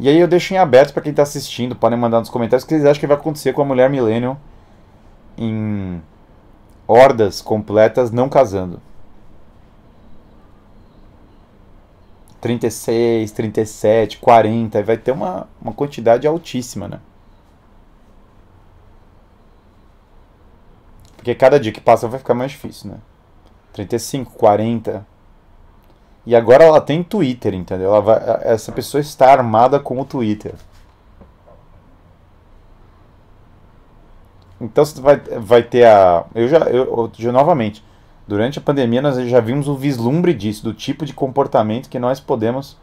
E 0.00 0.08
aí 0.08 0.18
eu 0.18 0.26
deixo 0.26 0.54
em 0.54 0.56
aberto 0.56 0.94
para 0.94 1.02
quem 1.02 1.10
está 1.10 1.22
assistindo, 1.22 1.76
podem 1.76 1.98
mandar 1.98 2.20
nos 2.20 2.30
comentários 2.30 2.64
o 2.64 2.66
que 2.66 2.74
vocês 2.74 2.86
acham 2.86 2.98
que 3.00 3.06
vai 3.06 3.16
acontecer 3.16 3.52
com 3.52 3.60
a 3.60 3.64
mulher 3.66 3.90
millennial 3.90 4.40
em 5.36 6.00
hordas 6.88 7.42
completas 7.42 8.10
não 8.10 8.28
casando. 8.28 8.80
36, 12.40 13.30
37, 13.30 14.18
40, 14.18 14.82
vai 14.82 14.96
ter 14.96 15.12
uma, 15.12 15.46
uma 15.60 15.72
quantidade 15.72 16.26
altíssima, 16.26 16.88
né? 16.88 16.98
Porque 21.22 21.36
cada 21.36 21.60
dia 21.60 21.70
que 21.70 21.80
passa 21.80 22.08
vai 22.08 22.18
ficar 22.18 22.34
mais 22.34 22.50
difícil, 22.50 22.90
né? 22.90 22.96
35, 23.74 24.32
40. 24.32 25.06
E 26.26 26.34
agora 26.34 26.64
ela 26.64 26.80
tem 26.80 27.00
Twitter, 27.00 27.54
entendeu? 27.54 27.90
Ela 27.90 28.00
vai, 28.00 28.20
essa 28.42 28.72
pessoa 28.72 29.00
está 29.00 29.30
armada 29.30 29.78
com 29.78 30.00
o 30.00 30.04
Twitter. 30.04 30.52
Então 34.60 34.84
você 34.84 35.00
vai, 35.00 35.16
vai 35.16 35.62
ter 35.62 35.86
a. 35.86 36.24
Eu 36.34 36.48
já, 36.48 36.58
eu, 36.58 37.12
novamente, 37.32 37.84
durante 38.26 38.58
a 38.58 38.62
pandemia 38.62 39.00
nós 39.00 39.16
já 39.28 39.38
vimos 39.38 39.68
o 39.68 39.76
vislumbre 39.76 40.34
disso, 40.34 40.64
do 40.64 40.74
tipo 40.74 41.06
de 41.06 41.14
comportamento 41.14 41.88
que 41.88 42.00
nós 42.00 42.18
podemos. 42.18 42.76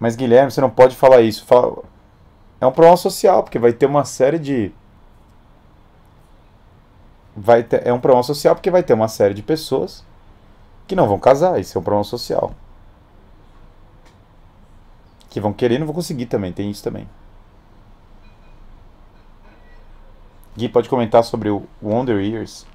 Mas 0.00 0.16
Guilherme, 0.16 0.50
você 0.50 0.62
não 0.62 0.70
pode 0.70 0.96
falar 0.96 1.20
isso. 1.20 1.44
Fala... 1.44 1.76
É 2.58 2.66
um 2.66 2.72
problema 2.72 2.96
social, 2.96 3.42
porque 3.42 3.58
vai 3.58 3.74
ter 3.74 3.84
uma 3.84 4.06
série 4.06 4.38
de. 4.38 4.72
Vai 7.36 7.62
ter... 7.62 7.86
É 7.86 7.92
um 7.92 8.00
problema 8.00 8.22
social 8.22 8.54
porque 8.54 8.70
vai 8.70 8.82
ter 8.82 8.94
uma 8.94 9.08
série 9.08 9.34
de 9.34 9.42
pessoas 9.42 10.02
que 10.86 10.96
não 10.96 11.06
vão 11.06 11.18
casar. 11.18 11.60
Isso 11.60 11.76
é 11.76 11.80
um 11.80 11.84
problema 11.84 12.04
social. 12.04 12.54
Que 15.28 15.38
vão 15.38 15.52
querer 15.52 15.74
e 15.74 15.78
não 15.78 15.86
vão 15.86 15.94
conseguir 15.94 16.26
também. 16.26 16.52
Tem 16.52 16.70
isso 16.70 16.82
também. 16.82 17.06
Gui, 20.56 20.70
pode 20.70 20.88
comentar 20.88 21.22
sobre 21.22 21.50
o 21.50 21.64
Wonder 21.82 22.18
Years? 22.18 22.66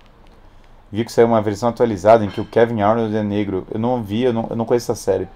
Vi 0.91 1.03
que 1.03 1.11
saiu 1.11 1.25
uma 1.25 1.41
versão 1.41 1.69
atualizada 1.69 2.23
em 2.23 2.29
que 2.29 2.39
o 2.39 2.45
Kevin 2.45 2.81
Arnold 2.81 3.15
é 3.15 3.23
negro. 3.23 3.65
Eu 3.71 3.79
não 3.79 4.03
vi, 4.03 4.23
eu 4.23 4.33
não, 4.33 4.45
eu 4.51 4.55
não 4.55 4.65
conheço 4.65 4.91
essa 4.91 5.01
série. 5.01 5.27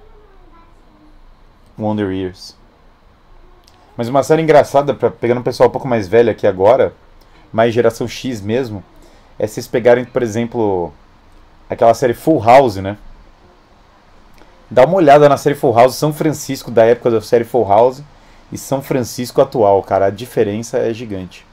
Wonder 1.79 2.11
Years. 2.11 2.55
Mas 3.97 4.07
uma 4.07 4.21
série 4.21 4.41
engraçada, 4.41 4.93
pra, 4.93 5.09
pegando 5.09 5.39
um 5.39 5.43
pessoal 5.43 5.69
um 5.69 5.71
pouco 5.71 5.87
mais 5.87 6.07
velho 6.07 6.29
aqui 6.29 6.45
agora, 6.45 6.93
mais 7.51 7.73
geração 7.73 8.07
X 8.07 8.41
mesmo, 8.41 8.83
é 9.37 9.47
vocês 9.47 9.67
pegarem, 9.67 10.05
por 10.05 10.23
exemplo, 10.23 10.93
aquela 11.69 11.93
série 11.93 12.13
Full 12.13 12.43
House, 12.43 12.77
né? 12.77 12.97
Dá 14.69 14.85
uma 14.85 14.95
olhada 14.95 15.29
na 15.29 15.37
série 15.37 15.55
Full 15.55 15.73
House 15.73 15.95
São 15.95 16.13
Francisco 16.13 16.71
da 16.71 16.85
época 16.85 17.11
da 17.11 17.21
série 17.21 17.43
Full 17.43 17.67
House 17.67 18.01
e 18.51 18.57
São 18.57 18.81
Francisco 18.81 19.41
atual, 19.41 19.83
cara. 19.83 20.07
A 20.07 20.09
diferença 20.09 20.77
é 20.77 20.93
gigante. 20.93 21.45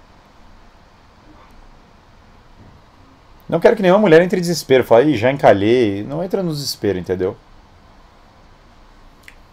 Não 3.48 3.60
quero 3.60 3.76
que 3.76 3.82
nenhuma 3.82 4.00
mulher 4.00 4.22
entre 4.22 4.38
em 4.38 4.40
desespero. 4.40 4.82
Fale, 4.82 5.16
já 5.16 5.30
encalhei. 5.30 6.02
Não 6.04 6.24
entra 6.24 6.42
no 6.42 6.52
desespero, 6.52 6.98
entendeu? 6.98 7.36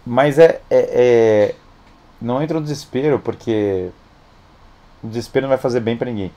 Mas 0.06 0.40
é, 0.40 0.62
é, 0.70 1.52
é, 1.52 1.56
Não 2.22 2.42
entra 2.42 2.58
no 2.60 2.64
desespero, 2.64 3.20
porque. 3.20 3.90
O 5.04 5.08
desespero 5.08 5.44
não 5.44 5.50
vai 5.50 5.58
fazer 5.58 5.80
bem 5.82 5.98
para 5.98 6.10
ninguém. 6.10 6.32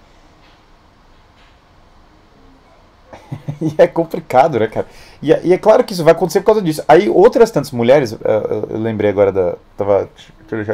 e 3.61 3.75
é 3.79 3.87
complicado, 3.87 4.59
né, 4.59 4.67
cara? 4.67 4.87
E, 5.21 5.33
é, 5.33 5.41
e, 5.45 5.53
é 5.53 5.59
claro 5.59 5.85
que 5.85 5.93
isso 5.93 6.05
vai 6.05 6.13
acontecer 6.13 6.41
por 6.41 6.47
causa 6.47 6.63
disso. 6.63 6.83
Aí 6.89 7.09
outras 7.09 7.51
tantas 7.51 7.71
mulheres, 7.71 8.13
eu, 8.13 8.67
eu 8.71 8.79
lembrei 8.79 9.11
agora 9.11 9.33
da. 9.33 9.57
Tava 9.77 10.09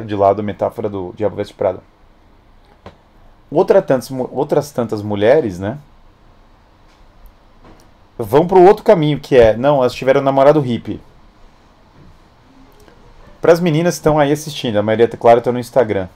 de 0.05 0.15
lado 0.17 0.41
a 0.41 0.43
metáfora 0.43 0.89
do 0.89 1.13
Diabo 1.17 1.37
Veste 1.37 1.55
Prada. 1.55 1.81
Outra 3.51 3.81
tantas, 3.81 4.11
outras 4.11 4.71
tantas 4.73 5.03
mulheres, 5.03 5.59
né? 5.59 5.79
Vão 8.19 8.47
pro 8.47 8.63
outro 8.63 8.83
caminho, 8.83 9.21
que 9.21 9.37
é, 9.37 9.57
não, 9.57 9.77
elas 9.77 9.95
tiveram 9.95 10.21
um 10.21 10.25
namorado 10.25 10.61
hippie. 10.61 11.01
Para 13.41 13.53
as 13.53 13.61
meninas 13.61 13.95
que 13.95 14.01
estão 14.01 14.19
aí 14.19 14.33
assistindo, 14.33 14.77
a 14.77 14.83
maioria, 14.83 15.07
claro, 15.09 15.39
está 15.39 15.53
no 15.53 15.61
Instagram. 15.61 16.09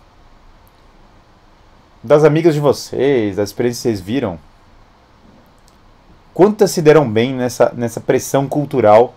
Das 2.03 2.25
amigas 2.25 2.55
de 2.55 2.61
vocês, 2.61 3.37
das 3.37 3.51
experiências 3.51 3.83
que 3.83 3.89
vocês 3.89 4.01
viram, 4.01 4.39
quantas 6.35 6.71
se 6.71 6.83
deram 6.83 7.11
bem 7.11 7.35
nessa, 7.35 7.73
nessa 7.75 8.01
pressão 8.01 8.49
cultural 8.49 9.15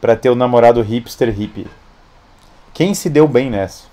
para 0.00 0.16
ter 0.16 0.30
o 0.30 0.34
namorado 0.34 0.82
hipster 0.82 1.30
hippie? 1.30 1.66
Quem 2.72 2.94
se 2.94 3.10
deu 3.10 3.26
bem 3.26 3.50
nessa? 3.50 3.84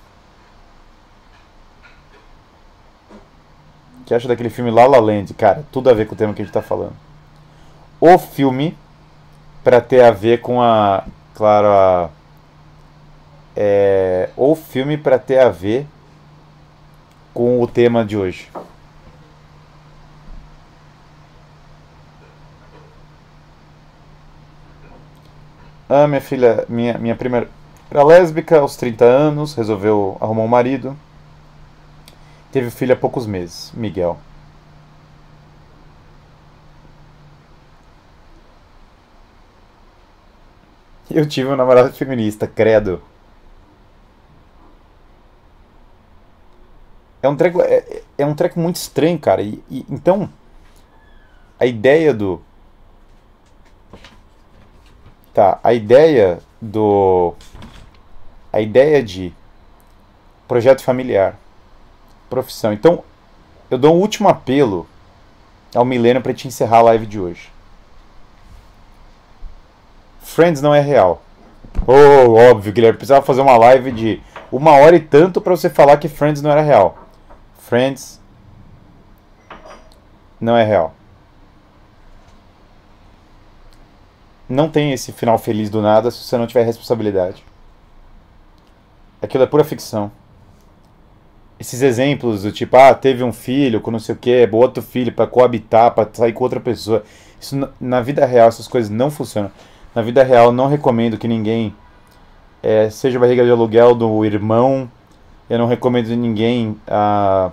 O 4.01 4.03
que 4.05 4.13
acha 4.13 4.27
daquele 4.27 4.49
filme 4.49 4.69
La 4.69 4.85
La 4.85 4.99
Land? 4.99 5.33
Cara, 5.33 5.65
tudo 5.71 5.89
a 5.89 5.93
ver 5.93 6.05
com 6.05 6.13
o 6.13 6.17
tema 6.17 6.33
que 6.33 6.41
a 6.41 6.45
gente 6.45 6.51
está 6.51 6.61
falando. 6.61 6.93
O 7.99 8.17
filme 8.19 8.77
para 9.63 9.81
ter 9.81 10.03
a 10.03 10.11
ver 10.11 10.41
com 10.41 10.61
a, 10.61 11.03
claro, 11.33 11.67
a 11.67 12.09
é, 13.55 14.29
ou 14.35 14.55
filme 14.55 14.97
para 14.97 15.17
ter 15.17 15.39
a 15.39 15.49
ver 15.49 15.87
com 17.33 17.61
o 17.61 17.67
tema 17.67 18.03
de 18.03 18.17
hoje. 18.17 18.49
Ah, 25.90 26.07
minha 26.07 26.22
filha, 26.22 26.66
minha, 26.68 26.98
minha 26.98 27.16
primeira 27.16 27.49
era 27.90 28.03
lésbica 28.03 28.60
aos 28.60 28.76
30 28.76 29.06
anos, 29.06 29.53
resolveu 29.53 30.18
arrumar 30.20 30.44
um 30.44 30.48
marido. 30.48 30.98
Teve 32.52 32.72
filho 32.72 32.94
há 32.94 32.95
poucos 32.95 33.28
meses, 33.28 33.72
Miguel. 33.74 34.18
Eu 41.10 41.28
tive 41.28 41.49
um 41.49 41.56
namorado 41.56 41.94
feminista, 41.94 42.48
credo. 42.48 43.02
É 47.22 47.28
um 47.30 47.36
treco, 47.36 47.62
é, 47.62 48.02
é 48.18 48.26
um 48.26 48.36
treco 48.36 48.60
muito 48.60 48.76
estranho, 48.78 49.18
cara. 49.20 49.41
E, 49.41 49.64
e, 49.70 49.86
então, 49.90 50.30
a 51.60 51.66
ideia 51.66 52.14
do. 52.14 52.41
Tá, 55.36 55.60
a 55.62 55.74
ideia 55.74 56.40
do. 56.62 57.34
A 58.53 58.62
ideia 58.62 59.03
de 59.03 59.34
projeto 60.48 60.82
familiar, 60.82 61.36
profissão. 62.30 62.72
Então, 62.72 63.03
eu 63.70 63.78
dou 63.78 63.94
um 63.94 63.99
último 63.99 64.30
apelo 64.30 64.88
ao 65.76 65.84
Milênio 65.84 66.22
para 66.22 66.34
te 66.34 66.48
encerrar 66.48 66.78
a 66.78 66.84
live 66.84 67.06
de 67.06 67.20
hoje. 67.20 67.52
Friends 70.22 70.62
não 70.62 70.74
é 70.74 70.80
real. 70.80 71.22
Oh, 71.86 72.32
óbvio, 72.49 72.72
Guilherme, 72.72 72.98
precisava 72.98 73.26
fazer 73.26 73.41
uma 73.41 73.57
live 73.57 73.91
de 73.91 74.22
uma 74.49 74.72
hora 74.72 74.95
e 74.95 75.02
tanto 75.02 75.41
para 75.41 75.53
você 75.53 75.70
falar 75.70 75.98
que 75.98 76.07
Friends 76.07 76.41
não 76.41 76.49
era 76.49 76.62
real. 76.62 76.98
Friends 77.60 78.22
não 80.40 80.56
é 80.56 80.64
real. 80.64 80.94
Não 84.47 84.69
tem 84.69 84.93
esse 84.93 85.11
final 85.11 85.38
feliz 85.38 85.69
do 85.69 85.81
nada 85.81 86.11
se 86.11 86.23
você 86.23 86.38
não 86.38 86.45
tiver 86.45 86.63
responsabilidade. 86.63 87.43
Aquilo 89.22 89.43
é 89.43 89.47
pura 89.47 89.63
ficção. 89.63 90.11
Esses 91.59 91.81
exemplos 91.81 92.43
do 92.43 92.51
tipo, 92.51 92.76
ah, 92.76 92.93
teve 92.93 93.23
um 93.23 93.34
filho 93.34 93.81
com 93.81 93.89
não 93.89 93.99
sei 93.99 94.13
o 94.13 94.17
que, 94.17 94.47
outro 94.51 94.84
filho 94.84 95.11
para 95.11 95.26
coabitar, 95.26 95.91
para 95.91 96.09
sair 96.13 96.34
com 96.34 96.43
outra 96.43 96.59
pessoa. 96.59 97.03
Isso 97.39 97.69
na 97.80 98.01
vida 98.01 98.26
real 98.26 98.47
essas 98.47 98.67
coisas 98.67 98.89
não 98.89 99.09
funcionam. 99.09 99.51
Na 99.95 100.01
vida 100.01 100.23
real 100.23 100.51
não 100.51 100.67
recomendo 100.67 101.17
que 101.17 101.27
ninguém 101.27 101.73
é, 102.61 102.89
seja 102.89 103.17
barriga 103.17 103.43
de 103.43 103.51
aluguel 103.51 103.95
do 103.95 104.26
irmão, 104.26 104.89
eu 105.49 105.59
não 105.59 105.67
recomendo 105.67 106.07
ninguém, 106.09 106.76
ah, 106.88 107.51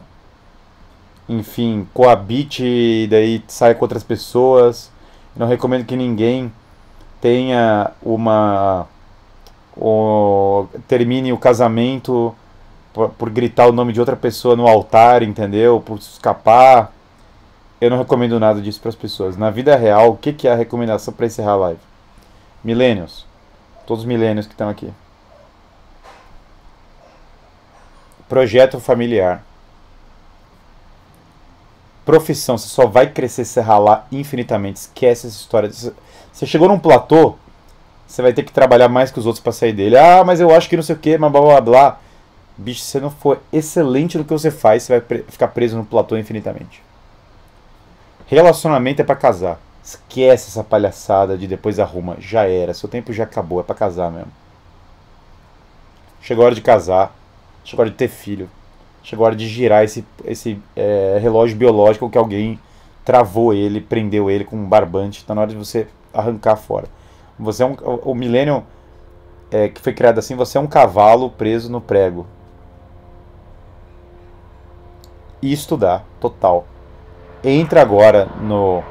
enfim, 1.28 1.86
coabite 1.92 2.64
e 2.64 3.06
daí 3.08 3.42
saia 3.46 3.74
com 3.74 3.84
outras 3.84 4.02
pessoas. 4.02 4.90
Não 5.36 5.46
recomendo 5.46 5.84
que 5.84 5.96
ninguém 5.96 6.52
tenha 7.22 7.92
uma. 8.02 8.86
Termine 10.88 11.32
o 11.32 11.38
casamento 11.38 12.34
por, 12.92 13.08
por, 13.10 13.30
gritar 13.30 13.68
o 13.68 13.72
nome 13.72 13.92
de 13.92 14.00
outra 14.00 14.16
pessoa 14.16 14.54
no 14.54 14.66
altar, 14.66 15.22
entendeu? 15.22 15.80
Por 15.80 15.98
escapar. 15.98 16.92
Eu 17.80 17.88
não 17.88 17.98
recomendo 17.98 18.38
nada 18.38 18.60
disso 18.60 18.80
para 18.80 18.90
as 18.90 18.94
pessoas. 18.94 19.36
Na 19.36 19.50
vida 19.50 19.74
real, 19.76 20.10
o 20.10 20.16
que, 20.16 20.32
que 20.32 20.46
é 20.46 20.52
a 20.52 20.56
recomendação 20.56 21.14
para 21.14 21.26
encerrar 21.26 21.52
a 21.52 21.56
live? 21.56 21.80
Milênios. 22.62 23.24
Todos 23.86 24.02
os 24.02 24.06
milênios 24.06 24.46
que 24.46 24.52
estão 24.52 24.68
aqui. 24.68 24.92
Projeto 28.28 28.78
familiar. 28.78 29.44
Profissão, 32.04 32.58
você 32.58 32.68
só 32.68 32.86
vai 32.86 33.08
crescer 33.10 33.44
se 33.44 33.60
ralar 33.60 34.06
infinitamente. 34.10 34.80
Esquece 34.80 35.26
essa 35.26 35.36
história. 35.36 35.70
Você 36.32 36.46
chegou 36.46 36.68
num 36.68 36.78
platô, 36.78 37.36
você 38.06 38.22
vai 38.22 38.32
ter 38.32 38.42
que 38.42 38.52
trabalhar 38.52 38.88
mais 38.88 39.10
que 39.10 39.18
os 39.18 39.26
outros 39.26 39.42
para 39.42 39.52
sair 39.52 39.72
dele. 39.72 39.96
Ah, 39.96 40.24
mas 40.24 40.40
eu 40.40 40.54
acho 40.54 40.68
que 40.68 40.76
não 40.76 40.82
sei 40.82 40.96
o 40.96 40.98
que, 40.98 41.16
mas 41.18 41.30
blá 41.30 41.40
blá 41.40 41.60
blá. 41.60 42.00
Bicho, 42.56 42.80
se 42.80 42.90
você 42.90 43.00
não 43.00 43.10
for 43.10 43.40
excelente 43.52 44.18
no 44.18 44.24
que 44.24 44.32
você 44.32 44.50
faz, 44.50 44.82
você 44.82 44.92
vai 44.92 45.00
pre 45.00 45.24
ficar 45.28 45.48
preso 45.48 45.76
no 45.76 45.84
platô 45.84 46.16
infinitamente. 46.16 46.82
Relacionamento 48.26 49.02
é 49.02 49.04
para 49.04 49.16
casar. 49.16 49.58
Esquece 49.82 50.48
essa 50.48 50.62
palhaçada 50.62 51.36
de 51.36 51.46
depois 51.46 51.78
arruma. 51.78 52.16
Já 52.18 52.44
era, 52.44 52.74
seu 52.74 52.88
tempo 52.88 53.12
já 53.12 53.24
acabou, 53.24 53.60
é 53.60 53.62
para 53.62 53.74
casar 53.74 54.10
mesmo. 54.10 54.30
Chegou 56.20 56.44
a 56.44 56.46
hora 56.46 56.54
de 56.54 56.60
casar. 56.60 57.14
Chegou 57.64 57.82
a 57.82 57.84
hora 57.84 57.90
de 57.90 57.96
ter 57.96 58.08
filho. 58.08 58.48
Chegou 59.02 59.24
a 59.24 59.28
hora 59.28 59.36
de 59.36 59.48
girar 59.48 59.84
esse, 59.84 60.04
esse 60.24 60.60
é, 60.76 61.18
relógio 61.20 61.56
biológico 61.56 62.08
que 62.08 62.18
alguém 62.18 62.60
travou 63.04 63.52
ele, 63.52 63.80
prendeu 63.80 64.30
ele 64.30 64.44
com 64.44 64.56
um 64.56 64.68
barbante. 64.68 65.18
Está 65.18 65.34
na 65.34 65.40
hora 65.40 65.50
de 65.50 65.56
você 65.56 65.88
arrancar 66.12 66.56
fora. 66.56 66.86
Você 67.38 67.62
é 67.62 67.66
um, 67.66 67.74
o 68.04 68.14
milênio 68.14 68.64
é, 69.50 69.68
que 69.68 69.80
foi 69.80 69.92
criado 69.92 70.18
assim, 70.18 70.34
você 70.34 70.56
é 70.56 70.60
um 70.60 70.66
cavalo 70.66 71.30
preso 71.30 71.70
no 71.70 71.80
prego. 71.80 72.26
E 75.40 75.52
estudar, 75.52 76.04
total. 76.20 76.66
Entra 77.42 77.82
agora 77.82 78.26
no 78.40 78.82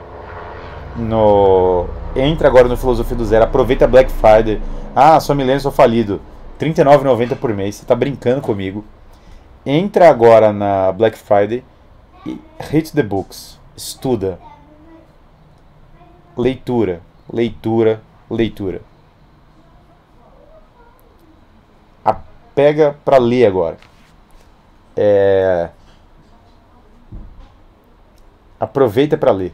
no 0.96 1.88
entra 2.16 2.50
agora 2.50 2.68
no 2.68 2.76
filosofia 2.76 3.16
do 3.16 3.24
zero, 3.24 3.46
aproveita 3.46 3.88
Black 3.88 4.12
Friday. 4.12 4.62
Ah, 4.96 5.20
sou 5.20 5.36
milênio, 5.36 5.62
sou 5.62 5.72
falido. 5.72 6.22
R$ 6.60 6.70
39,90 6.70 7.38
por 7.38 7.54
mês. 7.54 7.76
Você 7.76 7.84
está 7.84 7.96
brincando 7.96 8.42
comigo. 8.42 8.84
Entra 9.66 10.10
agora 10.10 10.52
na 10.52 10.92
Black 10.92 11.18
Friday 11.18 11.64
e 12.26 12.40
hit 12.60 12.94
the 12.94 13.02
books. 13.02 13.60
Estuda. 13.76 14.38
Leitura, 16.38 17.02
leitura, 17.32 18.02
leitura. 18.30 18.82
A 22.04 22.14
pega 22.54 22.98
para 23.06 23.18
ler 23.18 23.46
agora. 23.46 23.78
É... 24.96 25.70
Aproveita 28.60 29.18
para 29.18 29.32
ler. 29.32 29.54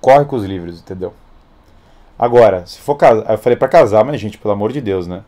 Corre 0.00 0.24
com 0.24 0.36
os 0.36 0.44
livros, 0.44 0.80
entendeu? 0.80 1.12
Agora, 2.18 2.66
se 2.66 2.78
for 2.80 2.96
casar. 2.96 3.30
Eu 3.30 3.38
falei 3.38 3.56
para 3.56 3.68
casar, 3.68 4.04
mas, 4.04 4.20
gente, 4.20 4.38
pelo 4.38 4.54
amor 4.54 4.72
de 4.72 4.80
Deus, 4.80 5.06
né? 5.06 5.22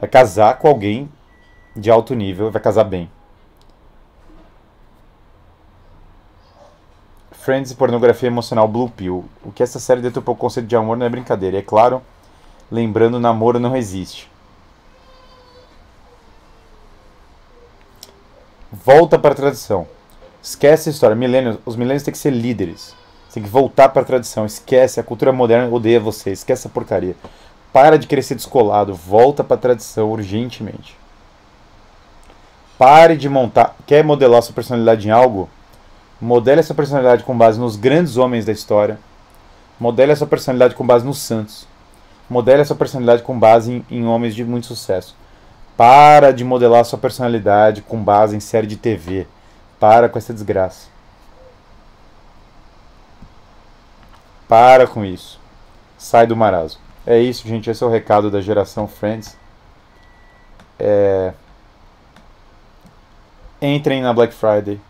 Vai 0.00 0.08
casar 0.08 0.58
com 0.58 0.68
alguém 0.68 1.08
de 1.74 1.90
alto 1.90 2.14
nível, 2.14 2.50
vai 2.50 2.60
casar 2.60 2.84
bem. 2.84 3.10
Friends 7.46 7.70
e 7.70 7.76
pornografia 7.76 8.26
emocional 8.26 8.66
Blue 8.66 8.90
Pill. 8.90 9.24
O 9.44 9.52
que 9.52 9.62
essa 9.62 9.78
série 9.78 10.00
deturpou 10.00 10.34
o 10.34 10.36
conceito 10.36 10.66
de 10.66 10.74
amor 10.74 10.96
não 10.96 11.06
é 11.06 11.08
brincadeira. 11.08 11.56
E 11.56 11.60
é 11.60 11.62
claro, 11.62 12.02
lembrando, 12.68 13.20
namoro 13.20 13.60
não 13.60 13.76
existe. 13.76 14.28
Volta 18.72 19.16
para 19.16 19.30
a 19.30 19.36
tradição. 19.36 19.86
Esquece 20.42 20.88
a 20.88 20.92
história. 20.92 21.14
Milênios, 21.14 21.58
os 21.64 21.76
milênios 21.76 22.02
têm 22.02 22.10
que 22.10 22.18
ser 22.18 22.32
líderes. 22.32 22.96
tem 23.32 23.44
que 23.44 23.48
voltar 23.48 23.90
para 23.90 24.02
a 24.02 24.04
tradição. 24.04 24.44
Esquece, 24.44 24.98
a 24.98 25.04
cultura 25.04 25.32
moderna 25.32 25.72
odeia 25.72 26.00
você. 26.00 26.32
Esquece 26.32 26.62
essa 26.62 26.68
porcaria. 26.68 27.14
Para 27.72 27.96
de 27.96 28.22
ser 28.24 28.34
descolado. 28.34 28.92
Volta 28.92 29.44
para 29.44 29.54
a 29.54 29.60
tradição 29.60 30.10
urgentemente. 30.10 30.98
Pare 32.76 33.16
de 33.16 33.28
montar. 33.28 33.76
Quer 33.86 34.02
modelar 34.02 34.42
sua 34.42 34.52
personalidade 34.52 35.06
em 35.06 35.12
algo? 35.12 35.48
Modele 36.20 36.60
essa 36.60 36.74
personalidade 36.74 37.24
com 37.24 37.36
base 37.36 37.60
nos 37.60 37.76
grandes 37.76 38.16
homens 38.16 38.44
da 38.44 38.52
história. 38.52 38.98
Modele 39.78 40.12
essa 40.12 40.26
personalidade 40.26 40.74
com 40.74 40.86
base 40.86 41.04
nos 41.04 41.18
santos. 41.18 41.66
Modele 42.28 42.62
essa 42.62 42.74
personalidade 42.74 43.22
com 43.22 43.38
base 43.38 43.72
em, 43.72 43.98
em 43.98 44.06
homens 44.06 44.34
de 44.34 44.44
muito 44.44 44.66
sucesso. 44.66 45.14
Para 45.76 46.32
de 46.32 46.42
modelar 46.42 46.84
sua 46.84 46.98
personalidade 46.98 47.82
com 47.82 48.02
base 48.02 48.34
em 48.34 48.40
série 48.40 48.66
de 48.66 48.76
TV. 48.76 49.26
Para 49.78 50.08
com 50.08 50.18
essa 50.18 50.32
desgraça. 50.32 50.88
Para 54.48 54.86
com 54.86 55.04
isso. 55.04 55.38
Sai 55.98 56.26
do 56.26 56.34
marasmo. 56.34 56.80
É 57.06 57.18
isso, 57.18 57.46
gente. 57.46 57.68
Esse 57.68 57.84
é 57.84 57.86
o 57.86 57.90
recado 57.90 58.30
da 58.30 58.40
geração 58.40 58.88
Friends. 58.88 59.36
É... 60.78 61.34
Entrem 63.60 64.02
na 64.02 64.12
Black 64.12 64.32
Friday. 64.32 64.80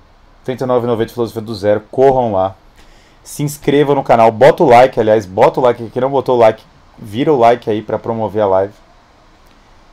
R$ 0.46 0.56
39,90 0.56 1.10
Filosofia 1.10 1.42
do 1.42 1.54
Zero. 1.54 1.82
Corram 1.90 2.32
lá. 2.32 2.54
Se 3.22 3.42
inscrevam 3.42 3.94
no 3.94 4.04
canal. 4.04 4.30
Bota 4.30 4.62
o 4.62 4.68
like, 4.68 4.98
aliás. 5.00 5.26
Bota 5.26 5.60
o 5.60 5.62
like. 5.62 5.90
Quem 5.90 6.02
não 6.02 6.10
botou 6.10 6.36
o 6.36 6.38
like, 6.38 6.62
vira 6.98 7.32
o 7.32 7.38
like 7.38 7.68
aí 7.68 7.82
para 7.82 7.98
promover 7.98 8.42
a 8.42 8.46
live. 8.46 8.74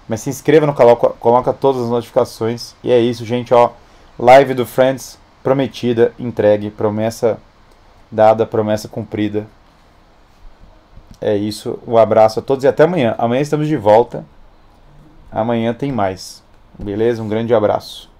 Mas 0.07 0.21
se 0.21 0.29
inscreva 0.29 0.67
no 0.67 0.73
canal, 0.73 0.97
coloca 0.97 1.53
todas 1.53 1.83
as 1.83 1.89
notificações. 1.89 2.75
E 2.83 2.91
é 2.91 2.99
isso, 2.99 3.25
gente. 3.25 3.53
Ó, 3.53 3.71
live 4.19 4.53
do 4.53 4.65
Friends 4.65 5.17
prometida, 5.41 6.13
entregue, 6.19 6.69
promessa 6.69 7.37
dada, 8.11 8.45
promessa 8.45 8.87
cumprida. 8.87 9.47
É 11.19 11.35
isso. 11.35 11.79
Um 11.87 11.97
abraço 11.97 12.39
a 12.39 12.41
todos 12.41 12.63
e 12.63 12.67
até 12.67 12.83
amanhã. 12.83 13.15
Amanhã 13.17 13.41
estamos 13.41 13.67
de 13.67 13.77
volta. 13.77 14.25
Amanhã 15.31 15.73
tem 15.73 15.91
mais. 15.91 16.43
Beleza? 16.77 17.23
Um 17.23 17.29
grande 17.29 17.53
abraço. 17.53 18.12